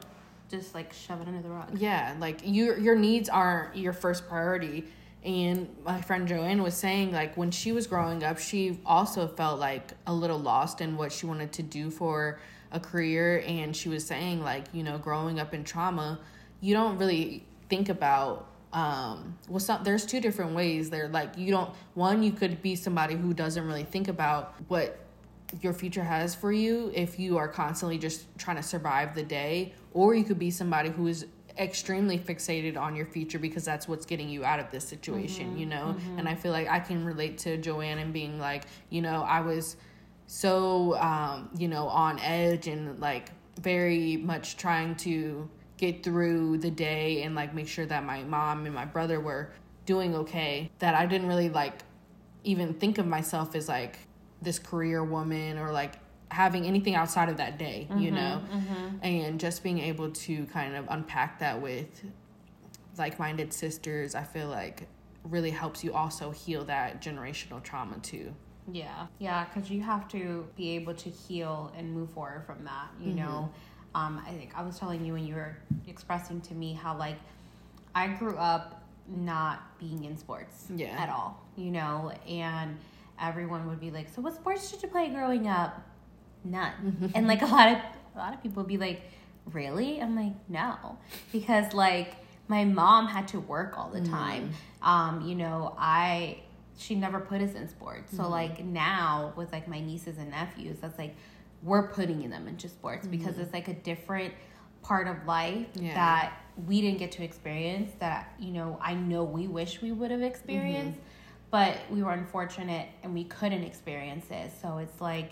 just 0.49 0.75
like 0.75 0.93
shove 0.93 1.19
it 1.19 1.27
under 1.27 1.41
the 1.41 1.49
rug 1.49 1.75
Yeah, 1.79 2.15
like 2.19 2.41
your 2.43 2.77
your 2.77 2.95
needs 2.95 3.27
aren't 3.27 3.75
your 3.75 3.91
first 3.91 4.27
priority. 4.27 4.85
And 5.23 5.73
my 5.83 5.99
friend 6.01 6.27
Joanne 6.27 6.61
was 6.61 6.75
saying, 6.75 7.11
like, 7.11 7.35
when 7.37 7.49
she 7.49 7.71
was 7.71 7.87
growing 7.87 8.23
up, 8.23 8.37
she 8.37 8.79
also 8.85 9.25
felt 9.27 9.59
like 9.59 9.93
a 10.05 10.13
little 10.13 10.37
lost 10.37 10.81
in 10.81 10.95
what 10.97 11.11
she 11.11 11.25
wanted 11.25 11.53
to 11.53 11.63
do 11.63 11.89
for 11.89 12.39
a 12.73 12.79
career. 12.79 13.43
And 13.47 13.75
she 13.75 13.87
was 13.87 14.05
saying, 14.05 14.41
like, 14.43 14.65
you 14.73 14.83
know, 14.83 14.97
growing 14.97 15.39
up 15.39 15.53
in 15.53 15.63
trauma, 15.63 16.19
you 16.59 16.73
don't 16.73 16.97
really 16.97 17.45
think 17.69 17.89
about 17.89 18.49
um 18.73 19.37
well 19.47 19.59
some 19.59 19.83
there's 19.83 20.03
two 20.03 20.19
different 20.19 20.55
ways 20.55 20.89
there 20.89 21.07
like 21.09 21.37
you 21.37 21.51
don't 21.51 21.69
one 21.93 22.23
you 22.23 22.31
could 22.31 22.59
be 22.63 22.75
somebody 22.75 23.13
who 23.13 23.31
doesn't 23.31 23.67
really 23.67 23.83
think 23.83 24.07
about 24.07 24.55
what 24.67 24.99
your 25.61 25.73
future 25.73 26.03
has 26.03 26.33
for 26.33 26.51
you 26.51 26.91
if 26.95 27.19
you 27.19 27.37
are 27.37 27.47
constantly 27.47 27.99
just 27.99 28.25
trying 28.39 28.55
to 28.57 28.63
survive 28.63 29.13
the 29.13 29.21
day 29.21 29.71
or 29.93 30.15
you 30.15 30.23
could 30.23 30.39
be 30.39 30.49
somebody 30.49 30.89
who 30.89 31.05
is 31.05 31.27
extremely 31.59 32.17
fixated 32.17 32.77
on 32.77 32.95
your 32.95 33.05
future 33.05 33.37
because 33.37 33.63
that's 33.63 33.87
what's 33.87 34.05
getting 34.07 34.27
you 34.27 34.43
out 34.43 34.59
of 34.59 34.71
this 34.71 34.83
situation, 34.83 35.49
Mm-hmm. 35.49 35.57
you 35.57 35.65
know? 35.67 35.95
And 36.17 36.27
I 36.27 36.33
feel 36.33 36.51
like 36.51 36.67
I 36.67 36.79
can 36.79 37.05
relate 37.05 37.37
to 37.39 37.57
Joanne 37.57 37.99
and 37.99 38.11
being 38.11 38.39
like, 38.39 38.63
you 38.89 39.01
know, 39.03 39.21
I 39.23 39.41
was 39.41 39.75
so 40.27 40.95
um, 40.97 41.49
you 41.57 41.67
know, 41.67 41.87
on 41.87 42.19
edge 42.19 42.67
and 42.67 42.99
like 42.99 43.29
very 43.61 44.17
much 44.17 44.57
trying 44.57 44.95
to 44.95 45.49
get 45.77 46.03
through 46.03 46.57
the 46.59 46.71
day 46.71 47.23
and 47.23 47.35
like 47.35 47.53
make 47.53 47.67
sure 47.67 47.85
that 47.85 48.03
my 48.05 48.23
mom 48.23 48.65
and 48.65 48.73
my 48.73 48.85
brother 48.85 49.19
were 49.19 49.51
doing 49.85 50.15
okay 50.15 50.69
that 50.79 50.95
I 50.95 51.05
didn't 51.05 51.27
really 51.27 51.49
like 51.49 51.81
even 52.43 52.73
think 52.73 52.97
of 52.97 53.05
myself 53.05 53.55
as 53.55 53.67
like 53.67 53.97
this 54.41 54.59
career 54.59 55.03
woman 55.03 55.57
or 55.57 55.71
like 55.71 55.95
having 56.29 56.65
anything 56.65 56.95
outside 56.95 57.29
of 57.29 57.37
that 57.37 57.57
day, 57.59 57.87
you 57.97 58.11
know? 58.11 58.41
And 59.01 59.39
just 59.39 59.61
being 59.63 59.79
able 59.79 60.09
to 60.11 60.45
kind 60.47 60.75
of 60.75 60.85
unpack 60.89 61.39
that 61.39 61.61
with 61.61 61.87
like 62.97 63.19
minded 63.19 63.53
sisters, 63.53 64.15
I 64.15 64.23
feel 64.23 64.47
like 64.47 64.87
really 65.23 65.51
helps 65.51 65.83
you 65.83 65.93
also 65.93 66.31
heal 66.31 66.65
that 66.65 67.01
generational 67.01 67.61
trauma 67.61 67.97
too. 67.99 68.33
Yeah, 68.71 69.07
yeah, 69.19 69.45
because 69.45 69.69
you 69.69 69.81
have 69.81 70.07
to 70.09 70.47
be 70.55 70.71
able 70.71 70.93
to 70.95 71.09
heal 71.09 71.71
and 71.77 71.91
move 71.93 72.09
forward 72.11 72.45
from 72.45 72.63
that. 72.65 72.87
You 72.99 73.07
Mm-hmm. 73.13 73.17
know, 73.17 73.49
um, 73.95 74.21
I 74.27 74.31
think 74.31 74.51
I 74.55 74.63
was 74.63 74.79
telling 74.79 75.05
you 75.05 75.13
when 75.13 75.25
you 75.27 75.35
were 75.35 75.57
expressing 75.87 76.39
to 76.41 76.53
me 76.53 76.73
how 76.73 76.97
like 76.97 77.17
I 77.93 78.07
grew 78.07 78.35
up 78.37 78.81
not 79.07 79.77
being 79.79 80.05
in 80.05 80.17
sports 80.17 80.67
Yeah. 80.75 80.95
at 80.97 81.09
all. 81.09 81.41
You 81.57 81.71
know, 81.71 82.11
and 82.27 82.77
everyone 83.21 83.67
would 83.67 83.79
be 83.81 83.91
like, 83.91 84.07
"So 84.09 84.21
what 84.21 84.33
sports 84.33 84.71
did 84.71 84.81
you 84.81 84.89
play 84.89 85.09
growing 85.09 85.47
up?" 85.47 85.81
None. 86.45 87.11
and 87.15 87.27
like 87.27 87.41
a 87.41 87.45
lot 87.45 87.67
of 87.71 87.77
a 88.15 88.17
lot 88.17 88.33
of 88.33 88.41
people 88.41 88.63
would 88.63 88.69
be 88.69 88.77
like, 88.77 89.01
"Really?" 89.51 90.01
I'm 90.01 90.15
like, 90.15 90.33
"No," 90.49 90.97
because 91.31 91.73
like 91.73 92.15
my 92.47 92.63
mom 92.65 93.07
had 93.07 93.27
to 93.29 93.39
work 93.39 93.77
all 93.77 93.89
the 93.89 94.01
time. 94.01 94.51
Um, 94.81 95.21
you 95.27 95.35
know, 95.35 95.75
I 95.77 96.37
she 96.77 96.95
never 96.95 97.19
put 97.19 97.41
us 97.41 97.53
in 97.53 97.67
sports. 97.67 98.15
So 98.15 98.23
mm-hmm. 98.23 98.31
like 98.31 98.65
now 98.65 99.33
with 99.35 99.51
like 99.51 99.67
my 99.67 99.79
nieces 99.79 100.17
and 100.17 100.31
nephews, 100.31 100.77
that's 100.81 100.97
like 100.97 101.15
we're 101.63 101.87
putting 101.87 102.29
them 102.29 102.47
into 102.47 102.67
sports 102.67 103.07
because 103.07 103.33
mm-hmm. 103.33 103.41
it's 103.41 103.53
like 103.53 103.67
a 103.67 103.73
different 103.73 104.33
part 104.81 105.07
of 105.07 105.25
life 105.25 105.65
Yeah. 105.75 105.93
that 105.93 106.33
we 106.67 106.81
didn't 106.81 106.99
get 106.99 107.11
to 107.13 107.23
experience 107.23 107.91
that 107.99 108.33
you 108.37 108.51
know 108.51 108.77
I 108.81 108.93
know 108.93 109.23
we 109.23 109.47
wish 109.47 109.81
we 109.81 109.91
would 109.91 110.11
have 110.11 110.19
mm-hmm. 110.19 110.27
experienced 110.27 110.99
but 111.49 111.77
we 111.89 112.03
were 112.03 112.11
unfortunate 112.11 112.89
and 113.01 113.13
we 113.13 113.23
couldn't 113.23 113.63
experience 113.63 114.25
it 114.29 114.51
so 114.61 114.77
it's 114.79 114.99
like 115.01 115.31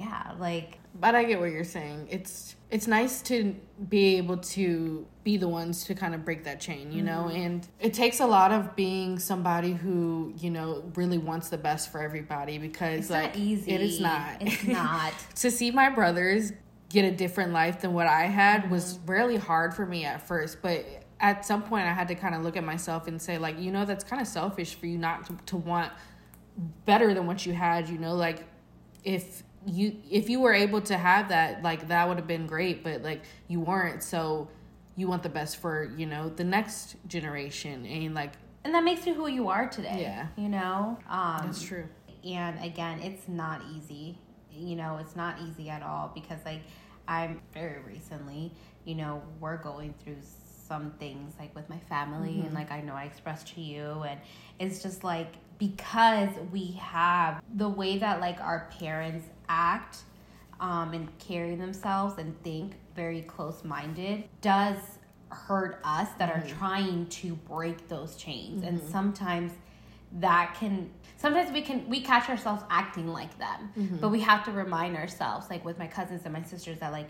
yeah 0.00 0.32
like 0.38 0.80
But 0.98 1.14
I 1.14 1.24
get 1.24 1.38
what 1.38 1.50
you're 1.52 1.64
saying. 1.64 2.08
It's 2.10 2.56
it's 2.70 2.86
nice 2.86 3.22
to 3.22 3.54
be 3.88 4.16
able 4.16 4.38
to 4.38 5.06
be 5.24 5.36
the 5.36 5.48
ones 5.48 5.84
to 5.84 5.94
kind 5.94 6.14
of 6.14 6.24
break 6.24 6.44
that 6.44 6.60
chain, 6.60 6.92
you 6.92 7.02
know? 7.02 7.26
Mm-hmm. 7.28 7.36
And 7.36 7.68
it 7.80 7.94
takes 7.94 8.20
a 8.20 8.26
lot 8.26 8.52
of 8.52 8.76
being 8.76 9.18
somebody 9.18 9.72
who, 9.72 10.32
you 10.38 10.50
know, 10.50 10.84
really 10.94 11.18
wants 11.18 11.48
the 11.48 11.58
best 11.58 11.90
for 11.90 12.00
everybody 12.00 12.58
because 12.58 13.00
it's 13.00 13.10
like 13.10 13.34
not 13.34 13.36
easy 13.36 13.72
it 13.72 13.80
is 13.80 14.00
not. 14.00 14.36
it's 14.40 14.64
not 14.80 15.12
to 15.36 15.50
see 15.50 15.70
my 15.70 15.90
brothers 15.90 16.52
get 16.88 17.04
a 17.04 17.10
different 17.10 17.52
life 17.52 17.80
than 17.80 17.92
what 17.92 18.06
I 18.06 18.26
had 18.26 18.70
was 18.70 18.98
mm-hmm. 18.98 19.10
really 19.10 19.36
hard 19.36 19.74
for 19.74 19.86
me 19.86 20.04
at 20.04 20.26
first, 20.26 20.62
but 20.62 20.84
at 21.20 21.44
some 21.44 21.62
point 21.62 21.86
I 21.86 21.92
had 21.92 22.08
to 22.08 22.14
kind 22.14 22.34
of 22.34 22.42
look 22.42 22.56
at 22.56 22.64
myself 22.64 23.06
and 23.06 23.20
say 23.20 23.38
like, 23.38 23.58
you 23.60 23.70
know, 23.70 23.84
that's 23.84 24.04
kind 24.04 24.22
of 24.22 24.28
selfish 24.28 24.74
for 24.74 24.86
you 24.86 24.98
not 24.98 25.26
to, 25.26 25.36
to 25.46 25.56
want 25.56 25.92
better 26.84 27.14
than 27.14 27.26
what 27.26 27.46
you 27.46 27.52
had, 27.52 27.88
you 27.88 27.98
know, 27.98 28.14
like 28.14 28.44
if 29.04 29.42
you 29.66 29.96
if 30.10 30.28
you 30.28 30.40
were 30.40 30.52
able 30.54 30.80
to 30.82 30.96
have 30.96 31.28
that, 31.28 31.62
like 31.62 31.88
that 31.88 32.08
would 32.08 32.16
have 32.16 32.26
been 32.26 32.46
great, 32.46 32.82
but 32.84 33.02
like 33.02 33.22
you 33.48 33.60
weren't, 33.60 34.02
so 34.02 34.48
you 34.96 35.06
want 35.08 35.22
the 35.22 35.28
best 35.28 35.56
for, 35.58 35.84
you 35.96 36.06
know, 36.06 36.28
the 36.28 36.44
next 36.44 36.96
generation 37.06 37.86
and 37.86 38.14
like 38.14 38.32
and 38.64 38.74
that 38.74 38.84
makes 38.84 39.06
you 39.06 39.14
who 39.14 39.26
you 39.26 39.48
are 39.48 39.66
today 39.68 40.00
Yeah. 40.02 40.26
you 40.36 40.50
know 40.50 40.98
um 41.08 41.40
that's 41.46 41.62
true. 41.62 41.86
and 42.24 42.62
again 42.62 43.00
it's 43.00 43.26
not 43.26 43.62
easy 43.74 44.18
you 44.52 44.76
know 44.76 44.98
it's 44.98 45.16
not 45.16 45.36
easy 45.40 45.70
at 45.70 45.82
all 45.82 46.10
because 46.14 46.38
like 46.44 46.60
i'm 47.08 47.40
very 47.54 47.80
recently 47.80 48.52
you 48.84 48.94
know 48.96 49.22
we're 49.40 49.56
going 49.56 49.94
through 50.04 50.18
some 50.68 50.90
things 50.98 51.32
like 51.38 51.54
with 51.56 51.70
my 51.70 51.78
family 51.88 52.40
and 52.44 52.52
like 52.52 52.70
i 52.70 52.82
know 52.82 52.92
i 52.92 53.04
expressed 53.04 53.54
to 53.54 53.62
you 53.62 54.04
and 54.06 54.20
it's 54.58 54.82
just 54.82 55.02
like 55.04 55.32
because 55.56 56.28
we 56.52 56.72
have 56.72 57.42
the 57.54 57.68
way 57.68 57.96
that 57.96 58.20
like 58.20 58.38
our 58.42 58.68
parents 58.78 59.26
act 59.50 59.98
um, 60.60 60.92
and 60.92 61.18
carry 61.18 61.56
themselves 61.56 62.18
and 62.18 62.40
think 62.42 62.74
very 62.94 63.22
close 63.22 63.64
minded 63.64 64.24
does 64.40 64.78
hurt 65.30 65.80
us 65.84 66.08
that 66.18 66.30
are 66.30 66.40
mm-hmm. 66.40 66.58
trying 66.58 67.06
to 67.06 67.34
break 67.34 67.88
those 67.88 68.16
chains. 68.16 68.62
And 68.62 68.78
mm-hmm. 68.78 68.90
sometimes 68.90 69.52
that 70.18 70.56
can 70.58 70.90
sometimes 71.16 71.52
we 71.52 71.62
can 71.62 71.88
we 71.88 72.00
catch 72.00 72.28
ourselves 72.28 72.62
acting 72.70 73.08
like 73.08 73.36
them. 73.38 73.70
Mm-hmm. 73.76 73.96
But 73.96 74.10
we 74.10 74.20
have 74.20 74.44
to 74.44 74.52
remind 74.52 74.96
ourselves 74.96 75.48
like 75.50 75.64
with 75.64 75.78
my 75.78 75.86
cousins 75.86 76.22
and 76.24 76.32
my 76.32 76.42
sisters 76.42 76.78
that 76.80 76.92
like 76.92 77.08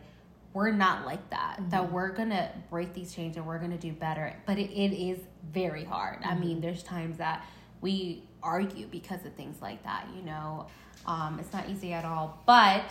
we're 0.53 0.73
not 0.73 1.07
like 1.07 1.31
that 1.31 1.61
that 1.71 1.93
we're 1.93 2.11
gonna 2.11 2.51
break 2.71 2.93
these 2.93 3.15
chains 3.15 3.37
and 3.37 3.47
we're 3.47 3.59
gonna 3.59 3.79
do 3.79 3.93
better. 3.93 4.35
But 4.47 4.59
it, 4.59 4.71
it 4.71 4.95
is 4.95 5.19
very 5.53 5.85
hard. 5.85 6.19
I 6.25 6.35
mean 6.35 6.61
there's 6.61 6.83
times 6.83 7.19
that 7.19 7.45
we 7.81 8.23
argue 8.43 8.87
because 8.87 9.25
of 9.27 9.35
things 9.35 9.61
like 9.61 9.83
that 9.83 10.07
you 10.15 10.23
know 10.23 10.67
um, 11.11 11.39
it's 11.41 11.53
not 11.53 11.69
easy 11.69 11.93
at 11.93 12.05
all 12.05 12.41
but 12.47 12.89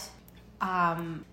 um, 0.62 1.24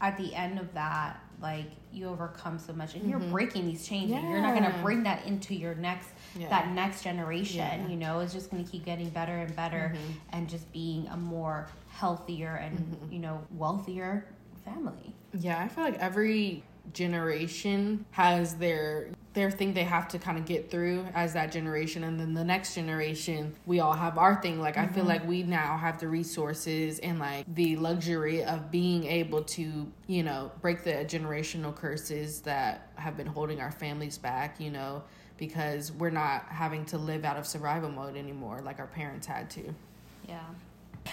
at 0.00 0.16
the 0.18 0.34
end 0.34 0.58
of 0.58 0.72
that 0.74 1.20
like 1.40 1.66
you 1.92 2.06
overcome 2.08 2.58
so 2.58 2.72
much 2.72 2.94
and 2.94 3.08
you're 3.08 3.18
breaking 3.18 3.66
these 3.66 3.86
chains 3.86 4.10
and 4.12 4.28
you're 4.30 4.40
not 4.40 4.54
gonna 4.54 4.78
bring 4.82 5.02
that 5.04 5.24
into 5.26 5.54
your 5.54 5.74
next 5.76 6.08
Yeah. 6.36 6.48
that 6.50 6.70
next 6.72 7.02
generation 7.02 7.56
Yeah. 7.58 7.76
Mm-hmm. 7.78 7.90
you 7.90 7.96
know 7.96 8.20
it's 8.20 8.32
just 8.32 8.50
going 8.50 8.64
to 8.64 8.70
keep 8.70 8.84
getting 8.84 9.08
better 9.10 9.36
and 9.44 9.54
better 9.54 9.94
and 10.32 10.48
just 10.48 10.70
being 10.72 11.06
a 11.08 11.16
more 11.16 11.68
healthier 11.88 12.54
and 12.56 12.78
Mm-hmm. 12.78 13.12
you 13.12 13.18
know 13.20 13.36
wealthier 13.52 14.26
family 14.64 15.14
Yeah, 15.38 15.60
I 15.62 15.68
feel 15.68 15.84
like 15.84 15.98
every 15.98 16.62
generation 16.92 18.04
has 18.12 18.54
their 18.56 19.08
their 19.34 19.50
thing 19.50 19.74
they 19.74 19.84
have 19.84 20.06
to 20.08 20.18
kind 20.18 20.38
of 20.38 20.46
get 20.46 20.70
through 20.70 21.04
as 21.12 21.32
that 21.34 21.50
generation 21.50 22.04
and 22.04 22.18
then 22.18 22.34
the 22.34 22.44
next 22.44 22.74
generation 22.74 23.52
we 23.66 23.80
all 23.80 23.92
have 23.92 24.16
our 24.16 24.40
thing. 24.40 24.60
Like 24.60 24.78
i 24.78 24.86
feel 24.86 25.00
mm-hmm. 25.00 25.08
like 25.08 25.28
we 25.28 25.42
now 25.42 25.76
have 25.76 25.98
the 25.98 26.08
resources 26.08 27.00
and 27.00 27.18
like 27.18 27.44
the 27.54 27.76
luxury 27.76 28.44
of 28.44 28.70
being 28.70 29.04
able 29.04 29.42
to 29.42 29.92
you 30.06 30.22
know 30.22 30.52
break 30.60 30.84
the 30.84 30.92
generational 31.04 31.74
curses 31.74 32.40
that 32.42 32.88
have 32.94 33.16
been 33.16 33.26
holding 33.26 33.60
our 33.60 33.72
families 33.72 34.16
back 34.16 34.60
you 34.60 34.70
know 34.70 35.02
because 35.36 35.90
we're 35.92 36.10
not 36.10 36.46
having 36.48 36.84
to 36.86 36.96
live 36.96 37.24
out 37.24 37.36
of 37.36 37.46
survival 37.46 37.90
mode 37.90 38.16
anymore 38.16 38.60
like 38.64 38.78
our 38.78 38.86
parents 38.86 39.26
had 39.26 39.50
to. 39.50 39.74
Yeah. 40.28 40.40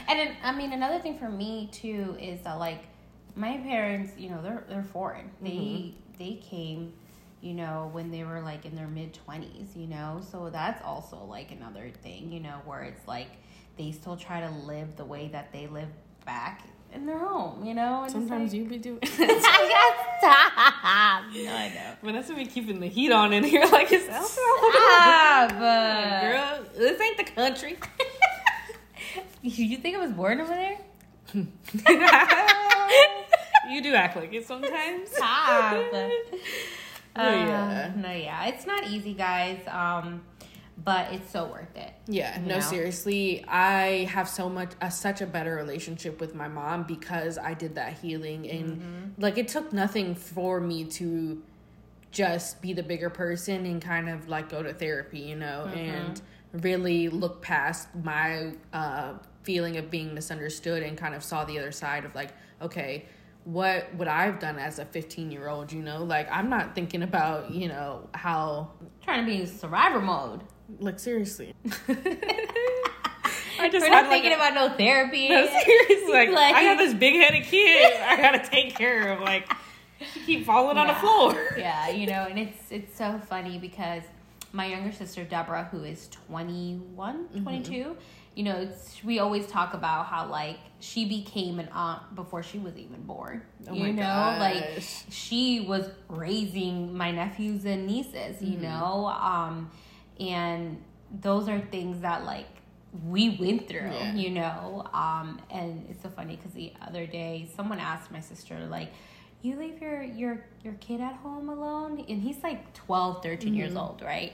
And 0.07 0.19
it, 0.19 0.35
i 0.43 0.55
mean 0.55 0.71
another 0.71 0.99
thing 0.99 1.17
for 1.17 1.27
me 1.27 1.69
too 1.71 2.15
is 2.19 2.41
that 2.41 2.59
like 2.59 2.83
my 3.35 3.57
parents 3.57 4.13
you 4.17 4.29
know 4.29 4.41
they're 4.41 4.63
they're 4.69 4.83
foreign. 4.83 5.31
They 5.41 5.49
mm-hmm. 5.49 6.17
they 6.19 6.33
came 6.35 6.93
you 7.41 7.53
know 7.53 7.89
when 7.91 8.11
they 8.11 8.23
were 8.23 8.41
like 8.41 8.65
in 8.65 8.75
their 8.75 8.87
mid 8.87 9.17
20s 9.27 9.75
you 9.75 9.87
know 9.87 10.21
so 10.31 10.49
that's 10.49 10.83
also 10.83 11.17
like 11.25 11.51
another 11.51 11.89
thing 12.03 12.31
you 12.31 12.39
know 12.39 12.61
where 12.65 12.83
it's 12.83 13.07
like 13.07 13.29
they 13.77 13.91
still 13.91 14.15
try 14.15 14.39
to 14.41 14.49
live 14.65 14.95
the 14.95 15.05
way 15.05 15.27
that 15.29 15.51
they 15.51 15.67
live 15.67 15.89
back 16.25 16.63
in 16.93 17.05
their 17.05 17.17
home 17.17 17.65
you 17.65 17.73
know 17.73 18.03
and 18.03 18.11
sometimes 18.11 18.53
like, 18.53 18.61
you 18.61 18.67
be 18.67 18.77
doing 18.77 18.99
I 19.03 19.07
got 19.17 19.95
stop. 20.19 21.23
No, 21.33 21.55
I 21.55 21.69
know. 21.69 21.95
vanessa 22.03 22.33
be 22.35 22.45
keeping 22.45 22.79
the 22.79 22.87
heat 22.87 23.11
on 23.11 23.33
in 23.33 23.43
here 23.43 23.65
like 23.71 23.91
it's 23.91 24.05
Stop. 24.05 25.49
girl 25.49 26.59
this 26.75 27.01
ain't 27.01 27.17
the 27.17 27.23
country 27.23 27.77
you 29.41 29.77
think 29.77 29.95
I 29.95 29.99
was 29.99 30.11
born 30.11 30.39
over 30.39 30.53
there? 30.53 30.77
you 33.69 33.81
do 33.81 33.93
act 33.93 34.15
like 34.15 34.33
it 34.33 34.45
sometimes. 34.45 35.09
Stop. 35.11 35.83
Oh, 37.15 37.29
yeah. 37.29 37.91
Uh, 37.93 37.99
no, 37.99 38.11
yeah, 38.11 38.45
it's 38.47 38.65
not 38.65 38.87
easy, 38.87 39.13
guys. 39.13 39.59
Um, 39.67 40.21
but 40.83 41.13
it's 41.13 41.29
so 41.29 41.45
worth 41.45 41.75
it. 41.75 41.93
Yeah, 42.07 42.39
no, 42.41 42.55
know? 42.55 42.59
seriously. 42.59 43.43
I 43.47 44.07
have 44.11 44.27
so 44.27 44.49
much, 44.49 44.71
a, 44.81 44.89
such 44.89 45.21
a 45.21 45.27
better 45.27 45.55
relationship 45.55 46.19
with 46.19 46.33
my 46.33 46.47
mom 46.47 46.83
because 46.83 47.37
I 47.37 47.53
did 47.53 47.75
that 47.75 47.99
healing. 47.99 48.49
And 48.49 49.13
like, 49.17 49.37
it 49.37 49.47
took 49.47 49.73
nothing 49.73 50.15
for 50.15 50.59
me 50.59 50.85
to 50.85 51.43
just 52.11 52.61
be 52.61 52.73
the 52.73 52.83
bigger 52.83 53.09
person 53.09 53.65
and 53.65 53.81
kind 53.81 54.09
of 54.09 54.27
like 54.27 54.49
go 54.49 54.63
to 54.63 54.73
therapy, 54.73 55.19
you 55.19 55.35
know, 55.35 55.65
and 55.73 56.21
really 56.53 57.09
look 57.09 57.41
past 57.41 57.87
my 58.03 58.51
uh, 58.73 59.13
feeling 59.43 59.77
of 59.77 59.89
being 59.89 60.13
misunderstood 60.13 60.83
and 60.83 60.97
kind 60.97 61.15
of 61.15 61.23
saw 61.23 61.45
the 61.45 61.57
other 61.57 61.71
side 61.71 62.05
of 62.05 62.13
like, 62.15 62.31
okay, 62.61 63.05
what 63.43 63.93
would 63.95 64.07
I've 64.07 64.39
done 64.39 64.59
as 64.59 64.79
a 64.79 64.85
15 64.85 65.31
year 65.31 65.47
old, 65.47 65.71
you 65.71 65.81
know? 65.81 66.03
Like, 66.03 66.27
I'm 66.31 66.49
not 66.49 66.75
thinking 66.75 67.01
about, 67.03 67.51
you 67.51 67.67
know, 67.67 68.07
how 68.13 68.71
trying 69.03 69.25
to 69.25 69.31
be 69.31 69.41
in 69.41 69.47
survivor 69.47 69.99
mode. 70.01 70.41
like 70.79 70.99
seriously. 70.99 71.53
I 73.59 73.69
We're 73.71 73.79
had, 73.79 73.89
not 73.91 74.03
like, 74.03 74.09
thinking 74.09 74.31
a- 74.31 74.35
about 74.35 74.53
no 74.53 74.69
therapy. 74.75 75.29
No, 75.29 75.45
seriously. 75.63 76.11
Like, 76.11 76.29
Like- 76.29 76.55
I 76.55 76.61
have 76.61 76.77
this 76.77 76.93
big 76.93 77.15
headed 77.15 77.43
kid 77.43 77.93
I 78.01 78.17
gotta 78.17 78.39
take 78.47 78.75
care 78.75 79.11
of. 79.13 79.21
Like, 79.21 79.51
she 80.13 80.19
keep 80.21 80.45
falling 80.45 80.77
on 80.77 80.87
the 80.87 80.95
floor. 80.95 81.55
yeah, 81.57 81.89
you 81.89 82.07
know, 82.07 82.25
and 82.29 82.39
it's 82.39 82.71
it's 82.71 82.97
so 82.97 83.19
funny 83.29 83.59
because 83.59 84.01
my 84.51 84.65
younger 84.65 84.91
sister 84.91 85.23
Deborah, 85.23 85.67
who 85.71 85.83
is 85.83 86.07
21, 86.27 87.27
Mm-hmm. 87.35 87.93
22, 88.35 88.35
you 88.35 88.43
know, 88.43 88.57
it's, 88.61 89.03
we 89.03 89.19
always 89.19 89.47
talk 89.47 89.73
about 89.73 90.05
how 90.07 90.27
like 90.27 90.57
she 90.79 91.05
became 91.05 91.59
an 91.59 91.69
aunt 91.73 92.15
before 92.15 92.43
she 92.43 92.59
was 92.59 92.77
even 92.77 93.01
born. 93.03 93.41
Oh 93.69 93.73
you 93.73 93.93
know, 93.93 94.35
like 94.39 94.81
she 95.09 95.61
was 95.61 95.89
raising 96.09 96.95
my 96.95 97.11
nephews 97.11 97.65
and 97.65 97.85
nieces, 97.87 98.41
you 98.41 98.57
Mm-hmm. 98.57 98.61
know, 98.63 99.07
um, 99.07 99.71
and 100.19 100.81
those 101.21 101.47
are 101.49 101.59
things 101.59 102.01
that 102.01 102.25
like 102.25 102.47
we 103.07 103.29
went 103.37 103.67
through, 103.67 103.81
Yeah. 103.91 104.13
you 104.13 104.29
know, 104.31 104.87
um, 104.93 105.41
and 105.49 105.85
it's 105.89 106.01
so 106.03 106.09
funny 106.09 106.35
because 106.35 106.51
the 106.53 106.73
other 106.87 107.05
day 107.05 107.49
someone 107.55 107.79
asked 107.79 108.11
my 108.11 108.19
sister 108.19 108.65
like, 108.69 108.91
"You 109.41 109.55
leave 109.57 109.81
your 109.81 110.03
your 110.03 110.43
your 110.63 110.73
kid 110.75 111.01
at 111.01 111.15
home 111.15 111.49
alone?" 111.49 112.03
And 112.09 112.21
he's 112.21 112.43
like 112.43 112.73
12, 112.73 113.23
13 113.23 113.53
years 113.53 113.75
Mm-hmm. 113.75 113.77
old, 113.77 114.01
right? 114.01 114.33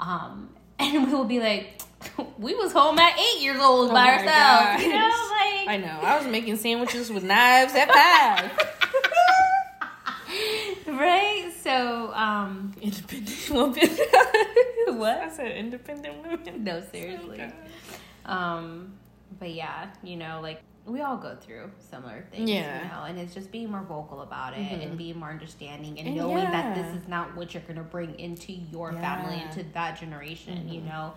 Um, 0.00 0.50
and 0.78 1.06
we 1.06 1.12
will 1.14 1.24
be 1.24 1.40
like, 1.40 1.80
"We 2.38 2.54
was 2.54 2.72
home 2.72 2.98
at 2.98 3.18
eight 3.18 3.40
years 3.42 3.60
old 3.60 3.90
Oh 3.90 3.94
by 3.94 4.06
ourselves," 4.06 4.82
you 4.84 4.90
know, 4.90 4.96
like 4.98 5.68
I 5.68 5.76
know. 5.76 5.98
I 6.02 6.16
was 6.18 6.26
making 6.26 6.56
sandwiches 6.56 7.10
with 7.10 7.24
knives 7.24 7.74
at 7.74 7.88
five. 7.92 8.50
right. 10.98 11.52
So, 11.62 12.12
um, 12.14 12.72
Independent 12.80 13.50
women. 13.50 13.98
What? 14.98 15.18
I 15.18 15.28
said 15.28 15.52
independent 15.56 16.22
women. 16.22 16.64
no, 16.64 16.82
seriously. 16.90 17.42
Um, 18.24 18.94
but 19.38 19.50
yeah, 19.52 19.90
you 20.02 20.16
know, 20.16 20.40
like 20.42 20.62
we 20.86 21.02
all 21.02 21.18
go 21.18 21.36
through 21.36 21.70
similar 21.90 22.24
things, 22.32 22.48
Yeah. 22.48 22.82
you 22.82 22.88
know, 22.88 23.02
and 23.04 23.18
it's 23.18 23.34
just 23.34 23.52
being 23.52 23.70
more 23.70 23.82
vocal 23.82 24.22
about 24.22 24.54
it 24.54 24.60
and 24.60 24.96
being 24.96 25.18
more 25.18 25.28
understanding 25.28 25.98
and, 25.98 26.08
And 26.08 26.16
knowing 26.16 26.36
that 26.50 26.74
this 26.74 27.00
is 27.02 27.06
not 27.06 27.36
what 27.36 27.52
you're 27.52 27.62
gonna 27.68 27.82
bring 27.82 28.18
into 28.18 28.52
your 28.52 28.92
family, 28.92 29.42
into 29.42 29.62
that 29.74 30.00
generation, 30.00 30.68
you 30.68 30.80
know. 30.80 31.12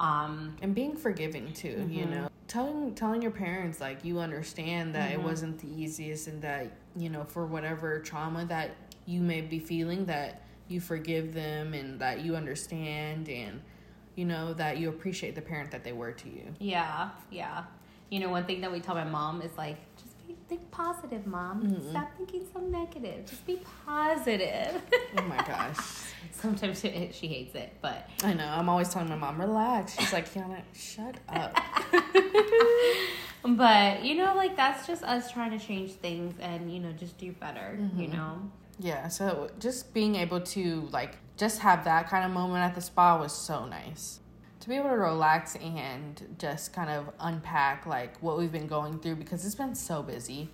Um, 0.00 0.56
and 0.62 0.74
being 0.74 0.96
forgiving 0.96 1.52
too 1.52 1.86
you 1.88 2.04
Mm-hmm. 2.06 2.10
know 2.10 2.28
telling 2.48 2.94
telling 2.96 3.22
your 3.22 3.30
parents 3.30 3.80
like 3.80 4.04
you 4.04 4.18
understand 4.18 4.94
that 4.96 5.10
Mm-hmm. 5.12 5.20
it 5.20 5.24
wasn't 5.24 5.58
the 5.60 5.68
easiest 5.82 6.26
and 6.26 6.42
that 6.42 6.72
you 6.96 7.08
know 7.10 7.22
for 7.24 7.46
whatever 7.46 8.00
trauma 8.00 8.44
that 8.46 8.70
you 9.06 9.20
may 9.20 9.40
be 9.42 9.58
feeling 9.60 10.06
that 10.06 10.42
you 10.68 10.80
forgive 10.80 11.32
them 11.34 11.74
and 11.74 12.00
that 12.00 12.20
you 12.24 12.34
understand 12.34 13.28
and 13.28 13.60
you 14.16 14.24
know 14.24 14.52
that 14.54 14.78
you 14.78 14.88
appreciate 14.88 15.34
the 15.34 15.40
parent 15.42 15.70
that 15.70 15.84
they 15.84 15.92
were 15.92 16.12
to 16.12 16.28
you 16.28 16.54
yeah, 16.58 17.10
yeah. 17.30 17.64
You 18.10 18.18
know, 18.18 18.28
one 18.28 18.44
thing 18.44 18.60
that 18.62 18.72
we 18.72 18.80
tell 18.80 18.96
my 18.96 19.04
mom 19.04 19.40
is 19.40 19.56
like, 19.56 19.76
think 20.48 20.70
positive, 20.70 21.26
mom. 21.26 21.80
Stop 21.90 22.10
thinking 22.16 22.46
so 22.52 22.60
negative. 22.60 23.26
Just 23.26 23.46
be 23.46 23.60
positive. 23.86 24.82
oh 25.18 25.22
my 25.22 25.36
gosh 25.38 25.76
Sometimes 26.32 26.80
she, 26.80 27.10
she 27.12 27.26
hates 27.28 27.54
it, 27.54 27.72
but 27.82 28.08
i 28.22 28.32
know 28.32 28.46
i'm 28.46 28.68
always 28.68 28.88
telling 28.88 29.08
my 29.08 29.16
mom 29.16 29.40
relax 29.40 29.98
she's 29.98 30.12
like 30.12 30.32
kiana 30.32 30.62
shut 30.74 31.16
up 31.28 31.54
But 33.42 34.04
you 34.04 34.16
know, 34.16 34.34
like 34.36 34.54
that's 34.54 34.86
just 34.86 35.02
us 35.02 35.32
trying 35.32 35.58
to 35.58 35.64
change 35.64 35.92
things 35.92 36.34
and 36.40 36.70
you 36.72 36.78
know 36.78 36.92
just 36.92 37.16
do 37.16 37.32
better. 37.32 37.78
You 37.96 38.08
mm-hmm. 38.08 38.16
know, 38.16 38.50
yeah 38.80 39.08
so 39.08 39.50
just 39.58 39.92
being 39.92 40.16
able 40.16 40.40
to 40.40 40.88
like 40.90 41.16
just 41.36 41.60
have 41.60 41.84
that 41.84 42.08
kind 42.08 42.24
of 42.24 42.30
moment 42.30 42.64
at 42.64 42.74
the 42.74 42.80
spa 42.80 43.18
was 43.18 43.32
so 43.32 43.66
nice 43.66 44.20
to 44.60 44.68
be 44.68 44.76
able 44.76 44.90
to 44.90 44.96
relax 44.96 45.56
and 45.56 46.36
just 46.38 46.72
kind 46.72 46.90
of 46.90 47.10
unpack 47.20 47.86
like 47.86 48.16
what 48.22 48.38
we've 48.38 48.52
been 48.52 48.66
going 48.66 48.98
through 48.98 49.16
because 49.16 49.44
it's 49.44 49.54
been 49.54 49.74
so 49.74 50.02
busy 50.02 50.48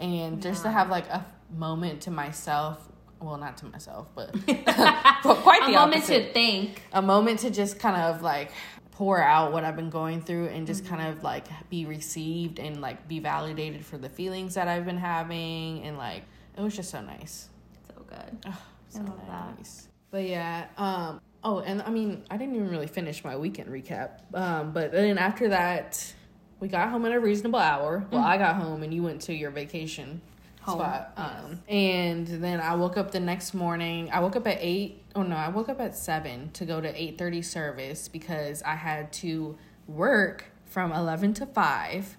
and 0.00 0.42
just 0.42 0.62
to 0.64 0.70
have 0.70 0.88
like 0.90 1.06
a 1.08 1.24
moment 1.56 2.00
to 2.02 2.10
myself 2.10 2.88
well 3.20 3.36
not 3.36 3.56
to 3.56 3.66
myself 3.66 4.08
but, 4.14 4.32
but 4.46 5.34
quite 5.42 5.62
a 5.62 5.66
the 5.66 5.72
moment 5.72 5.96
opposite 5.98 6.26
to 6.28 6.32
think. 6.32 6.82
a 6.92 7.00
moment 7.02 7.38
to 7.40 7.50
just 7.50 7.78
kind 7.78 7.96
of 8.00 8.20
like 8.22 8.50
pour 8.90 9.22
out 9.22 9.52
what 9.52 9.64
I've 9.64 9.76
been 9.76 9.90
going 9.90 10.20
through 10.20 10.48
and 10.48 10.66
just 10.66 10.84
Mm-hmm. 10.84 10.96
kind 10.96 11.08
of 11.16 11.22
like 11.22 11.46
be 11.70 11.86
received 11.86 12.58
and 12.58 12.80
like 12.80 13.06
be 13.08 13.20
validated 13.20 13.86
for 13.86 13.96
the 13.96 14.08
feelings 14.08 14.54
that 14.54 14.68
I've 14.68 14.84
been 14.84 14.98
having 14.98 15.82
and 15.84 15.96
like 15.96 16.24
it 16.56 16.60
was 16.60 16.74
just 16.76 16.90
so 16.90 17.00
nice. 17.00 17.48
So 17.88 17.94
good. 18.08 18.38
Oh, 18.46 18.62
so 18.88 18.98
love 19.00 19.20
that. 19.28 19.56
nice. 19.56 19.88
But 20.10 20.24
yeah, 20.24 20.66
um 20.76 21.20
oh 21.44 21.60
and 21.60 21.82
I 21.82 21.90
mean 21.90 22.24
I 22.30 22.36
didn't 22.36 22.54
even 22.54 22.70
really 22.70 22.86
finish 22.86 23.24
my 23.24 23.36
weekend 23.36 23.70
recap. 23.70 24.20
Um 24.34 24.72
but 24.72 24.92
then 24.92 25.18
after 25.18 25.48
that 25.48 26.14
we 26.60 26.68
got 26.68 26.90
home 26.90 27.04
at 27.06 27.12
a 27.12 27.20
reasonable 27.20 27.58
hour. 27.58 28.06
Well, 28.10 28.22
I 28.22 28.38
got 28.38 28.56
home 28.56 28.82
and 28.82 28.94
you 28.94 29.02
went 29.02 29.22
to 29.22 29.34
your 29.34 29.50
vacation. 29.50 30.20
Home, 30.60 30.78
spot. 30.78 31.12
yes. 31.16 31.26
Um 31.44 31.60
and 31.68 32.26
then 32.26 32.60
I 32.60 32.74
woke 32.76 32.96
up 32.96 33.10
the 33.10 33.20
next 33.20 33.54
morning. 33.54 34.10
I 34.12 34.20
woke 34.20 34.36
up 34.36 34.46
at 34.46 34.58
8 34.60 35.02
oh 35.16 35.22
no, 35.22 35.36
I 35.36 35.48
woke 35.48 35.68
up 35.68 35.80
at 35.80 35.96
7 35.96 36.50
to 36.52 36.64
go 36.64 36.80
to 36.80 36.92
8:30 36.92 37.44
service 37.44 38.08
because 38.08 38.62
I 38.62 38.76
had 38.76 39.12
to 39.14 39.56
work 39.86 40.52
from 40.66 40.92
11 40.92 41.34
to 41.34 41.46
5. 41.46 42.16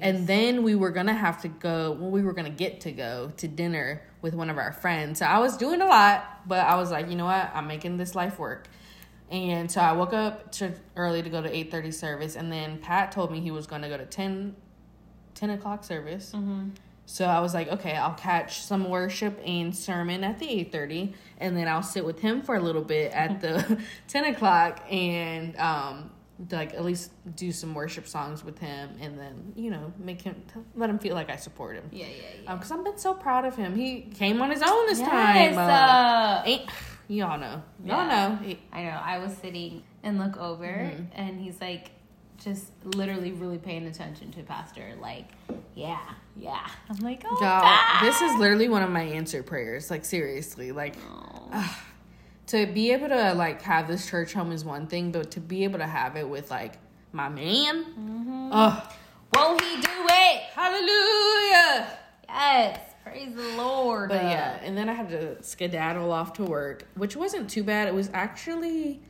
And 0.00 0.26
then 0.26 0.62
we 0.62 0.74
were 0.74 0.90
gonna 0.90 1.14
have 1.14 1.40
to 1.42 1.48
go. 1.48 1.92
Well, 1.92 2.10
we 2.10 2.22
were 2.22 2.32
gonna 2.32 2.50
get 2.50 2.80
to 2.82 2.92
go 2.92 3.32
to 3.36 3.48
dinner 3.48 4.02
with 4.20 4.34
one 4.34 4.50
of 4.50 4.58
our 4.58 4.72
friends. 4.72 5.20
So 5.20 5.26
I 5.26 5.38
was 5.38 5.56
doing 5.56 5.80
a 5.80 5.86
lot, 5.86 6.24
but 6.46 6.66
I 6.66 6.76
was 6.76 6.90
like, 6.90 7.08
you 7.08 7.16
know 7.16 7.26
what? 7.26 7.50
I'm 7.54 7.66
making 7.66 7.96
this 7.96 8.14
life 8.14 8.38
work. 8.38 8.68
And 9.30 9.70
so 9.70 9.80
I 9.80 9.92
woke 9.92 10.12
up 10.12 10.52
to 10.52 10.72
early 10.96 11.22
to 11.22 11.28
go 11.28 11.42
to 11.42 11.54
eight 11.54 11.70
thirty 11.70 11.90
service, 11.90 12.34
and 12.34 12.50
then 12.50 12.78
Pat 12.78 13.12
told 13.12 13.30
me 13.30 13.40
he 13.40 13.50
was 13.50 13.66
gonna 13.66 13.88
go 13.88 13.98
to 13.98 14.06
10, 14.06 14.56
10 15.34 15.50
o'clock 15.50 15.84
service. 15.84 16.32
Mm-hmm. 16.34 16.70
So 17.04 17.24
I 17.24 17.40
was 17.40 17.54
like, 17.54 17.68
okay, 17.68 17.94
I'll 17.94 18.14
catch 18.14 18.60
some 18.60 18.88
worship 18.88 19.40
and 19.44 19.74
sermon 19.74 20.24
at 20.24 20.38
the 20.38 20.46
eight 20.46 20.72
thirty, 20.72 21.14
and 21.38 21.56
then 21.56 21.66
I'll 21.66 21.82
sit 21.82 22.04
with 22.04 22.20
him 22.20 22.42
for 22.42 22.54
a 22.54 22.60
little 22.60 22.82
bit 22.82 23.12
at 23.12 23.40
the 23.40 23.82
ten 24.08 24.24
o'clock, 24.26 24.80
and 24.90 25.56
um, 25.56 26.10
like 26.52 26.74
at 26.74 26.84
least 26.84 27.10
do 27.36 27.50
some 27.50 27.74
worship 27.74 28.06
songs 28.06 28.44
with 28.44 28.58
him, 28.58 28.90
and 29.00 29.18
then 29.18 29.52
you 29.56 29.70
know 29.70 29.92
make 29.98 30.22
him 30.22 30.40
let 30.76 30.88
him 30.88 30.98
feel 30.98 31.14
like 31.14 31.30
I 31.30 31.36
support 31.36 31.76
him. 31.76 31.88
Yeah, 31.92 32.06
yeah, 32.06 32.12
yeah. 32.44 32.52
Um, 32.52 32.58
cause 32.60 32.70
I've 32.70 32.84
been 32.84 32.98
so 32.98 33.14
proud 33.14 33.44
of 33.44 33.56
him. 33.56 33.74
He 33.74 34.02
came 34.02 34.40
on 34.40 34.50
his 34.50 34.62
own 34.62 34.86
this 34.86 34.98
yes, 35.00 35.08
time. 35.10 35.58
Uh, 35.58 35.60
uh, 35.62 36.66
y'all 37.08 37.38
know? 37.38 37.62
Y'all 37.84 38.06
Yeah. 38.06 38.38
know? 38.40 38.56
I 38.72 38.82
know. 38.84 39.00
I 39.02 39.18
was 39.18 39.36
sitting 39.38 39.82
and 40.02 40.18
look 40.18 40.36
over, 40.36 40.66
Mm-hmm. 40.66 41.04
and 41.14 41.40
he's 41.40 41.60
like, 41.60 41.90
just 42.36 42.70
literally 42.84 43.32
really 43.32 43.58
paying 43.58 43.86
attention 43.88 44.30
to 44.32 44.42
Pastor. 44.44 44.94
Like, 45.00 45.26
yeah, 45.74 45.98
yeah. 46.36 46.68
I'm 46.88 46.98
like, 46.98 47.24
oh, 47.26 47.30
Y'all, 47.40 47.62
God. 47.62 48.00
this 48.04 48.20
is 48.20 48.38
literally 48.38 48.68
one 48.68 48.82
of 48.84 48.90
my 48.90 49.02
answered 49.02 49.44
prayers. 49.46 49.90
Like 49.90 50.04
seriously, 50.04 50.70
like 50.70 50.94
Oh. 51.52 51.78
To 52.48 52.66
be 52.66 52.92
able 52.92 53.08
to 53.08 53.34
like 53.34 53.62
have 53.62 53.88
this 53.88 54.08
church 54.08 54.32
home 54.32 54.52
is 54.52 54.64
one 54.64 54.86
thing, 54.86 55.12
but 55.12 55.30
to 55.32 55.40
be 55.40 55.64
able 55.64 55.78
to 55.78 55.86
have 55.86 56.16
it 56.16 56.28
with 56.28 56.50
like 56.50 56.74
my 57.12 57.28
man, 57.28 57.84
Mm-hmm. 57.84 58.50
oh 58.52 58.88
Won't 59.34 59.60
he 59.62 59.80
do 59.80 59.88
it? 60.08 60.40
hallelujah! 60.54 61.98
Yes. 62.28 62.80
Praise 63.04 63.34
the 63.34 63.56
Lord. 63.56 64.10
But 64.10 64.22
yeah, 64.24 64.58
and 64.62 64.76
then 64.76 64.88
I 64.90 64.92
had 64.92 65.08
to 65.10 65.42
skedaddle 65.42 66.12
off 66.12 66.34
to 66.34 66.44
work, 66.44 66.84
which 66.94 67.16
wasn't 67.16 67.48
too 67.48 67.62
bad. 67.64 67.88
It 67.88 67.94
was 67.94 68.10
actually 68.12 69.00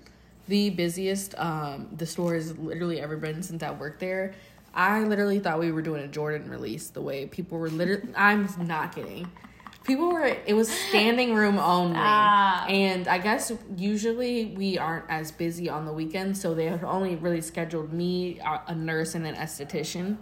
the 0.46 0.70
busiest 0.70 1.34
um, 1.36 1.88
the 1.96 2.06
store 2.06 2.34
has 2.34 2.56
literally 2.56 3.00
ever 3.00 3.16
been 3.16 3.42
since 3.42 3.62
I 3.62 3.72
worked 3.72 3.98
there. 4.00 4.34
I 4.72 5.02
literally 5.02 5.40
thought 5.40 5.58
we 5.58 5.72
were 5.72 5.82
doing 5.82 6.04
a 6.04 6.08
Jordan 6.08 6.48
release. 6.48 6.90
The 6.90 7.00
way 7.02 7.26
people 7.26 7.58
were 7.58 7.70
literally, 7.70 8.08
I'm 8.16 8.48
not 8.66 8.94
kidding. 8.94 9.30
People 9.88 10.12
were. 10.12 10.24
It 10.24 10.54
was 10.54 10.68
standing 10.68 11.34
room 11.34 11.58
only, 11.58 11.96
and 11.96 13.08
I 13.08 13.18
guess 13.18 13.50
usually 13.76 14.54
we 14.56 14.78
aren't 14.78 15.06
as 15.08 15.32
busy 15.32 15.68
on 15.68 15.84
the 15.84 15.92
weekends, 15.92 16.40
so 16.40 16.54
they 16.54 16.66
had 16.66 16.84
only 16.84 17.16
really 17.16 17.40
scheduled 17.40 17.92
me, 17.92 18.38
a 18.38 18.60
a 18.68 18.74
nurse, 18.76 19.16
and 19.16 19.26
an 19.26 19.34
esthetician 19.34 20.18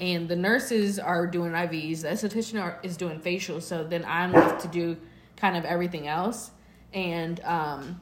and 0.00 0.28
the 0.28 0.36
nurses 0.36 0.98
are 0.98 1.26
doing 1.26 1.52
IVs. 1.52 2.02
The 2.02 2.08
esthetician 2.08 2.60
are, 2.60 2.80
is 2.82 2.96
doing 2.96 3.20
facials. 3.20 3.62
So 3.62 3.84
then 3.84 4.04
I'm 4.06 4.32
left 4.32 4.62
to 4.62 4.68
do 4.68 4.96
kind 5.36 5.56
of 5.56 5.64
everything 5.66 6.08
else. 6.08 6.50
And 6.94 7.38
um, 7.44 8.00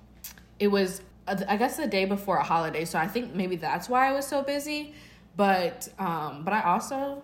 it 0.60 0.68
was, 0.68 1.02
uh, 1.26 1.36
I 1.48 1.56
guess, 1.56 1.76
the 1.76 1.88
day 1.88 2.04
before 2.04 2.36
a 2.36 2.44
holiday. 2.44 2.84
So 2.84 2.98
I 2.98 3.08
think 3.08 3.34
maybe 3.34 3.56
that's 3.56 3.88
why 3.88 4.08
I 4.08 4.12
was 4.12 4.26
so 4.26 4.42
busy. 4.42 4.94
But 5.36 5.88
um, 5.98 6.44
but 6.44 6.54
I 6.54 6.62
also 6.62 7.22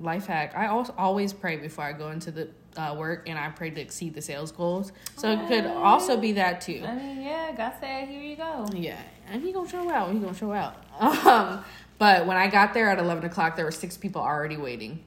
life 0.00 0.26
hack. 0.26 0.54
I 0.56 0.66
also 0.66 0.94
always 0.98 1.32
pray 1.32 1.56
before 1.56 1.84
I 1.84 1.92
go 1.92 2.10
into 2.10 2.30
the 2.30 2.48
uh, 2.76 2.94
work, 2.96 3.28
and 3.28 3.38
I 3.38 3.48
pray 3.50 3.70
to 3.70 3.80
exceed 3.80 4.14
the 4.14 4.22
sales 4.22 4.52
goals. 4.52 4.92
So 5.16 5.30
it 5.30 5.46
could 5.48 5.66
also 5.66 6.16
be 6.16 6.32
that 6.32 6.60
too. 6.60 6.82
I 6.86 6.94
mean, 6.94 7.22
yeah, 7.22 7.52
God 7.56 7.72
said, 7.80 8.08
here 8.08 8.22
you 8.22 8.36
go. 8.36 8.68
Yeah, 8.72 9.00
and 9.28 9.42
he 9.42 9.52
gonna 9.52 9.68
show 9.68 9.90
out. 9.90 10.12
He 10.12 10.18
gonna 10.18 10.34
show 10.34 10.52
out. 10.52 10.82
Um, 10.98 11.64
but 11.98 12.26
when 12.26 12.36
I 12.36 12.48
got 12.48 12.74
there 12.74 12.90
at 12.90 12.98
eleven 12.98 13.24
o'clock, 13.24 13.56
there 13.56 13.64
were 13.64 13.70
six 13.70 13.96
people 13.96 14.20
already 14.22 14.56
waiting. 14.56 15.02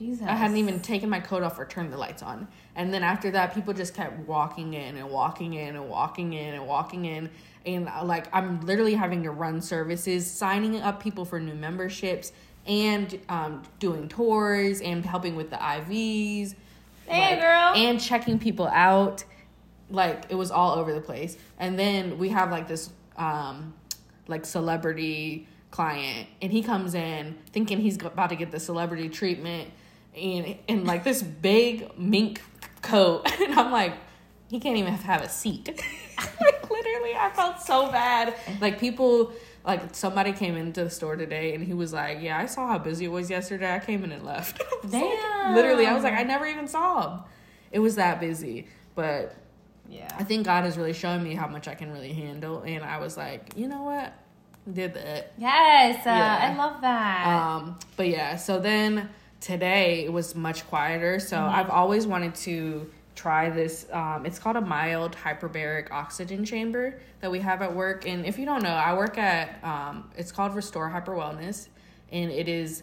Jesus. 0.00 0.26
I 0.26 0.32
hadn't 0.32 0.56
even 0.56 0.80
taken 0.80 1.10
my 1.10 1.20
coat 1.20 1.42
off 1.42 1.58
or 1.58 1.66
turned 1.66 1.92
the 1.92 1.98
lights 1.98 2.22
on. 2.22 2.48
And 2.74 2.92
then 2.92 3.02
after 3.02 3.30
that, 3.32 3.54
people 3.54 3.74
just 3.74 3.94
kept 3.94 4.18
walking 4.26 4.72
in 4.72 4.96
and 4.96 5.10
walking 5.10 5.52
in 5.52 5.76
and 5.76 5.88
walking 5.90 6.32
in 6.32 6.54
and 6.54 6.66
walking 6.66 7.04
in. 7.04 7.28
And 7.66 7.86
uh, 7.86 8.02
like, 8.04 8.34
I'm 8.34 8.62
literally 8.62 8.94
having 8.94 9.22
to 9.24 9.30
run 9.30 9.60
services, 9.60 10.30
signing 10.30 10.80
up 10.80 11.02
people 11.02 11.26
for 11.26 11.38
new 11.38 11.54
memberships, 11.54 12.32
and 12.66 13.18
um, 13.28 13.62
doing 13.78 14.08
tours 14.08 14.80
and 14.80 15.04
helping 15.04 15.36
with 15.36 15.50
the 15.50 15.56
IVs. 15.56 16.54
Hey, 17.10 17.32
like, 17.32 17.40
girl. 17.40 17.72
and 17.74 18.00
checking 18.00 18.38
people 18.38 18.68
out. 18.68 19.24
Like 19.90 20.26
it 20.28 20.36
was 20.36 20.50
all 20.50 20.78
over 20.78 20.92
the 20.92 21.00
place. 21.00 21.36
And 21.58 21.78
then 21.78 22.18
we 22.18 22.28
have 22.28 22.50
like 22.50 22.68
this 22.68 22.90
um 23.16 23.74
like 24.28 24.46
celebrity 24.46 25.48
client 25.70 26.28
and 26.40 26.50
he 26.52 26.62
comes 26.62 26.94
in 26.94 27.36
thinking 27.52 27.80
he's 27.80 27.96
about 27.96 28.30
to 28.30 28.36
get 28.36 28.50
the 28.50 28.58
celebrity 28.60 29.08
treatment 29.08 29.70
and 30.16 30.56
in 30.66 30.84
like 30.84 31.04
this 31.04 31.22
big 31.42 31.96
mink 31.98 32.40
coat 32.82 33.30
and 33.40 33.58
I'm 33.58 33.70
like 33.70 33.94
he 34.48 34.58
can't 34.58 34.76
even 34.76 34.94
have 34.94 35.22
a 35.22 35.28
seat. 35.28 35.68
like 36.40 36.70
literally 36.70 37.14
I 37.14 37.30
felt 37.34 37.60
so 37.60 37.90
bad. 37.90 38.34
Like 38.60 38.78
people 38.80 39.32
like 39.64 39.94
somebody 39.94 40.32
came 40.32 40.56
into 40.56 40.84
the 40.84 40.90
store 40.90 41.16
today 41.16 41.54
and 41.54 41.62
he 41.64 41.74
was 41.74 41.92
like, 41.92 42.18
"Yeah, 42.20 42.38
I 42.38 42.46
saw 42.46 42.66
how 42.66 42.78
busy 42.78 43.04
it 43.06 43.08
was 43.08 43.28
yesterday. 43.30 43.74
I 43.74 43.78
came 43.78 44.04
in 44.04 44.12
and 44.12 44.24
left." 44.24 44.62
Was 44.82 44.92
like- 44.92 45.54
literally, 45.54 45.86
I 45.86 45.92
was 45.94 46.02
like, 46.02 46.14
"I 46.14 46.22
never 46.22 46.46
even 46.46 46.66
saw 46.68 47.16
him." 47.16 47.20
It 47.72 47.78
was 47.78 47.96
that 47.96 48.20
busy, 48.20 48.66
but 48.94 49.34
Yeah. 49.88 50.08
I 50.18 50.24
think 50.24 50.44
God 50.46 50.66
is 50.66 50.76
really 50.76 50.92
showing 50.92 51.22
me 51.22 51.34
how 51.34 51.46
much 51.46 51.68
I 51.68 51.74
can 51.74 51.92
really 51.92 52.12
handle, 52.12 52.62
and 52.62 52.82
I 52.84 52.98
was 52.98 53.16
like, 53.16 53.52
you 53.56 53.68
know 53.68 53.82
what, 53.82 54.12
did 54.72 54.94
that. 54.94 55.32
Yes, 55.38 56.06
uh, 56.06 56.10
Yeah. 56.10 56.50
I 56.52 56.56
love 56.56 56.80
that. 56.80 57.26
Um, 57.26 57.78
but 57.96 58.08
yeah, 58.08 58.36
so 58.36 58.58
then 58.60 59.08
today 59.40 60.04
it 60.04 60.12
was 60.12 60.34
much 60.34 60.66
quieter. 60.68 61.18
So 61.20 61.36
Mm-hmm. 61.36 61.54
I've 61.54 61.70
always 61.70 62.06
wanted 62.06 62.34
to 62.46 62.90
try 63.20 63.50
this. 63.50 63.86
Um, 63.92 64.24
it's 64.24 64.38
called 64.38 64.56
a 64.56 64.60
mild 64.60 65.14
hyperbaric 65.14 65.90
oxygen 65.90 66.44
chamber 66.44 66.98
that 67.20 67.30
we 67.30 67.38
have 67.40 67.60
at 67.60 67.74
work. 67.74 68.06
And 68.08 68.24
if 68.24 68.38
you 68.38 68.46
don't 68.46 68.62
know, 68.62 68.70
I 68.70 68.94
work 68.94 69.18
at 69.18 69.62
um, 69.62 70.10
it's 70.16 70.32
called 70.32 70.54
Restore 70.54 70.88
Hyper 70.88 71.12
Wellness, 71.12 71.68
and 72.10 72.30
it 72.30 72.48
is 72.48 72.82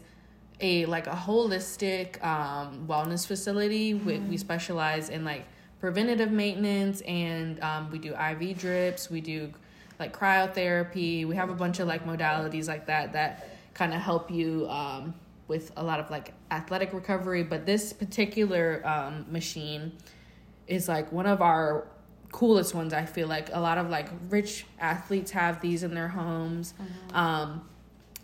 a 0.60 0.86
like 0.86 1.08
a 1.08 1.12
holistic 1.12 2.24
um, 2.24 2.86
wellness 2.88 3.26
facility. 3.26 3.96
We, 3.96 4.20
we 4.20 4.38
specialize 4.38 5.10
in 5.10 5.26
like 5.26 5.46
preventative 5.80 6.32
maintenance, 6.32 7.02
and 7.02 7.60
um, 7.62 7.90
we 7.90 7.98
do 7.98 8.14
IV 8.14 8.60
drips. 8.60 9.10
We 9.10 9.22
do 9.22 9.52
like 10.00 10.16
cryotherapy. 10.16 11.28
We 11.28 11.36
have 11.36 11.50
a 11.50 11.56
bunch 11.56 11.80
of 11.80 11.88
like 11.88 12.06
modalities 12.06 12.68
like 12.68 12.86
that 12.86 13.14
that 13.14 13.50
kind 13.74 13.94
of 13.94 14.02
help 14.02 14.30
you 14.30 14.68
um, 14.70 15.16
with 15.48 15.72
a 15.78 15.84
lot 15.84 16.00
of 16.00 16.12
like 16.12 16.34
athletic 16.52 16.94
recovery. 16.94 17.42
But 17.42 17.66
this 17.66 17.92
particular 17.92 18.86
um, 18.86 19.26
machine 19.32 19.94
is 20.68 20.88
like 20.88 21.12
one 21.12 21.26
of 21.26 21.42
our 21.42 21.88
coolest 22.32 22.74
ones. 22.76 22.94
I 22.94 23.06
feel 23.06 23.28
like. 23.28 23.50
A 23.54 23.60
lot 23.60 23.78
of 23.78 23.90
like 23.90 24.10
rich 24.30 24.66
athletes 24.80 25.32
have 25.32 25.62
these 25.62 25.84
in 25.84 25.94
their 25.94 26.10
homes. 26.10 26.74
Um, 27.14 27.68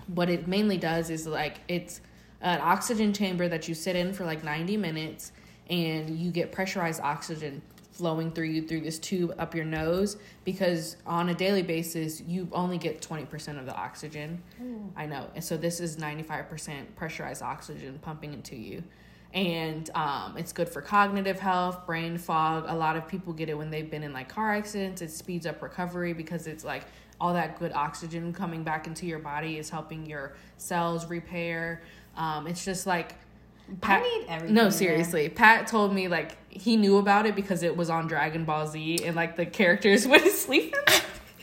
what 0.07 0.29
it 0.29 0.47
mainly 0.47 0.77
does 0.77 1.09
is 1.09 1.25
like 1.25 1.61
it's 1.67 2.01
an 2.41 2.59
oxygen 2.61 3.13
chamber 3.13 3.47
that 3.47 3.67
you 3.67 3.73
sit 3.73 3.95
in 3.95 4.13
for 4.13 4.25
like 4.25 4.43
90 4.43 4.75
minutes 4.77 5.31
and 5.69 6.09
you 6.09 6.29
get 6.29 6.51
pressurized 6.51 6.99
oxygen 7.01 7.61
flowing 7.93 8.31
through 8.31 8.45
you 8.45 8.67
through 8.67 8.81
this 8.81 8.97
tube 8.99 9.33
up 9.37 9.53
your 9.55 9.63
nose 9.63 10.17
because 10.43 10.97
on 11.05 11.29
a 11.29 11.33
daily 11.33 11.61
basis 11.61 12.21
you 12.21 12.49
only 12.51 12.77
get 12.77 13.01
20% 13.01 13.59
of 13.59 13.65
the 13.65 13.75
oxygen. 13.75 14.41
I 14.97 15.05
know. 15.05 15.29
And 15.35 15.43
so 15.43 15.55
this 15.57 15.79
is 15.79 15.95
95% 15.97 16.95
pressurized 16.95 17.41
oxygen 17.41 17.99
pumping 18.01 18.33
into 18.33 18.55
you 18.55 18.83
and 19.33 19.89
um, 19.95 20.37
it's 20.37 20.53
good 20.53 20.69
for 20.69 20.81
cognitive 20.81 21.39
health 21.39 21.85
brain 21.85 22.17
fog. 22.17 22.65
A 22.67 22.75
lot 22.75 22.95
of 22.95 23.07
people 23.07 23.33
get 23.33 23.49
it 23.49 23.57
when 23.57 23.71
they've 23.71 23.89
been 23.89 24.03
in 24.03 24.13
like 24.13 24.29
car 24.29 24.53
accidents. 24.53 25.01
It 25.01 25.11
speeds 25.11 25.45
up 25.45 25.61
recovery 25.61 26.13
because 26.13 26.45
it's 26.45 26.63
like 26.63 26.85
all 27.19 27.33
that 27.33 27.57
good 27.57 27.71
oxygen 27.73 28.31
coming 28.33 28.63
back 28.63 28.85
into 28.85 29.05
your 29.05 29.19
body 29.19 29.57
is 29.57 29.69
helping 29.69 30.05
your 30.05 30.33
cells 30.57 31.07
repair. 31.09 31.81
Um, 32.15 32.45
it's 32.45 32.63
just 32.63 32.85
like 32.85 33.15
I 33.81 34.01
need 34.01 34.25
everything 34.27 34.53
no 34.53 34.63
there. 34.63 34.71
seriously. 34.71 35.29
Pat 35.29 35.67
told 35.67 35.93
me 35.93 36.07
like 36.07 36.37
he 36.49 36.77
knew 36.77 36.97
about 36.97 37.25
it 37.25 37.35
because 37.35 37.63
it 37.63 37.75
was 37.75 37.89
on 37.89 38.07
dragon 38.07 38.45
ball 38.45 38.67
z 38.67 39.03
and 39.03 39.15
like 39.15 39.35
the 39.35 39.45
characters 39.45 40.07
would 40.09 40.29
sleep 40.31 40.75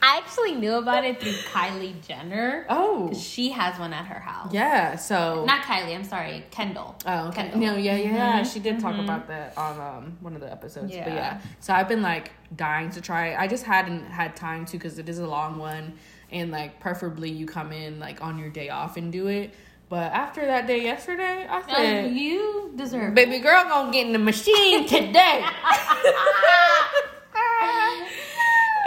I 0.03 0.17
actually 0.19 0.53
knew 0.53 0.75
about 0.75 1.05
it 1.05 1.21
through 1.21 1.33
Kylie 1.33 1.95
Jenner. 2.07 2.65
oh 2.69 3.13
She 3.13 3.51
has 3.51 3.79
one 3.79 3.93
at 3.93 4.07
her 4.07 4.19
house. 4.21 4.53
yeah 4.53 4.97
so 4.97 5.45
Not 5.45 5.63
Kylie, 5.63 5.95
I'm 5.95 6.05
sorry, 6.05 6.45
Kendall. 6.51 6.97
Oh, 7.07 7.29
okay. 7.29 7.43
Kendall. 7.51 7.61
No, 7.61 7.77
yeah, 7.77 7.97
yeah, 7.97 8.15
yeah. 8.15 8.41
Mhm, 8.43 8.53
She 8.53 8.61
did 8.61 8.81
talk 8.81 8.99
about 8.99 9.29
that 9.29 9.57
on 9.59 9.79
um, 9.81 10.17
one 10.21 10.35
of 10.35 10.41
the 10.41 10.51
episodes. 10.51 10.89
But 10.93 11.07
Yeah. 11.09 11.15
yeah, 11.15 11.41
so 11.61 11.75
I've 11.75 11.89
been 11.89 12.03
like 12.03 12.33
dying 12.57 12.91
to 12.91 13.01
try 13.01 13.29
it. 13.29 13.37
I 13.39 13.47
just 13.47 13.65
hadn't 13.65 14.07
had 14.07 14.37
time 14.37 14.65
to 14.67 14.73
because 14.73 14.99
it 14.99 15.09
is 15.09 15.19
a 15.19 15.27
long 15.27 15.59
one, 15.59 15.95
and 16.33 16.51
like 16.51 16.81
preferably 16.81 17.31
you 17.31 17.47
come 17.47 17.71
in 17.73 17.99
like 18.01 18.23
on 18.23 18.39
your 18.39 18.49
day 18.51 18.69
off 18.71 18.97
and 18.97 19.13
do 19.13 19.27
it. 19.29 19.55
But 19.89 20.13
after 20.13 20.47
that 20.47 20.67
day 20.69 20.83
yesterday, 20.85 21.47
I 21.51 21.61
No, 21.67 21.75
said, 21.75 22.13
you 22.13 22.73
deserve 22.77 23.13
"Baby 23.15 23.41
girl, 23.41 23.65
gonna 23.65 23.93
get 23.93 24.07
in 24.07 24.13
the 24.13 24.19
machine 24.21 24.87
today." 24.87 25.45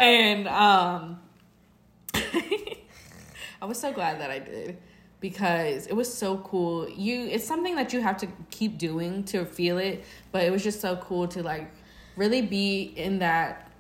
and 0.04 0.48
um, 0.48 1.20
I 3.62 3.66
was 3.66 3.80
so 3.80 3.92
glad 3.94 4.20
that 4.20 4.30
I 4.30 4.40
did 4.40 4.78
because 5.20 5.88
it 5.88 5.96
was 5.96 6.14
so 6.14 6.38
cool. 6.40 6.90
You, 6.90 7.28
it's 7.28 7.46
something 7.46 7.76
that 7.76 7.94
you 7.94 8.02
have 8.02 8.18
to 8.18 8.28
keep 8.52 8.78
doing 8.78 9.24
to 9.26 9.46
feel 9.46 9.78
it, 9.78 10.04
but 10.32 10.44
it 10.44 10.52
was 10.52 10.64
just 10.64 10.82
so 10.82 10.98
cool 10.98 11.28
to 11.30 11.42
like 11.42 11.72
really 12.18 12.42
be 12.42 12.94
in 12.96 13.20
that 13.20 13.72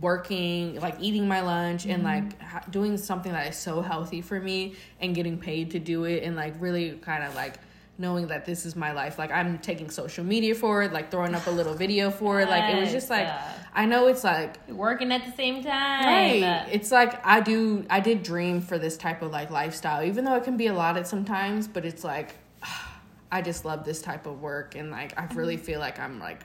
working 0.00 0.78
like 0.80 0.94
eating 1.00 1.26
my 1.26 1.40
lunch 1.40 1.84
and 1.84 2.04
like 2.04 2.40
ha- 2.40 2.62
doing 2.70 2.96
something 2.96 3.32
that 3.32 3.48
is 3.48 3.56
so 3.56 3.82
healthy 3.82 4.20
for 4.20 4.38
me 4.38 4.74
and 5.00 5.16
getting 5.16 5.36
paid 5.36 5.72
to 5.72 5.80
do 5.80 6.04
it 6.04 6.22
and 6.22 6.36
like 6.36 6.54
really 6.60 6.92
kind 6.98 7.24
of 7.24 7.34
like 7.34 7.56
knowing 8.00 8.26
that 8.28 8.44
this 8.46 8.64
is 8.64 8.74
my 8.74 8.92
life 8.92 9.18
like 9.18 9.30
i'm 9.30 9.58
taking 9.58 9.90
social 9.90 10.24
media 10.24 10.54
for 10.54 10.82
it 10.82 10.92
like 10.92 11.10
throwing 11.10 11.34
up 11.34 11.46
a 11.46 11.50
little 11.50 11.74
video 11.74 12.10
for 12.20 12.40
it 12.40 12.48
like 12.48 12.74
it 12.74 12.80
was 12.80 12.90
just 12.90 13.10
like 13.10 13.30
i 13.74 13.84
know 13.84 14.06
it's 14.08 14.24
like 14.24 14.56
Working 14.68 15.12
at 15.12 15.24
the 15.24 15.32
same 15.32 15.62
time. 15.62 16.04
Right. 16.04 16.68
It's 16.70 16.90
like 16.90 17.24
I 17.26 17.40
do 17.40 17.84
I 17.90 18.00
did 18.00 18.22
dream 18.22 18.60
for 18.60 18.78
this 18.78 18.96
type 18.96 19.22
of 19.22 19.30
like 19.30 19.50
lifestyle, 19.50 20.02
even 20.02 20.24
though 20.24 20.36
it 20.36 20.44
can 20.44 20.56
be 20.56 20.68
a 20.68 20.72
lot 20.72 20.96
at 20.96 21.06
sometimes, 21.06 21.68
but 21.68 21.84
it's 21.84 22.04
like 22.04 22.36
I 23.32 23.42
just 23.42 23.64
love 23.64 23.84
this 23.84 24.00
type 24.00 24.26
of 24.26 24.40
work 24.40 24.74
and 24.74 24.90
like 24.90 25.18
I 25.18 25.26
really 25.34 25.56
mm-hmm. 25.56 25.64
feel 25.64 25.80
like 25.80 25.98
I'm 25.98 26.18
like 26.18 26.40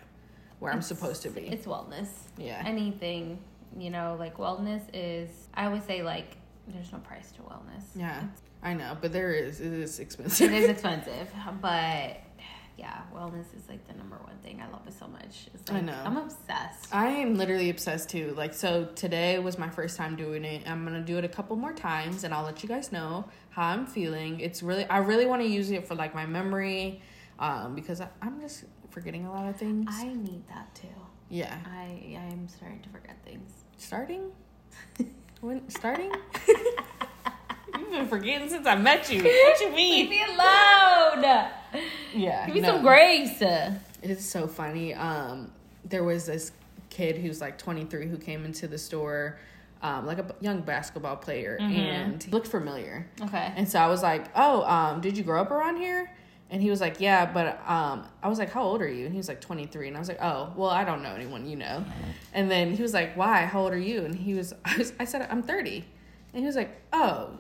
where 0.60 0.72
I'm 0.72 0.82
supposed 0.82 1.22
to 1.24 1.30
be. 1.30 1.42
It's 1.42 1.66
wellness. 1.66 2.08
Yeah. 2.38 2.62
Anything, 2.66 3.40
you 3.78 3.90
know, 3.90 4.16
like 4.20 4.38
wellness 4.38 4.82
is, 4.94 5.30
I 5.54 5.66
always 5.66 5.84
say, 5.84 6.02
like, 6.02 6.38
there's 6.68 6.92
no 6.92 7.00
price 7.00 7.32
to 7.34 7.42
wellness. 7.42 7.84
Yeah. 7.96 8.24
I 8.66 8.74
know, 8.74 8.98
but 9.00 9.14
there 9.14 9.32
is 9.32 9.62
it 9.62 9.72
is 9.72 10.00
expensive. 10.00 10.52
It 10.52 10.64
is 10.64 10.70
expensive, 10.76 11.30
but 11.62 12.18
yeah, 12.78 13.04
wellness 13.14 13.56
is 13.56 13.70
like 13.70 13.88
the 13.88 13.94
number 13.94 14.18
one 14.18 14.36
thing. 14.44 14.60
I 14.62 14.70
love 14.72 14.82
it 14.88 14.94
so 14.94 15.08
much. 15.08 15.48
It's 15.54 15.72
I 15.72 15.80
know. 15.82 16.02
I'm 16.04 16.18
obsessed. 16.18 16.94
I 16.94 17.08
am 17.08 17.36
literally 17.36 17.70
obsessed 17.70 18.10
too. 18.10 18.34
Like 18.36 18.54
so 18.54 18.86
today 18.96 19.38
was 19.40 19.58
my 19.58 19.70
first 19.70 19.96
time 19.98 20.16
doing 20.16 20.44
it. 20.44 20.68
I'm 20.70 20.84
gonna 20.84 21.04
do 21.04 21.18
it 21.20 21.24
a 21.24 21.30
couple 21.30 21.56
more 21.56 21.74
times 21.74 22.24
and 22.24 22.34
I'll 22.34 22.44
let 22.44 22.64
you 22.64 22.68
guys 22.68 22.92
know 22.92 23.26
how 23.52 23.68
I'm 23.68 23.86
feeling. 23.86 24.40
It's 24.40 24.64
really 24.64 24.86
I 24.86 24.98
really 24.98 25.28
want 25.28 25.42
to 25.44 25.48
use 25.48 25.70
it 25.72 25.88
for 25.88 25.96
like 25.96 26.16
my 26.16 26.26
memory, 26.26 27.02
um, 27.40 27.76
because 27.76 28.02
I, 28.02 28.08
I'm 28.22 28.42
just 28.42 28.66
forgetting 28.90 29.26
a 29.26 29.32
lot 29.32 29.48
of 29.48 29.56
things. 29.58 29.88
I 29.94 30.06
need 30.12 30.44
that 30.50 30.74
too. 30.74 30.88
yeah. 31.30 31.58
I 31.68 32.18
I 32.18 32.26
am 32.34 32.48
starting 32.48 32.82
to 32.82 32.90
forget 32.90 33.18
things. 33.24 33.52
Starting? 33.78 34.32
when 35.42 35.70
starting? 35.70 36.12
You've 37.80 37.92
been 37.92 38.08
forgetting 38.08 38.50
since 38.50 38.66
I 38.68 38.76
met 38.76 39.12
you. 39.12 39.24
What 39.24 39.60
you 39.60 39.72
mean? 39.72 40.10
Leave 40.10 40.10
mean? 40.10 40.28
me 40.28 40.34
alone. 40.34 41.46
Yeah. 42.14 42.46
Give 42.46 42.56
me 42.56 42.62
no. 42.62 42.68
some 42.74 42.82
grace. 42.82 43.42
It's 44.02 44.26
so 44.26 44.48
funny. 44.48 44.94
Um, 44.94 45.52
there 45.84 46.04
was 46.04 46.26
this 46.26 46.52
kid 46.90 47.18
who's 47.18 47.42
like 47.42 47.58
23 47.58 48.08
who 48.08 48.18
came 48.18 48.46
into 48.46 48.68
the 48.68 48.78
store, 48.78 49.38
um, 49.82 50.06
like 50.06 50.18
a 50.18 50.34
young 50.40 50.62
basketball 50.62 51.18
player, 51.18 51.58
and 51.60 52.22
he 52.24 52.32
looked 52.32 52.48
familiar. 52.48 53.08
Okay. 53.22 53.54
And 53.56 53.68
so 53.68 53.80
I 53.80 53.88
was 53.88 54.02
like, 54.02 54.26
"Oh, 54.36 54.64
um, 54.64 55.02
did 55.02 55.18
you 55.18 55.24
grow 55.24 55.42
up 55.42 55.52
around 55.52 55.78
here?" 55.78 56.12
And 56.50 56.62
he 56.62 56.70
was 56.70 56.80
like, 56.80 57.00
"Yeah, 57.00 57.26
but 57.26 57.60
um, 57.70 58.08
I 58.24 58.30
was 58.30 58.40
like, 58.40 58.52
how 58.52 58.64
old 58.64 58.82
are 58.82 58.88
you?" 58.88 59.06
And 59.06 59.12
he 59.12 59.18
was 59.18 59.28
like, 59.28 59.42
"23." 59.42 59.90
And 59.90 59.98
I 59.98 60.00
was 60.00 60.08
like, 60.08 60.22
"Oh, 60.22 60.54
well, 60.56 60.70
I 60.70 60.84
don't 60.84 61.04
know 61.04 61.14
anyone 61.14 61.46
you 61.46 61.56
know." 61.56 61.84
And 62.34 62.50
then 62.50 62.74
he 62.76 62.82
was 62.82 62.94
like, 62.94 63.18
"Why? 63.18 63.46
How 63.46 63.62
old 63.62 63.74
are 63.74 63.78
you?" 63.78 64.06
And 64.06 64.16
he 64.16 64.34
was, 64.34 64.54
I, 64.66 64.78
was, 64.78 64.94
I 65.00 65.06
said, 65.06 65.28
"I'm 65.30 65.44
30." 65.44 65.84
And 66.34 66.42
he 66.42 66.46
was 66.46 66.56
like, 66.56 66.82
"Oh, 66.94 67.40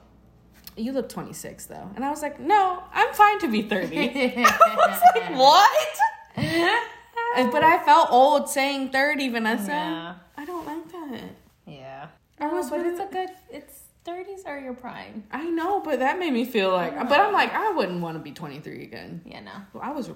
you 0.77 0.91
look 0.91 1.09
26 1.09 1.65
though." 1.67 1.89
And 1.95 2.03
I 2.05 2.09
was 2.09 2.21
like, 2.21 2.39
"No, 2.39 2.83
I'm 2.93 3.13
fine 3.13 3.39
to 3.39 3.47
be 3.47 3.63
30." 3.63 3.97
I 4.45 4.75
was 4.87 5.01
like, 5.15 5.35
"What?" 5.35 5.97
But 7.51 7.63
I 7.63 7.83
felt 7.83 8.11
old 8.11 8.49
saying 8.49 8.89
30, 8.91 9.29
Vanessa. 9.29 9.67
Yeah. 9.67 10.15
I 10.37 10.45
don't 10.45 10.65
like 10.65 10.89
that. 10.91 11.29
Yeah. 11.67 12.07
I 12.39 12.47
was 12.47 12.67
oh, 12.67 12.77
but 12.77 12.85
it's 12.85 12.99
a 12.99 13.07
good. 13.11 13.29
It's 13.49 13.81
thirties 14.03 14.43
are 14.45 14.59
your 14.59 14.73
prime. 14.73 15.23
I 15.31 15.49
know, 15.49 15.81
but 15.81 15.99
that 15.99 16.19
made 16.19 16.31
me 16.31 16.45
feel 16.45 16.71
like. 16.71 16.95
But 17.09 17.19
I'm 17.19 17.33
like, 17.33 17.53
I 17.53 17.71
wouldn't 17.71 18.01
want 18.01 18.15
to 18.17 18.23
be 18.23 18.31
23 18.31 18.83
again. 18.83 19.21
Yeah. 19.25 19.41
No. 19.41 19.51
I 19.81 19.91
was. 19.91 20.09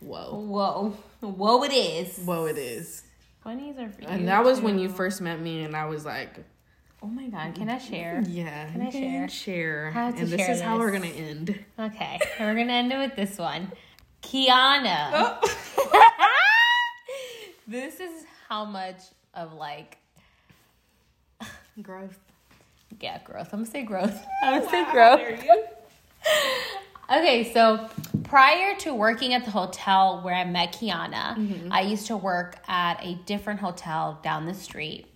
Whoa. 0.00 0.34
Whoa. 0.34 0.94
Whoa. 1.20 1.62
It 1.64 1.72
is. 1.72 2.18
Whoa, 2.24 2.46
it 2.46 2.58
is. 2.58 3.02
Twenties 3.42 3.78
are 3.78 3.88
for. 3.90 4.02
And 4.08 4.26
that 4.28 4.44
was 4.44 4.60
when 4.60 4.78
you 4.78 4.88
first 4.88 5.20
met 5.20 5.40
me, 5.40 5.62
and 5.62 5.76
I 5.76 5.86
was 5.86 6.04
like, 6.04 6.40
Oh 7.02 7.06
my 7.08 7.28
god! 7.28 7.54
Can 7.54 7.68
I 7.68 7.78
share? 7.78 8.22
yeah. 8.26 8.70
Can 8.72 8.82
I 8.82 8.90
share? 8.90 9.28
Share. 9.28 9.92
I 9.94 10.08
and 10.08 10.18
this 10.28 10.40
share 10.40 10.50
is 10.50 10.60
how 10.60 10.78
we're 10.78 10.90
going 10.90 11.02
to 11.02 11.08
end. 11.08 11.58
Okay, 11.78 12.18
we're 12.40 12.54
gonna 12.54 12.72
end 12.72 12.92
it 12.92 12.98
with 12.98 13.16
this 13.16 13.38
one. 13.38 13.70
Kiana. 14.22 15.10
Oh. 15.12 15.40
this 17.66 18.00
is 18.00 18.24
how 18.48 18.64
much 18.64 19.00
of 19.34 19.52
like 19.54 19.98
Growth. 21.82 22.18
yeah 23.00 23.20
growth. 23.22 23.50
I'm 23.52 23.60
gonna 23.60 23.70
say 23.70 23.82
growth. 23.82 24.24
I'm 24.42 24.60
gonna 24.60 24.70
say 24.70 24.90
growth. 24.90 25.44
Okay, 27.08 27.52
so 27.52 27.88
prior 28.24 28.74
to 28.78 28.92
working 28.92 29.32
at 29.32 29.44
the 29.44 29.52
hotel 29.52 30.22
where 30.22 30.34
I 30.34 30.44
met 30.44 30.72
Kiana, 30.72 31.36
mm-hmm. 31.36 31.72
I 31.72 31.82
used 31.82 32.08
to 32.08 32.16
work 32.16 32.58
at 32.66 32.94
a 33.00 33.14
different 33.26 33.60
hotel 33.60 34.18
down 34.24 34.44
the 34.44 34.54
street. 34.54 35.06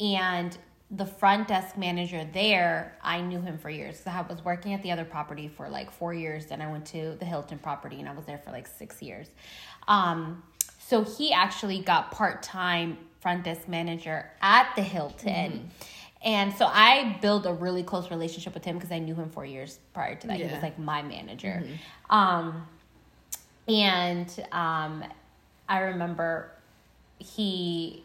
And 0.00 0.56
the 0.90 1.04
front 1.04 1.48
desk 1.48 1.76
manager 1.76 2.26
there, 2.32 2.96
I 3.02 3.20
knew 3.20 3.40
him 3.40 3.58
for 3.58 3.68
years. 3.68 4.00
So 4.00 4.10
I 4.10 4.22
was 4.22 4.42
working 4.44 4.72
at 4.72 4.82
the 4.82 4.90
other 4.90 5.04
property 5.04 5.48
for 5.48 5.68
like 5.68 5.90
four 5.90 6.14
years. 6.14 6.46
Then 6.46 6.62
I 6.62 6.70
went 6.70 6.86
to 6.86 7.14
the 7.18 7.26
Hilton 7.26 7.58
property 7.58 8.00
and 8.00 8.08
I 8.08 8.14
was 8.14 8.24
there 8.24 8.38
for 8.38 8.50
like 8.52 8.66
six 8.66 9.02
years. 9.02 9.28
Um, 9.86 10.42
so 10.78 11.04
he 11.04 11.32
actually 11.32 11.80
got 11.80 12.10
part 12.10 12.42
time 12.42 12.96
front 13.20 13.44
desk 13.44 13.68
manager 13.68 14.30
at 14.40 14.74
the 14.76 14.82
Hilton. 14.82 15.70
And 16.24 16.54
so 16.54 16.64
I 16.66 17.18
built 17.20 17.44
a 17.46 17.52
really 17.52 17.82
close 17.82 18.10
relationship 18.10 18.54
with 18.54 18.64
him 18.64 18.76
because 18.76 18.90
I 18.90 18.98
knew 18.98 19.14
him 19.14 19.28
for 19.30 19.44
years 19.44 19.78
prior 19.92 20.14
to 20.16 20.26
that. 20.28 20.36
He 20.38 20.42
was 20.44 20.62
like 20.62 20.78
my 20.78 21.02
manager. 21.02 21.62
Um, 22.08 22.66
and 23.68 24.28
um, 24.50 25.04
I 25.68 25.80
remember 25.80 26.50
he 27.18 28.02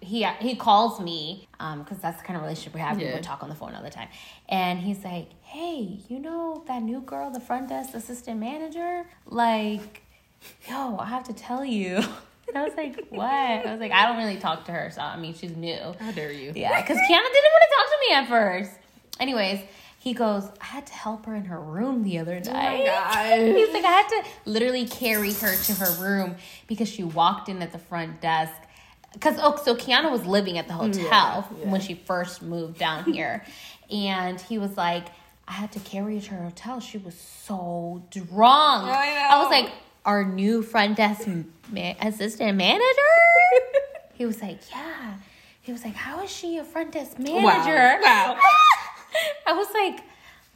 he 0.00 0.24
he 0.40 0.56
calls 0.56 1.00
me 1.00 1.48
um, 1.58 1.82
because 1.82 1.98
that's 1.98 2.20
the 2.20 2.26
kind 2.26 2.36
of 2.36 2.42
relationship 2.42 2.74
we 2.74 2.80
have. 2.80 2.96
We 2.96 3.04
would 3.04 3.22
talk 3.22 3.42
on 3.42 3.48
the 3.48 3.54
phone 3.54 3.74
all 3.74 3.82
the 3.82 3.90
time, 3.90 4.08
and 4.48 4.78
he's 4.78 5.04
like, 5.04 5.28
"Hey, 5.42 5.98
you 6.08 6.18
know 6.18 6.64
that 6.66 6.82
new 6.82 7.00
girl, 7.00 7.30
the 7.30 7.40
front 7.40 7.68
desk 7.68 7.94
assistant 7.94 8.40
manager? 8.40 9.04
Like, 9.26 10.02
yo, 10.68 10.96
I 10.98 11.06
have 11.06 11.24
to 11.24 11.32
tell 11.32 11.64
you." 11.64 12.02
And 12.48 12.58
I 12.58 12.64
was 12.64 12.74
like, 12.76 13.06
"What?" 13.10 13.30
I 13.30 13.70
was 13.70 13.78
like, 13.78 13.92
"I 13.92 14.06
don't 14.06 14.16
really 14.16 14.36
talk 14.38 14.64
to 14.64 14.72
her, 14.72 14.90
so 14.90 15.00
I 15.02 15.16
mean, 15.16 15.34
she's 15.34 15.54
new." 15.54 15.78
How 16.00 16.10
dare 16.10 16.32
you? 16.32 16.50
Yeah, 16.56 16.80
because 16.80 16.96
Kiana 16.96 17.06
didn't 17.06 17.52
want 17.52 17.62
to 17.62 17.76
talk 17.76 17.86
to 17.86 17.98
me 18.08 18.14
at 18.16 18.28
first. 18.28 18.72
Anyways, 19.20 19.60
he 20.00 20.14
goes, 20.14 20.48
I 20.60 20.64
had 20.64 20.84
to 20.88 20.92
help 20.92 21.26
her 21.26 21.34
in 21.36 21.44
her 21.44 21.60
room 21.60 22.02
the 22.02 22.18
other 22.18 22.40
Oh 22.44 22.52
night. 22.52 22.78
my 22.80 22.84
god. 22.86 23.38
He's 23.56 23.72
like, 23.72 23.84
I 23.84 23.88
had 23.88 24.08
to 24.08 24.24
literally 24.46 24.84
carry 24.86 25.32
her 25.32 25.54
to 25.54 25.72
her 25.74 26.02
room 26.02 26.34
because 26.66 26.88
she 26.88 27.04
walked 27.04 27.48
in 27.48 27.62
at 27.62 27.70
the 27.70 27.78
front 27.78 28.20
desk. 28.20 28.54
Because, 29.12 29.36
oh, 29.40 29.56
so 29.62 29.74
Kiana 29.74 30.10
was 30.10 30.24
living 30.24 30.56
at 30.58 30.68
the 30.68 30.74
mm, 30.74 30.94
hotel 30.94 31.02
Yeah, 31.50 31.64
yeah. 31.64 31.70
when 31.70 31.80
she 31.80 31.94
first 31.94 32.42
moved 32.42 32.78
down 32.78 33.04
here. 33.12 33.44
and 33.90 34.40
he 34.40 34.58
was 34.58 34.76
like, 34.76 35.06
I 35.48 35.52
had 35.52 35.72
to 35.72 35.80
carry 35.80 36.14
her 36.16 36.20
to 36.26 36.30
her 36.34 36.44
hotel. 36.44 36.78
She 36.80 36.98
was 36.98 37.14
so 37.14 38.04
drunk. 38.10 38.84
I 38.86 39.28
I 39.32 39.42
was 39.42 39.50
like, 39.50 39.72
our 40.04 40.24
new 40.24 40.62
front 40.62 40.96
desk 40.96 41.26
ma- 41.72 41.94
assistant 42.00 42.56
manager? 42.56 42.84
he 44.14 44.26
was 44.26 44.40
like, 44.40 44.60
yeah. 44.70 45.14
He 45.62 45.72
was 45.72 45.84
like, 45.84 45.94
how 45.94 46.22
is 46.22 46.30
she 46.30 46.56
a 46.58 46.64
front 46.64 46.92
desk 46.92 47.18
manager? 47.18 48.00
Wow. 48.02 48.38
I 49.46 49.52
was 49.52 49.68
like, 49.74 50.04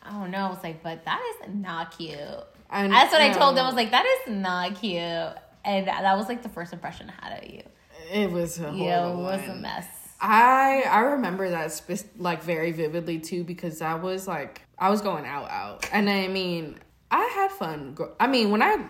oh 0.06 0.26
no. 0.26 0.38
I 0.38 0.48
was 0.48 0.62
like, 0.62 0.82
but 0.82 1.04
that 1.04 1.20
is 1.42 1.54
not 1.54 1.96
cute. 1.96 2.18
I 2.70 2.88
That's 2.88 3.12
what 3.12 3.20
I 3.20 3.32
told 3.32 3.56
them. 3.56 3.64
I 3.64 3.68
was 3.68 3.76
like, 3.76 3.90
that 3.90 4.06
is 4.06 4.34
not 4.34 4.76
cute. 4.80 5.00
And 5.64 5.86
that 5.88 6.16
was 6.16 6.28
like 6.28 6.42
the 6.42 6.48
first 6.48 6.72
impression 6.72 7.10
I 7.20 7.28
had 7.28 7.42
of 7.44 7.50
you. 7.50 7.62
It 8.14 8.30
was 8.30 8.60
a 8.60 8.72
Yeah, 8.72 9.10
it 9.10 9.16
was 9.16 9.40
a 9.48 9.56
mess. 9.56 9.86
I 10.20 10.84
I 10.88 11.00
remember 11.00 11.50
that 11.50 11.72
spe- 11.72 12.16
like 12.16 12.44
very 12.44 12.70
vividly 12.70 13.18
too 13.18 13.42
because 13.42 13.82
I 13.82 13.94
was 13.94 14.28
like 14.28 14.62
I 14.78 14.88
was 14.88 15.00
going 15.00 15.26
out 15.26 15.50
out 15.50 15.88
and 15.92 16.08
I 16.08 16.28
mean 16.28 16.78
I 17.10 17.24
had 17.34 17.50
fun. 17.50 17.98
I 18.20 18.28
mean 18.28 18.52
when 18.52 18.62
I 18.62 18.86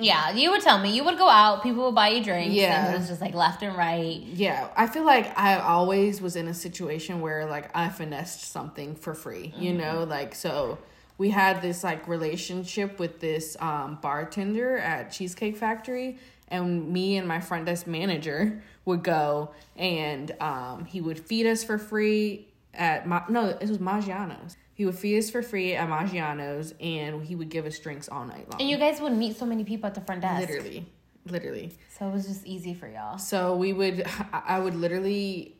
Yeah, 0.00 0.32
you 0.32 0.50
would 0.50 0.60
tell 0.60 0.78
me. 0.80 0.90
You 0.90 1.04
would 1.04 1.18
go 1.18 1.28
out, 1.28 1.62
people 1.62 1.84
would 1.84 1.94
buy 1.94 2.08
you 2.08 2.24
drinks. 2.24 2.52
Yeah. 2.52 2.86
And 2.86 2.94
it 2.94 2.98
was 2.98 3.08
just 3.08 3.20
like 3.20 3.34
left 3.34 3.62
and 3.62 3.76
right. 3.76 4.20
yeah 4.24 4.68
I 4.76 4.88
feel 4.88 5.06
like 5.06 5.38
I 5.38 5.60
always 5.60 6.20
was 6.20 6.34
in 6.34 6.48
a 6.48 6.54
situation 6.54 7.20
where 7.20 7.46
like 7.46 7.70
I 7.76 7.88
finessed 7.90 8.50
something 8.50 8.96
for 8.96 9.14
free. 9.14 9.54
You 9.56 9.70
mm-hmm. 9.70 9.80
know 9.80 10.02
like 10.02 10.34
so 10.34 10.78
we 11.18 11.30
had 11.30 11.60
this 11.60 11.84
like 11.84 12.06
relationship 12.08 12.98
with 12.98 13.20
this 13.20 13.56
um, 13.60 13.98
bartender 14.00 14.78
at 14.78 15.12
Cheesecake 15.12 15.56
Factory 15.56 16.18
and 16.48 16.88
me 16.90 17.16
and 17.18 17.28
my 17.28 17.40
front 17.40 17.66
desk 17.66 17.86
manager 17.86 18.62
would 18.86 19.02
go 19.02 19.50
and 19.76 20.30
um, 20.40 20.84
he 20.86 21.00
would 21.00 21.18
feed 21.18 21.44
us 21.46 21.62
for 21.64 21.76
free 21.76 22.48
at 22.72 23.06
Ma- 23.06 23.24
no 23.28 23.46
it 23.48 23.68
was 23.68 23.78
Maggiano's 23.78 24.56
he 24.74 24.86
would 24.86 24.94
feed 24.94 25.18
us 25.18 25.28
for 25.28 25.42
free 25.42 25.74
at 25.74 25.88
Maggiano's 25.88 26.72
and 26.80 27.22
he 27.24 27.34
would 27.34 27.48
give 27.50 27.66
us 27.66 27.78
drinks 27.80 28.08
all 28.08 28.24
night 28.24 28.48
long 28.50 28.60
And 28.60 28.70
you 28.70 28.78
guys 28.78 29.00
would 29.00 29.12
meet 29.12 29.36
so 29.36 29.44
many 29.44 29.64
people 29.64 29.88
at 29.88 29.94
the 29.94 30.00
front 30.00 30.22
desk. 30.22 30.48
literally 30.48 30.86
literally 31.26 31.72
So 31.98 32.08
it 32.08 32.12
was 32.12 32.26
just 32.26 32.46
easy 32.46 32.72
for 32.74 32.88
y'all. 32.88 33.18
so 33.18 33.54
we 33.56 33.72
would 33.72 34.06
I 34.32 34.58
would 34.60 34.74
literally 34.76 35.56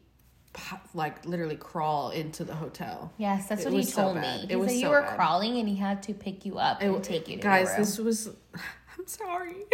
like 0.94 1.24
literally 1.26 1.56
crawl 1.56 2.10
into 2.10 2.44
the 2.44 2.54
hotel 2.54 3.12
Yes, 3.18 3.48
that's 3.48 3.62
It 3.62 3.66
what 3.72 3.74
he 3.74 3.82
so 3.84 4.02
told 4.02 4.14
bad. 4.16 4.38
me. 4.40 4.44
It 4.44 4.50
He 4.50 4.56
was 4.56 4.68
said 4.70 4.76
you 4.76 4.82
so 4.86 4.90
were 4.90 5.02
bad. 5.02 5.16
crawling 5.16 5.58
and 5.58 5.68
he 5.68 5.76
had 5.76 6.02
to 6.04 6.14
pick 6.14 6.44
you 6.46 6.58
up 6.58 6.80
and 6.82 6.96
It- 6.96 7.02
take 7.04 7.28
you 7.28 7.36
to 7.36 7.42
guys 7.42 7.76
this 7.76 7.98
was 7.98 8.28
i'm 8.98 9.06
sorry 9.06 9.56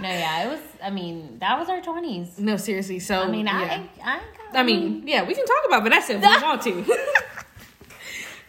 No, 0.00 0.08
yeah, 0.08 0.44
it 0.44 0.48
was. 0.50 0.60
I 0.80 0.90
mean, 0.90 1.38
that 1.40 1.58
was 1.58 1.68
our 1.68 1.80
twenties. 1.80 2.38
no 2.38 2.56
seriously 2.56 3.00
so 3.00 3.20
I 3.22 3.28
mean, 3.28 3.46
yeah. 3.46 3.84
I, 4.00 4.20
I, 4.54 4.60
I 4.60 4.62
mean, 4.62 5.02
yeah, 5.08 5.24
we 5.24 5.34
can 5.34 5.44
talk 5.44 5.64
about 5.66 5.82
Vanessa 5.82 6.12
if 6.14 6.20
we 6.20 6.26
want 6.42 6.62
to. 6.62 6.84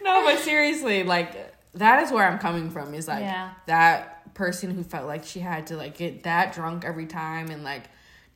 no, 0.02 0.22
but 0.24 0.38
seriously, 0.38 1.02
like 1.02 1.52
that 1.74 2.02
is 2.04 2.12
where 2.12 2.26
I'm 2.28 2.38
coming 2.38 2.70
from. 2.70 2.94
Is 2.94 3.08
like 3.08 3.20
Yeah. 3.22 3.50
that 3.66 4.32
person 4.34 4.70
who 4.70 4.84
felt 4.84 5.06
like 5.08 5.24
she 5.24 5.40
had 5.40 5.66
to 5.68 5.76
like 5.76 5.96
get 5.98 6.22
that 6.22 6.52
drunk 6.54 6.84
every 6.84 7.06
time 7.06 7.50
and 7.50 7.64
like 7.64 7.82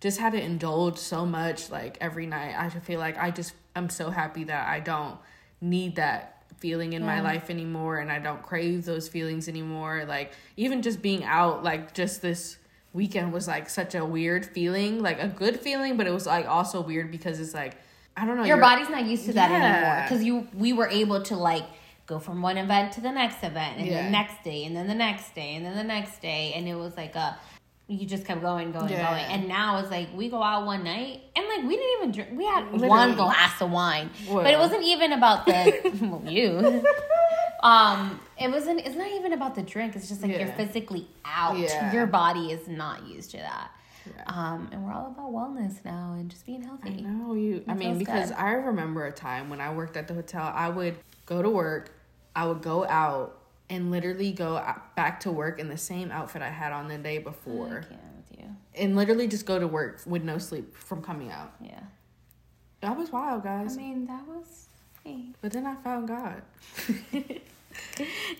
just 0.04 0.18
had 0.18 0.34
to 0.34 0.40
indulge 0.40 0.98
so 0.98 1.24
much 1.24 1.70
like 1.70 1.96
every 1.98 2.26
night. 2.26 2.54
I 2.58 2.68
feel 2.68 3.00
like 3.00 3.16
I 3.16 3.30
just 3.30 3.54
I'm 3.74 3.88
so 3.88 4.10
happy 4.10 4.44
that 4.44 4.68
I 4.68 4.78
don't 4.80 5.16
need 5.62 5.96
that 5.96 6.42
feeling 6.58 6.92
in 6.92 7.02
my 7.02 7.22
life 7.22 7.48
anymore 7.48 7.96
and 7.96 8.12
I 8.12 8.18
don't 8.18 8.42
crave 8.42 8.84
those 8.84 9.08
feelings 9.08 9.48
anymore. 9.48 10.04
Like 10.06 10.32
even 10.58 10.82
just 10.82 11.00
being 11.00 11.24
out 11.24 11.64
like 11.64 11.94
just 11.94 12.20
this 12.20 12.58
weekend 12.92 13.32
was 13.32 13.48
like 13.48 13.70
such 13.70 13.94
a 13.94 14.04
weird 14.04 14.44
feeling, 14.44 15.00
like 15.02 15.22
a 15.22 15.26
good 15.28 15.58
feeling, 15.58 15.96
but 15.96 16.06
it 16.06 16.12
was 16.12 16.26
like 16.26 16.46
also 16.46 16.82
weird 16.82 17.10
because 17.10 17.40
it's 17.40 17.54
like 17.54 17.76
I 18.14 18.26
don't 18.26 18.36
know. 18.36 18.44
your 18.44 18.58
body's 18.58 18.90
not 18.90 19.06
used 19.06 19.24
to 19.24 19.32
that 19.32 19.50
Yeah. 19.50 19.64
anymore 19.64 20.02
because 20.04 20.22
you 20.22 20.46
we 20.52 20.74
were 20.74 20.88
able 20.88 21.22
to 21.22 21.34
like 21.34 21.64
go 22.06 22.18
from 22.18 22.42
one 22.42 22.58
event 22.58 22.92
to 22.92 23.00
the 23.00 23.10
next 23.10 23.42
event 23.42 23.78
and 23.78 23.86
Yeah. 23.86 24.04
the 24.04 24.10
next 24.10 24.44
day 24.44 24.66
and 24.66 24.76
then 24.76 24.86
the 24.86 24.94
next 24.94 25.34
day 25.34 25.54
and 25.54 25.64
then 25.64 25.74
the 25.74 25.82
next 25.96 26.20
day 26.20 26.52
and 26.54 26.68
it 26.68 26.74
was 26.74 26.94
like 26.98 27.16
a 27.16 27.38
you 27.86 28.06
just 28.06 28.24
kept 28.24 28.40
going 28.40 28.72
going 28.72 28.88
Yeah. 28.88 29.10
going 29.10 29.24
and 29.24 29.46
now 29.48 29.78
it's 29.78 29.90
like 29.90 30.08
we 30.14 30.28
go 30.30 30.42
out 30.42 30.64
one 30.64 30.84
night 30.84 31.20
and 31.36 31.46
like 31.46 31.62
we 31.68 31.76
didn't 31.76 31.98
even 31.98 32.12
drink 32.12 32.30
we 32.38 32.44
had 32.46 32.64
Literally. 32.64 32.88
one 32.88 33.14
glass 33.14 33.60
of 33.60 33.70
wine 33.70 34.10
but 34.26 34.46
it 34.52 34.58
wasn't 34.58 34.82
even 34.84 35.12
about 35.12 35.44
the 35.44 35.98
well, 36.00 36.22
you 36.26 36.82
um 37.62 38.20
it 38.40 38.50
wasn't 38.50 38.80
it's 38.80 38.96
not 38.96 39.10
even 39.12 39.32
about 39.32 39.54
the 39.54 39.62
drink 39.62 39.96
it's 39.96 40.08
just 40.08 40.22
like 40.22 40.36
you're 40.36 40.46
physically 40.48 41.06
out 41.24 41.58
Yeah. 41.58 41.92
your 41.92 42.06
body 42.06 42.52
is 42.52 42.66
not 42.68 43.06
used 43.06 43.30
to 43.32 43.36
that 43.38 43.70
Yeah. 44.06 44.22
um 44.28 44.68
and 44.72 44.84
we're 44.84 44.92
all 44.92 45.08
about 45.08 45.30
wellness 45.32 45.84
now 45.84 46.14
and 46.18 46.30
just 46.30 46.46
being 46.46 46.62
I 46.62 46.66
healthy 46.66 47.02
know 47.02 47.34
you. 47.34 47.64
I 47.68 47.74
mean, 47.74 47.98
because 47.98 48.30
good. 48.30 48.38
I 48.38 48.52
remember 48.52 49.06
a 49.06 49.12
time 49.12 49.48
when 49.50 49.60
I 49.60 49.72
worked 49.74 49.96
at 49.96 50.08
the 50.08 50.14
hotel. 50.14 50.50
I 50.54 50.68
would 50.68 50.96
go 51.26 51.40
to 51.42 51.48
work, 51.50 51.90
I 52.36 52.46
would 52.46 52.60
go 52.62 52.84
out, 52.86 53.38
and 53.70 53.90
literally 53.90 54.32
go 54.32 54.62
back 54.96 55.20
to 55.20 55.32
work 55.32 55.58
in 55.58 55.68
the 55.68 55.78
same 55.78 56.10
outfit 56.10 56.42
I 56.42 56.50
had 56.50 56.72
on 56.72 56.88
the 56.88 56.98
day 56.98 57.16
I 57.16 57.22
before, 57.22 57.84
can't 57.88 58.00
with 58.28 58.38
you 58.38 58.46
and 58.74 58.96
literally 58.96 59.26
just 59.28 59.46
go 59.46 59.58
to 59.58 59.66
work 59.66 60.00
with 60.06 60.22
no 60.22 60.38
sleep 60.38 60.76
from 60.76 61.02
coming 61.02 61.30
out. 61.30 61.52
yeah 61.60 61.80
That 62.80 62.96
was 62.96 63.10
wild, 63.10 63.42
guys. 63.44 63.74
I 63.74 63.80
mean, 63.80 64.06
that 64.06 64.26
was. 64.26 64.68
Hey. 65.02 65.26
but 65.40 65.52
then 65.52 65.66
I 65.66 65.74
found 65.76 66.08
God. 66.08 66.42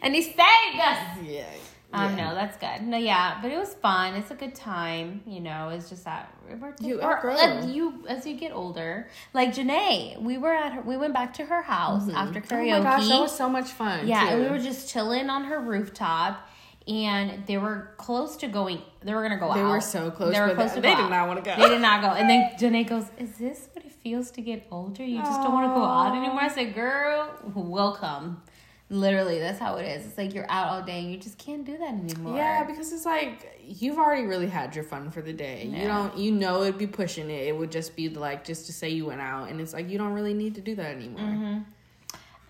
And 0.03 0.15
he 0.15 0.23
saved 0.23 0.39
us. 0.81 1.19
Yeah. 1.25 1.47
Um, 1.95 2.17
no, 2.17 2.35
that's 2.35 2.57
good. 2.57 2.87
No, 2.87 2.97
yeah, 2.97 3.39
but 3.41 3.51
it 3.51 3.59
was 3.59 3.75
fun. 3.75 4.15
It's 4.15 4.31
a 4.31 4.35
good 4.35 4.55
time. 4.55 5.23
You 5.27 5.41
know, 5.41 5.69
it's 5.69 5.89
just 5.89 6.05
that 6.05 6.33
we're 6.61 6.75
You 6.81 7.01
or, 7.01 7.31
uh, 7.31 7.67
you 7.67 8.05
as 8.09 8.27
you 8.27 8.37
get 8.37 8.53
older. 8.53 9.09
Like 9.33 9.55
Janae, 9.55 10.21
we 10.21 10.39
were 10.39 10.53
at 10.53 10.73
her. 10.73 10.83
We 10.83 10.97
went 10.97 11.15
back 11.15 11.35
to 11.35 11.45
her 11.45 11.63
house 11.63 12.09
after 12.11 12.41
karaoke. 12.41 12.75
Oh 12.75 12.79
my 12.79 12.85
gosh, 12.85 13.09
that 13.09 13.21
was 13.21 13.37
so 13.37 13.49
much 13.49 13.69
fun. 13.71 14.07
yeah, 14.09 14.25
too. 14.25 14.29
and 14.35 14.43
we 14.43 14.49
were 14.51 14.59
just 14.59 14.91
chilling 14.91 15.31
on 15.31 15.45
her 15.45 15.61
rooftop. 15.61 16.49
And 16.87 17.47
they 17.47 17.57
were 17.57 17.95
close 17.97 18.37
to 18.37 18.47
going. 18.47 18.83
They 19.03 19.15
were 19.15 19.23
gonna 19.23 19.39
go 19.39 19.51
out. 19.51 19.55
They 19.55 19.63
were 19.63 19.81
so 19.81 20.11
close, 20.11 20.35
They 20.35 20.41
were 20.41 20.55
close 20.55 20.73
to 20.75 20.83
they 20.83 20.95
did 20.95 21.09
not 21.09 21.29
wanna 21.29 21.41
go. 21.41 21.57
They 21.57 21.71
did 21.71 21.81
not 21.81 22.03
go. 22.03 22.09
And 22.09 22.29
then 22.29 22.51
Janae 22.61 22.87
goes, 22.87 23.07
"Is 23.17 23.39
this 23.39 23.71
what 23.73 23.87
it 23.87 23.93
feels 23.93 24.31
to 24.33 24.43
get 24.43 24.67
older? 24.71 25.03
You 25.03 25.21
just 25.21 25.41
don't 25.41 25.55
want 25.55 25.71
to 25.71 25.75
go 25.75 25.83
out 25.83 26.15
anymore." 26.15 26.43
I 26.43 26.49
said, 26.49 26.75
"Girl, 26.75 27.31
welcome." 27.55 28.43
Literally, 28.91 29.39
that's 29.39 29.59
how 29.59 29.77
it 29.77 29.87
is. 29.87 30.07
It's 30.07 30.19
like 30.19 30.35
you're 30.35 30.49
out 30.51 30.69
all 30.69 30.83
day 30.83 31.01
and 31.01 31.11
you 31.11 31.17
just 31.17 31.39
can't 31.39 31.65
do 31.65 31.77
that 31.79 31.89
anymore. 31.95 32.37
Yeah, 32.37 32.65
because 32.65 32.93
it's 32.93 33.07
like 33.07 33.59
you've 33.67 33.97
already 33.99 34.27
really 34.27 34.47
had 34.47 34.75
your 34.75 34.85
fun 34.85 35.11
for 35.11 35.23
the 35.23 35.33
day. 35.33 35.65
You 35.67 35.87
don't, 35.89 36.17
you 36.19 36.31
know, 36.31 36.63
it'd 36.63 36.77
be 36.79 36.87
pushing 36.87 37.31
it. 37.31 37.47
It 37.49 37.57
would 37.57 37.73
just 37.73 37.97
be 37.97 38.11
like 38.11 38.45
just 38.45 38.67
to 38.67 38.73
say 38.75 38.91
you 38.91 39.07
went 39.07 39.23
out, 39.23 39.49
and 39.49 39.59
it's 39.61 39.73
like 39.73 39.89
you 39.89 39.97
don't 39.97 40.13
really 40.13 40.35
need 40.35 40.55
to 40.57 40.61
do 40.61 40.75
that 40.77 40.95
anymore. 40.97 41.21
Mm-hmm. 41.23 41.59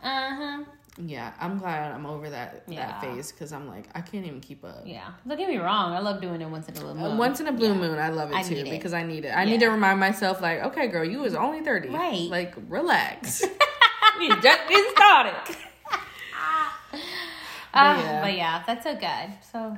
Uh 0.03 0.37
huh. 0.37 0.65
Yeah, 1.05 1.33
I'm 1.41 1.59
glad 1.59 1.93
I'm 1.93 2.05
over 2.07 2.29
that 2.31 2.65
Yeah. 2.69 2.87
that 2.87 3.01
phase 3.01 3.33
because 3.33 3.53
I'm 3.53 3.69
like 3.69 3.89
I 3.95 4.01
can't 4.01 4.27
even 4.27 4.41
keep 4.41 4.65
up. 4.65 4.83
Yeah. 4.85 5.09
Don't 5.27 5.39
get 5.39 5.49
me 5.49 5.59
wrong. 5.59 5.93
I 5.93 6.01
love 6.01 6.21
doing 6.21 6.41
it 6.41 6.49
once 6.49 6.69
in 6.69 6.77
a 6.77 6.81
blue 6.81 6.91
Uh, 6.91 6.95
moon. 6.95 7.17
Once 7.19 7.41
in 7.41 7.47
a 7.47 7.53
blue 7.53 7.69
Yeah. 7.69 7.75
moon, 7.79 7.99
I 7.99 8.09
love 8.11 8.31
it 8.31 8.37
I 8.37 8.43
too 8.43 8.55
need 8.57 8.67
it. 8.67 8.71
because 8.71 8.93
I 8.93 9.03
need 9.05 9.25
it. 9.25 9.29
I 9.31 9.45
Yeah. 9.45 9.51
need 9.51 9.61
to 9.61 9.69
remind 9.69 9.99
myself, 10.01 10.41
like, 10.41 10.63
okay, 10.65 10.89
girl, 10.89 11.05
you 11.05 11.21
was 11.21 11.35
only 11.35 11.63
thirty, 11.63 11.89
Right. 11.91 12.29
Like, 12.29 12.55
relax. 12.69 13.41
you 14.21 14.29
just 14.41 14.69
getting 14.69 14.91
started. 14.97 15.57
Ah, 17.75 18.01
yeah. 18.01 18.21
But 18.23 18.35
yeah, 18.37 18.63
that's 18.67 18.85
so 18.85 18.95
good. 18.95 19.29
So 19.53 19.77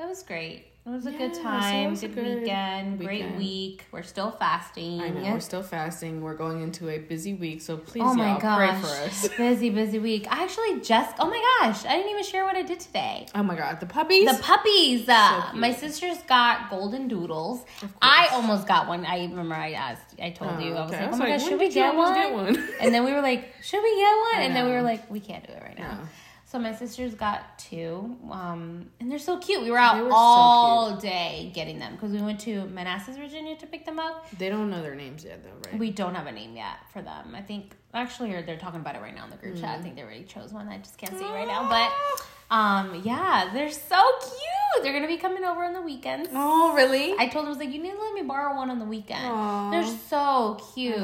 it 0.00 0.06
was 0.08 0.22
great. 0.22 0.66
It 0.86 0.90
was 0.90 1.06
a 1.06 1.12
Yeah, 1.12 1.16
good 1.18 1.34
time. 1.42 1.94
a 1.94 1.96
Good, 1.96 2.14
good 2.14 2.40
weekend. 2.40 2.98
Great 2.98 3.36
week. 3.38 3.84
We're 3.90 4.02
still 4.02 4.30
fasting. 4.32 5.00
I 5.00 5.08
know 5.08 5.32
we're 5.32 5.40
still 5.40 5.62
fasting. 5.62 6.20
We're 6.20 6.34
going 6.34 6.60
into 6.60 6.90
a 6.90 6.98
busy 6.98 7.32
week, 7.32 7.62
so 7.62 7.78
please, 7.78 8.02
Oh 8.04 8.12
my 8.12 8.32
y'all, 8.32 8.38
gosh. 8.40 8.58
pray 8.58 8.80
for 8.82 9.06
us. 9.06 9.28
busy, 9.38 9.70
busy 9.70 9.98
week. 9.98 10.26
I 10.30 10.42
actually 10.44 10.80
just, 10.82 11.16
oh 11.18 11.26
my 11.30 11.40
gosh, 11.62 11.86
I 11.86 11.96
didn't 11.96 12.10
even 12.10 12.22
share 12.22 12.44
what 12.44 12.54
I 12.56 12.60
did 12.60 12.80
today. 12.80 13.26
Oh 13.34 13.42
my 13.42 13.56
god, 13.56 13.80
the 13.80 13.86
puppies. 13.86 14.30
The 14.30 14.42
puppies. 14.42 15.08
Uh, 15.08 15.46
cute. 15.52 15.58
my 15.58 15.72
sisters 15.72 16.18
got 16.28 16.68
golden 16.68 17.08
doodles. 17.08 17.64
I 18.02 18.28
almost 18.32 18.66
got 18.68 18.86
one. 18.86 19.06
I 19.06 19.20
remember 19.24 19.54
I 19.54 19.72
asked, 19.72 20.20
I 20.20 20.30
told 20.32 20.56
Oh, 20.56 20.58
you. 20.58 20.74
I 20.74 20.82
was 20.82 20.92
okay. 20.92 21.00
like, 21.06 21.14
oh 21.14 21.16
my 21.16 21.24
like, 21.30 21.38
gosh, 21.40 21.48
should 21.48 21.60
we 21.60 21.70
get 21.70 21.94
one? 21.94 22.14
get 22.14 22.30
one? 22.34 22.68
and 22.82 22.92
then 22.94 23.04
we 23.04 23.12
were 23.14 23.22
like, 23.22 23.54
should 23.62 23.82
we 23.82 23.96
get 23.96 24.14
one? 24.34 24.42
And 24.44 24.54
then 24.54 24.66
we 24.66 24.72
were 24.72 24.82
like, 24.82 25.10
we 25.10 25.20
can't 25.20 25.46
do 25.46 25.52
it 25.54 25.62
right 25.62 25.78
now. 25.78 25.92
No. 26.02 26.08
So 26.46 26.58
my 26.60 26.72
sisters 26.74 27.14
got 27.14 27.58
two, 27.58 28.16
um, 28.30 28.86
and 29.00 29.10
they're 29.10 29.18
so 29.18 29.38
cute. 29.38 29.62
We 29.62 29.70
were 29.72 29.78
out 29.78 29.96
were 30.04 30.10
so 30.10 30.16
all 30.16 30.96
day 30.96 31.50
getting 31.54 31.78
them 31.80 31.94
because 31.94 32.12
we 32.12 32.20
went 32.20 32.38
to 32.40 32.66
Manassas, 32.66 33.16
Virginia 33.16 33.56
to 33.56 33.66
pick 33.66 33.84
them 33.84 33.98
up. 33.98 34.26
They 34.38 34.50
don't 34.50 34.70
know 34.70 34.80
their 34.82 34.94
names 34.94 35.24
yet, 35.24 35.42
though, 35.42 35.70
right? 35.70 35.78
We 35.80 35.90
don't 35.90 36.14
have 36.14 36.26
a 36.26 36.32
name 36.32 36.54
yet 36.54 36.76
for 36.92 37.02
them. 37.02 37.34
I 37.34 37.40
think 37.42 37.74
actually 37.92 38.30
they're 38.42 38.56
talking 38.58 38.78
about 38.80 38.94
it 38.94 39.00
right 39.02 39.14
now 39.14 39.24
in 39.24 39.30
the 39.30 39.36
group 39.36 39.56
Mm. 39.56 39.60
chat. 39.62 39.78
I 39.78 39.82
think 39.82 39.96
they 39.96 40.02
already 40.02 40.24
chose 40.24 40.52
one. 40.52 40.68
I 40.68 40.78
just 40.78 40.96
can't 40.98 41.16
see 41.18 41.24
it 41.24 41.32
right 41.32 41.48
now, 41.48 41.68
but 41.68 42.54
um, 42.54 43.00
yeah, 43.04 43.50
they're 43.52 43.70
so 43.70 44.00
cute. 44.20 44.84
They're 44.84 44.92
gonna 44.92 45.08
be 45.08 45.16
coming 45.16 45.44
over 45.44 45.64
on 45.64 45.72
the 45.72 45.82
weekends. 45.82 46.28
oh, 46.32 46.74
really? 46.74 47.14
I 47.18 47.26
told 47.28 47.44
them 47.44 47.46
I 47.46 47.48
was 47.50 47.58
like, 47.58 47.72
you 47.72 47.82
need 47.82 47.92
to 47.92 48.00
let 48.00 48.12
me 48.14 48.22
borrow 48.22 48.54
one 48.54 48.70
on 48.70 48.78
the 48.78 48.84
weekend. 48.84 49.24
Aw. 49.26 49.70
They're 49.70 49.96
so 50.08 50.58
cute. 50.74 50.94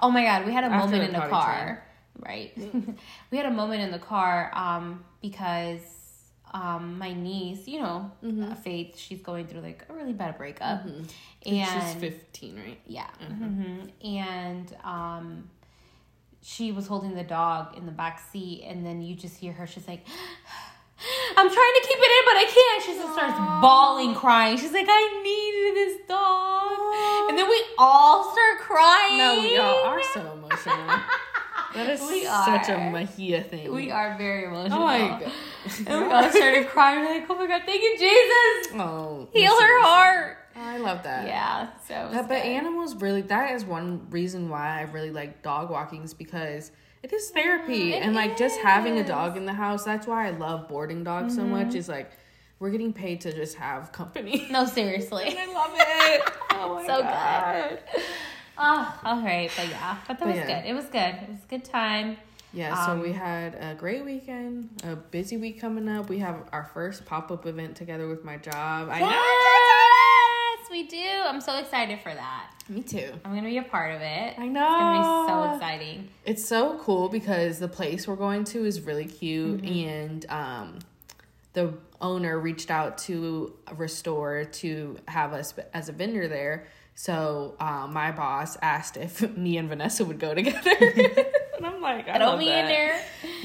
Oh 0.00 0.10
my 0.10 0.22
god, 0.22 0.46
we 0.46 0.52
had 0.52 0.64
a 0.64 0.68
After 0.68 0.86
moment 0.90 1.08
in 1.14 1.20
the 1.20 1.26
car, 1.26 1.84
right? 2.24 2.52
we 3.30 3.36
had 3.38 3.46
a 3.46 3.50
moment 3.50 3.82
in 3.82 3.90
the 3.90 3.98
car 3.98 4.50
um, 4.54 5.04
because 5.22 5.80
um, 6.52 6.98
my 6.98 7.12
niece, 7.12 7.66
you 7.66 7.80
know, 7.80 8.10
Mm-hmm. 8.24 8.52
uh, 8.52 8.54
Faith, 8.54 8.96
she's 8.96 9.20
going 9.20 9.46
through 9.46 9.60
like 9.60 9.84
a 9.88 9.92
really 9.92 10.12
bad 10.12 10.38
breakup, 10.38 10.84
and 10.84 11.06
She's 11.44 11.94
15, 12.00 12.56
right? 12.56 12.78
yeah, 12.86 13.06
hmm 13.20 13.80
and 14.04 14.76
um, 14.84 15.50
she 16.42 16.72
was 16.72 16.86
holding 16.86 17.14
the 17.14 17.24
dog 17.24 17.76
in 17.76 17.86
the 17.86 17.92
back 17.92 18.20
seat, 18.30 18.64
and 18.66 18.84
then 18.86 19.00
you 19.02 19.14
just 19.14 19.36
hear 19.36 19.52
her. 19.52 19.66
She's 19.66 19.88
like. 19.88 20.06
I'm 21.36 21.50
trying 21.50 21.74
to 21.74 21.80
keep 21.88 21.98
it 21.98 22.12
in, 22.16 22.24
but 22.24 22.36
I 22.36 22.44
can't. 22.54 22.82
She 22.84 22.94
just 23.02 23.12
starts 23.12 23.36
bawling, 23.60 24.14
crying. 24.14 24.56
She's 24.56 24.72
like, 24.72 24.86
I 24.88 25.22
needed 25.22 25.74
this 25.76 26.06
dog. 26.08 27.28
And 27.28 27.36
then 27.36 27.48
we 27.50 27.62
all 27.76 28.32
start 28.32 28.58
crying. 28.60 29.18
No, 29.18 29.40
we 29.42 29.56
all 29.58 29.84
are 29.84 30.02
so 30.14 30.20
emotional. 30.38 31.00
That 31.74 31.88
is 31.90 32.00
We 32.00 32.24
such 32.24 32.68
a. 32.68 32.72
Mahia 32.76 33.48
thing. 33.48 33.72
We 33.72 33.90
are 33.90 34.16
very 34.16 34.44
emotional. 34.44 34.80
Oh 34.80 34.84
my 34.84 34.98
god. 34.98 35.32
And 35.86 36.06
we 36.06 36.12
all 36.12 36.30
started 36.30 36.68
crying. 36.68 37.00
We're 37.04 37.14
like, 37.20 37.26
oh 37.30 37.34
my 37.36 37.46
god, 37.46 37.62
thank 37.66 37.82
you, 37.82 37.96
Jesus. 37.98 38.74
Oh, 38.80 39.28
Heal 39.32 39.50
her 39.52 39.58
seriously. 39.58 39.82
heart. 39.88 40.38
I 40.56 40.78
love 40.78 41.02
that. 41.02 41.26
Yeah. 41.26 41.68
So. 41.88 42.10
but 42.12 42.28
good. 42.28 42.36
animals 42.36 42.94
really, 42.96 43.22
that 43.22 43.52
is 43.54 43.64
one 43.64 44.06
reason 44.10 44.48
why 44.48 44.78
I 44.78 44.82
really 44.82 45.10
like 45.10 45.42
dog 45.42 45.70
walking 45.70 46.02
is 46.04 46.14
because 46.14 46.70
it 47.02 47.12
is 47.12 47.30
therapy. 47.30 47.76
Yeah, 47.76 47.96
it 47.96 48.02
and 48.04 48.14
like 48.14 48.36
just 48.36 48.60
having 48.60 48.98
a 48.98 49.04
dog 49.04 49.36
in 49.36 49.44
the 49.46 49.52
house, 49.52 49.84
that's 49.84 50.06
why 50.06 50.28
I 50.28 50.30
love 50.30 50.68
boarding 50.68 51.02
dogs 51.02 51.34
so 51.34 51.42
Mm-hmm. 51.42 51.50
much. 51.50 51.74
Is 51.74 51.88
like, 51.88 52.12
we're 52.60 52.70
getting 52.70 52.92
paid 52.92 53.20
to 53.22 53.32
just 53.32 53.56
have 53.56 53.90
company. 53.90 54.46
No, 54.50 54.64
seriously. 54.64 55.36
I 55.38 55.52
love 55.52 55.72
it. 55.74 56.32
Oh 56.56 56.76
my 56.76 56.86
So 56.86 57.02
god. 57.02 57.78
Oh, 58.56 59.00
all 59.04 59.20
right, 59.22 59.50
but 59.56 59.68
yeah, 59.68 59.96
but 60.06 60.18
that 60.18 60.20
But 60.20 60.28
was 60.28 60.36
yeah. 60.36 60.62
good. 60.62 60.68
It 60.70 60.74
was 60.74 60.84
good. 60.86 60.98
It 61.22 61.28
was 61.30 61.38
a 61.44 61.48
good 61.48 61.64
time. 61.64 62.16
Yeah, 62.52 62.86
so 62.86 62.92
Um, 62.92 63.00
we 63.00 63.10
had 63.12 63.56
a 63.56 63.74
great 63.74 64.04
weekend, 64.04 64.68
a 64.84 64.94
busy 64.94 65.36
week 65.36 65.60
coming 65.60 65.88
up. 65.88 66.08
We 66.08 66.20
have 66.20 66.36
our 66.52 66.64
first 66.72 67.04
pop 67.04 67.32
up 67.32 67.46
event 67.46 67.74
together 67.76 68.06
with 68.06 68.24
my 68.24 68.36
job. 68.36 68.88
I 68.92 69.00
Yes, 70.60 70.70
we 70.70 70.84
do. 70.84 71.04
I'm 71.26 71.40
so 71.40 71.56
excited 71.58 71.98
for 72.00 72.14
that. 72.14 72.50
Me 72.68 72.82
too. 72.82 73.12
I'm 73.24 73.34
gonna 73.34 73.48
be 73.48 73.58
a 73.58 73.62
part 73.62 73.94
of 73.94 74.00
it. 74.00 74.34
I 74.38 74.46
know. 74.46 74.62
It's 74.62 74.78
gonna 74.78 74.98
be 75.00 75.48
so 75.50 75.54
exciting. 75.56 76.08
It's 76.24 76.44
so 76.46 76.78
cool 76.78 77.08
because 77.08 77.58
the 77.58 77.68
place 77.68 78.06
we're 78.08 78.16
going 78.16 78.44
to 78.44 78.64
is 78.64 78.80
really 78.82 79.04
cute, 79.06 79.62
Mm-hmm. 79.62 79.88
and 79.88 80.26
um, 80.30 80.78
the 81.54 81.74
owner 82.00 82.38
reached 82.38 82.70
out 82.70 82.98
to 82.98 83.54
Restore 83.76 84.44
to 84.44 84.96
have 85.08 85.32
us 85.32 85.54
as 85.72 85.88
a 85.88 85.92
vendor 85.92 86.28
there. 86.28 86.66
So 86.94 87.56
uh, 87.58 87.88
my 87.90 88.12
boss 88.12 88.56
asked 88.62 88.96
if 88.96 89.36
me 89.36 89.56
and 89.58 89.68
Vanessa 89.68 90.04
would 90.04 90.18
go 90.20 90.32
together, 90.34 90.70
and 91.56 91.66
I'm 91.66 91.80
like, 91.80 92.08
I 92.08 92.18
me 92.36 92.46
that. 92.46 92.60
in 92.60 92.66
there. 92.68 93.02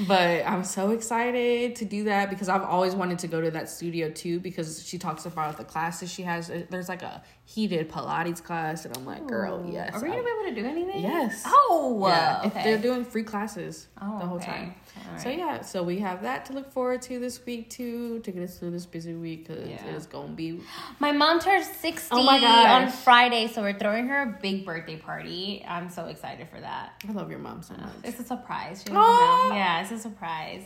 But 0.08 0.45
I'm 0.45 0.64
so 0.64 0.91
excited 0.91 1.76
to 1.78 1.86
do 1.86 2.04
that 2.06 2.30
because 2.30 2.47
I've 2.47 2.64
always 2.64 2.95
wanted 2.95 3.20
to 3.20 3.28
go 3.28 3.41
to 3.41 3.52
that 3.52 3.68
studio 3.70 4.10
too 4.12 4.39
because 4.39 4.86
she 4.88 4.97
talks 4.97 5.26
about 5.26 5.58
the 5.58 5.64
classes 5.64 6.12
she 6.12 6.22
has. 6.24 6.52
There's 6.70 6.89
like 6.89 7.02
a 7.02 7.24
heated 7.45 7.89
Pilates 7.89 8.41
class, 8.41 8.86
and 8.86 8.95
I'm 8.95 9.06
like, 9.06 9.26
girl, 9.28 9.68
yes. 9.70 9.93
Are 9.95 10.02
we 10.02 10.10
gonna 10.10 10.24
be 10.24 10.30
able 10.30 10.56
to 10.56 10.62
do 10.62 10.68
anything? 10.68 11.02
Yes. 11.02 11.43
Oh. 11.45 12.06
yeah, 12.08 12.45
if 12.45 12.54
they're 12.54 12.78
doing 12.78 13.04
free 13.04 13.24
classes 13.24 13.88
Oh, 14.02 14.20
the 14.20 14.26
whole 14.26 14.38
okay. 14.38 14.45
time. 14.45 14.76
All 15.14 15.20
So 15.20 15.30
yeah, 15.30 15.62
so 15.62 15.84
we 15.84 16.00
have 16.00 16.22
that 16.24 16.46
to 16.46 16.54
look 16.54 16.72
forward 16.72 17.02
to 17.04 17.20
this 17.20 17.46
week 17.46 17.70
too 17.70 18.20
to 18.20 18.32
get 18.32 18.44
us 18.44 18.58
through 18.58 18.72
this 18.72 18.86
busy 18.86 19.14
week 19.16 19.48
because 19.48 19.68
Yeah. 19.68 19.86
it 19.86 19.96
is 19.96 20.06
gonna 20.06 20.30
be. 20.34 20.62
My 21.00 21.12
mom 21.12 21.40
turns 21.40 21.68
60 21.68 22.10
Oh 22.12 22.24
my 22.24 22.40
gosh. 22.40 22.84
on 22.84 22.90
Friday, 22.92 23.48
so 23.48 23.62
we're 23.62 23.78
throwing 23.78 24.08
her 24.08 24.22
a 24.24 24.38
big 24.42 24.66
birthday 24.66 24.98
party. 24.98 25.64
I'm 25.68 25.90
so 25.90 26.06
excited 26.06 26.48
for 26.50 26.60
that. 26.60 26.94
I 27.08 27.12
love 27.12 27.30
your 27.30 27.40
mom 27.40 27.62
so 27.62 27.74
much. 27.76 27.90
It's 28.04 28.20
a 28.20 28.24
surprise. 28.24 28.80
She 28.80 28.86
doesn't 28.90 28.98
Aw. 29.02 29.50
know. 29.50 29.56
Yeah, 29.56 29.82
it's 29.82 29.92
a 29.92 30.00
surprise. 30.00 30.64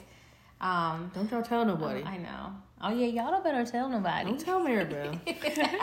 Um, 0.61 1.11
Don't 1.13 1.29
y'all 1.31 1.41
tell 1.43 1.65
nobody. 1.65 2.03
I 2.03 2.17
know. 2.17 2.53
Oh 2.81 2.89
yeah, 2.93 3.07
y'all 3.07 3.31
don't 3.31 3.43
better 3.43 3.65
tell 3.65 3.89
nobody. 3.89 4.29
Don't 4.29 4.39
tell 4.39 4.61
Maribel. 4.61 5.19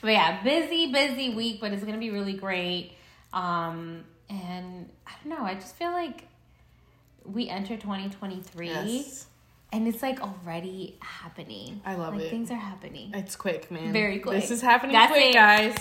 But 0.00 0.10
yeah, 0.14 0.42
busy, 0.42 0.90
busy 0.92 1.32
week, 1.32 1.60
but 1.60 1.72
it's 1.72 1.84
gonna 1.84 1.98
be 1.98 2.10
really 2.10 2.32
great. 2.32 2.92
Um, 3.32 4.02
and 4.28 4.90
I 5.06 5.12
don't 5.22 5.38
know. 5.38 5.44
I 5.44 5.54
just 5.54 5.76
feel 5.76 5.92
like 5.92 6.26
we 7.24 7.48
enter 7.48 7.76
2023, 7.76 8.66
yes, 8.68 9.26
and 9.72 9.86
it's 9.88 10.02
like 10.02 10.20
already 10.20 10.96
happening. 11.00 11.80
I 11.84 11.94
love 11.96 12.14
like, 12.14 12.24
it. 12.24 12.30
Things 12.30 12.50
are 12.50 12.54
happening. 12.56 13.10
it's 13.14 13.36
quick, 13.36 13.70
man. 13.70 13.92
Very 13.92 14.18
quick. 14.18 14.40
This 14.40 14.50
is 14.50 14.60
happening 14.62 14.92
That's 14.94 15.12
quick, 15.12 15.30
it. 15.30 15.34
guys. 15.34 15.76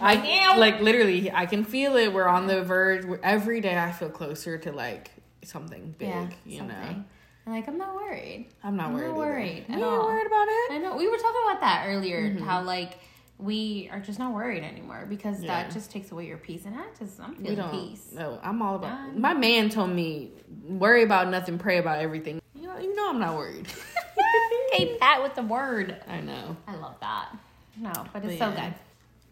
I 0.00 0.56
like 0.58 0.80
literally. 0.80 1.30
I 1.30 1.46
can 1.46 1.64
feel 1.64 1.96
it. 1.96 2.12
We're 2.12 2.26
on 2.28 2.46
the 2.46 2.62
verge. 2.62 3.06
Every 3.22 3.60
day, 3.60 3.78
I 3.78 3.92
feel 3.92 4.10
closer 4.10 4.58
to 4.58 4.72
like 4.72 5.10
something 5.44 5.94
big. 5.98 6.08
yeah, 6.08 6.28
you 6.44 6.58
something. 6.58 6.76
know, 6.76 7.04
And 7.46 7.54
like 7.54 7.68
I'm 7.68 7.78
not 7.78 7.94
worried. 7.94 8.48
I'm 8.62 8.76
not 8.76 8.86
I'm 8.88 8.94
worried. 8.94 9.08
not 9.08 9.16
worried 9.16 9.64
You 9.68 9.74
at 9.76 9.82
all. 9.82 10.06
worried 10.06 10.26
about 10.26 10.46
it? 10.48 10.72
I 10.72 10.78
know 10.78 10.96
we 10.96 11.08
were 11.08 11.16
talking 11.16 11.40
about 11.48 11.60
that 11.60 11.84
earlier. 11.88 12.30
Mm-hmm. 12.30 12.44
How 12.44 12.62
like 12.62 12.98
we 13.38 13.88
are 13.92 14.00
just 14.00 14.18
not 14.18 14.32
worried 14.32 14.62
anymore 14.62 15.06
because 15.08 15.42
Yeah. 15.42 15.62
that 15.64 15.72
just 15.72 15.90
takes 15.90 16.12
away 16.12 16.26
your 16.26 16.38
peace, 16.38 16.64
and 16.66 16.76
I 16.78 16.84
just 16.98 17.20
I'm 17.20 17.30
We 17.36 17.36
feeling 17.44 17.56
don't. 17.56 17.70
peace. 17.70 18.10
No, 18.12 18.38
I'm 18.42 18.62
all 18.62 18.76
about. 18.76 19.08
None. 19.08 19.20
My 19.20 19.34
man 19.34 19.70
told 19.70 19.90
me, 19.90 20.30
worry 20.68 21.02
about 21.02 21.28
nothing, 21.28 21.58
pray 21.58 21.78
about 21.78 21.98
everything. 21.98 22.40
You 22.54 22.68
know, 22.68 22.78
you 22.78 22.94
know, 22.94 23.10
I'm 23.10 23.18
not 23.18 23.34
worried. 23.36 23.66
hey, 24.72 24.96
Pat 25.00 25.22
with 25.22 25.34
the 25.34 25.42
word. 25.42 25.96
I 26.08 26.20
know. 26.20 26.56
I 26.66 26.76
love 26.76 26.94
that. 27.00 27.28
No, 27.76 27.92
but 28.12 28.24
it's 28.24 28.38
But 28.38 28.38
so 28.38 28.48
yeah. 28.56 28.68
good. 28.68 28.74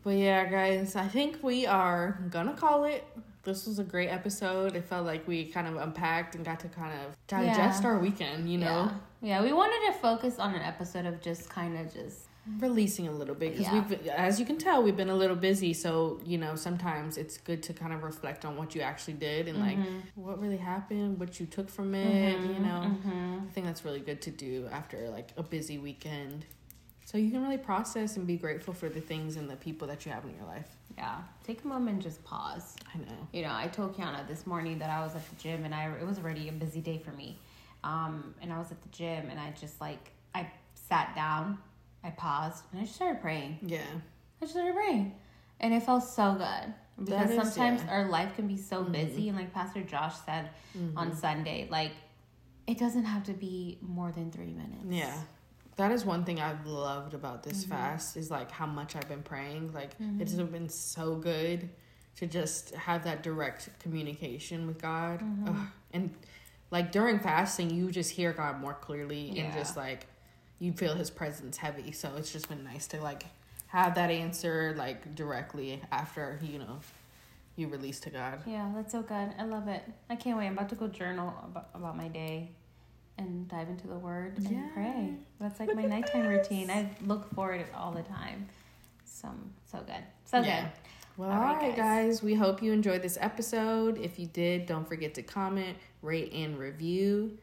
But 0.04 0.10
yeah, 0.16 0.44
guys, 0.46 0.96
I 0.96 1.06
think 1.06 1.38
we 1.42 1.64
are 1.66 2.18
gonna 2.30 2.54
call 2.54 2.84
it. 2.84 3.04
This 3.44 3.66
was 3.66 3.78
a 3.78 3.84
great 3.84 4.08
episode. 4.08 4.74
It 4.76 4.84
felt 4.84 5.06
like 5.06 5.26
we 5.28 5.44
kind 5.46 5.66
of 5.68 5.76
unpacked 5.76 6.34
and 6.34 6.44
got 6.44 6.60
to 6.60 6.68
kind 6.68 6.92
of 7.06 7.16
digest 7.28 7.82
Yeah. 7.82 7.88
our 7.88 7.98
weekend. 7.98 8.48
You 8.50 8.58
know, 8.58 8.90
Yeah. 9.20 9.38
yeah, 9.38 9.42
we 9.42 9.52
wanted 9.52 9.92
to 9.92 9.98
focus 10.00 10.38
on 10.40 10.54
an 10.54 10.62
episode 10.62 11.06
of 11.06 11.20
just 11.20 11.48
kind 11.48 11.76
of 11.78 11.92
just 11.92 12.26
releasing 12.58 13.06
a 13.08 13.12
little 13.12 13.34
bit 13.34 13.52
because 13.56 13.72
Yeah. 13.72 13.86
we've, 13.88 14.06
as 14.08 14.40
you 14.40 14.46
can 14.46 14.58
tell, 14.58 14.82
we've 14.82 14.96
been 14.96 15.10
a 15.10 15.14
little 15.16 15.36
busy. 15.36 15.72
So 15.72 16.20
you 16.24 16.38
know, 16.38 16.56
sometimes 16.56 17.16
it's 17.16 17.38
good 17.38 17.62
to 17.64 17.72
kind 17.72 17.92
of 17.92 18.02
reflect 18.02 18.44
on 18.44 18.56
what 18.56 18.74
you 18.74 18.80
actually 18.80 19.14
did 19.14 19.48
and 19.48 19.58
like 19.60 19.78
what 20.16 20.40
really 20.40 20.56
happened, 20.56 21.20
what 21.20 21.38
you 21.38 21.46
took 21.46 21.68
from 21.68 21.94
it. 21.94 22.40
You 22.54 22.60
know, 22.60 22.80
hmm 23.02 23.38
I 23.48 23.50
think 23.52 23.66
that's 23.66 23.84
really 23.84 24.00
good 24.00 24.20
to 24.22 24.30
do 24.30 24.68
after 24.72 25.08
like 25.10 25.30
a 25.36 25.42
busy 25.42 25.78
weekend. 25.78 26.44
So 27.04 27.18
you 27.18 27.30
can 27.30 27.42
really 27.42 27.58
process 27.58 28.16
and 28.16 28.26
be 28.26 28.36
grateful 28.36 28.72
for 28.72 28.88
the 28.88 29.00
things 29.00 29.36
and 29.36 29.50
the 29.50 29.56
people 29.56 29.86
that 29.88 30.06
you 30.06 30.12
have 30.12 30.24
in 30.24 30.34
your 30.34 30.46
life. 30.46 30.68
yeah, 30.96 31.18
take 31.44 31.62
a 31.64 31.66
moment 31.66 31.94
and 31.94 32.02
just 32.02 32.22
pause. 32.24 32.76
I 32.94 32.98
know. 32.98 33.28
You 33.32 33.42
know, 33.42 33.52
I 33.52 33.66
told 33.66 33.94
Kiana 33.96 34.26
this 34.26 34.46
morning 34.46 34.78
that 34.78 34.88
I 34.90 35.00
was 35.04 35.14
at 35.14 35.28
the 35.28 35.36
gym 35.36 35.64
and 35.64 35.74
I 35.74 35.90
it 36.00 36.06
was 36.06 36.18
already 36.18 36.48
a 36.48 36.52
busy 36.52 36.80
day 36.80 36.98
for 36.98 37.10
me. 37.12 37.38
Um, 37.84 38.34
and 38.40 38.52
I 38.52 38.58
was 38.58 38.70
at 38.70 38.80
the 38.82 38.88
gym 38.88 39.28
and 39.30 39.38
I 39.38 39.50
just 39.60 39.80
like 39.80 40.12
I 40.34 40.48
sat 40.74 41.14
down, 41.14 41.58
I 42.04 42.10
paused, 42.10 42.64
and 42.72 42.80
I 42.80 42.84
just 42.84 42.96
started 42.96 43.20
praying. 43.20 43.58
Yeah. 43.62 43.80
I 44.40 44.44
just 44.44 44.52
started 44.52 44.74
praying. 44.74 45.14
And 45.60 45.72
it 45.72 45.82
felt 45.84 46.02
so 46.04 46.34
good. 46.34 46.74
Because 47.04 47.30
is- 47.30 47.36
sometimes 47.36 47.82
yeah. 47.84 47.92
our 47.92 48.08
life 48.08 48.34
can 48.36 48.46
be 48.48 48.56
so 48.56 48.82
busy 48.82 49.28
and 49.28 49.36
like 49.38 49.52
Pastor 49.54 49.82
Josh 49.82 50.14
said 50.26 50.50
on 50.96 51.14
Sunday, 51.16 51.66
like 51.70 51.92
it 52.66 52.78
doesn't 52.78 53.04
have 53.04 53.24
to 53.24 53.32
be 53.32 53.78
more 53.80 54.12
than 54.12 54.30
three 54.30 54.52
minutes. 54.52 54.84
Yeah. 54.88 55.16
That 55.76 55.90
is 55.90 56.04
one 56.04 56.24
thing 56.24 56.38
I've 56.40 56.66
loved 56.66 57.14
about 57.14 57.42
this 57.42 57.62
Mm-hmm. 57.62 57.72
fast 57.72 58.16
is 58.16 58.30
like 58.30 58.50
how 58.50 58.66
much 58.66 58.94
I've 58.94 59.08
been 59.08 59.22
praying. 59.22 59.72
Like 59.72 59.92
it's 60.18 60.34
been 60.34 60.68
so 60.68 61.16
good 61.16 61.70
to 62.16 62.26
just 62.26 62.74
have 62.74 63.04
that 63.04 63.22
direct 63.22 63.70
communication 63.78 64.66
with 64.66 64.80
God. 64.80 65.20
Mm-hmm. 65.20 65.62
And 65.94 66.14
like 66.70 66.92
during 66.92 67.20
fasting, 67.20 67.70
you 67.70 67.90
just 67.90 68.10
hear 68.10 68.32
God 68.32 68.60
more 68.60 68.74
clearly 68.74 69.38
and 69.38 69.52
just 69.54 69.76
like 69.76 70.06
you 70.62 70.72
feel 70.72 70.94
his 70.94 71.10
presence 71.10 71.56
heavy. 71.56 71.90
So 71.90 72.12
it's 72.16 72.32
just 72.32 72.48
been 72.48 72.62
nice 72.62 72.86
to 72.88 73.02
like 73.02 73.24
have 73.66 73.96
that 73.96 74.10
answer 74.12 74.74
like 74.78 75.12
directly 75.16 75.82
after, 75.90 76.38
you 76.40 76.60
know, 76.60 76.78
you 77.56 77.66
release 77.66 77.98
to 78.00 78.10
God. 78.10 78.38
Yeah, 78.46 78.70
that's 78.72 78.92
so 78.92 79.02
good. 79.02 79.30
I 79.36 79.44
love 79.44 79.66
it. 79.66 79.82
I 80.08 80.14
can't 80.14 80.38
wait. 80.38 80.46
I'm 80.46 80.52
about 80.52 80.68
to 80.68 80.76
go 80.76 80.86
journal 80.86 81.34
about, 81.44 81.68
about 81.74 81.96
my 81.96 82.06
day 82.06 82.50
and 83.18 83.48
dive 83.48 83.68
into 83.68 83.88
the 83.88 83.98
word 83.98 84.38
and 84.38 84.72
pray. 84.72 85.14
That's 85.40 85.58
like 85.58 85.74
my 85.74 85.82
nighttime 85.82 86.28
routine. 86.28 86.70
I 86.70 86.88
look 87.04 87.34
forward 87.34 87.58
to 87.58 87.64
it 87.64 87.74
all 87.76 87.90
the 87.90 88.02
time. 88.02 88.46
So 89.04 89.30
so 89.68 89.78
good. 89.78 90.04
So 90.26 90.42
Yeah. 90.42 90.62
good. 90.62 90.70
Well, 91.16 91.30
All 91.30 91.40
right, 91.40 91.60
right, 91.60 91.76
guys. 91.76 92.22
We 92.22 92.34
hope 92.34 92.62
you 92.62 92.72
enjoyed 92.72 93.02
this 93.02 93.18
episode. 93.20 93.98
If 93.98 94.18
you 94.18 94.26
did, 94.26 94.64
don't 94.66 94.88
forget 94.88 95.12
to 95.14 95.22
comment, 95.22 95.76
rate, 96.02 96.32
and 96.32 96.56
review. 96.56 97.36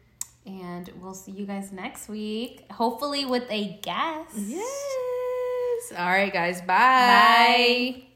And 0.45 0.89
we'll 1.01 1.13
see 1.13 1.31
you 1.31 1.45
guys 1.45 1.71
next 1.71 2.09
week. 2.09 2.65
Hopefully 2.71 3.25
with 3.25 3.45
a 3.49 3.79
guest. 3.81 4.35
Yes. 4.35 5.91
All 5.97 6.07
right, 6.07 6.31
guys. 6.33 6.61
Bye. 6.61 6.65
Bye. 7.97 8.08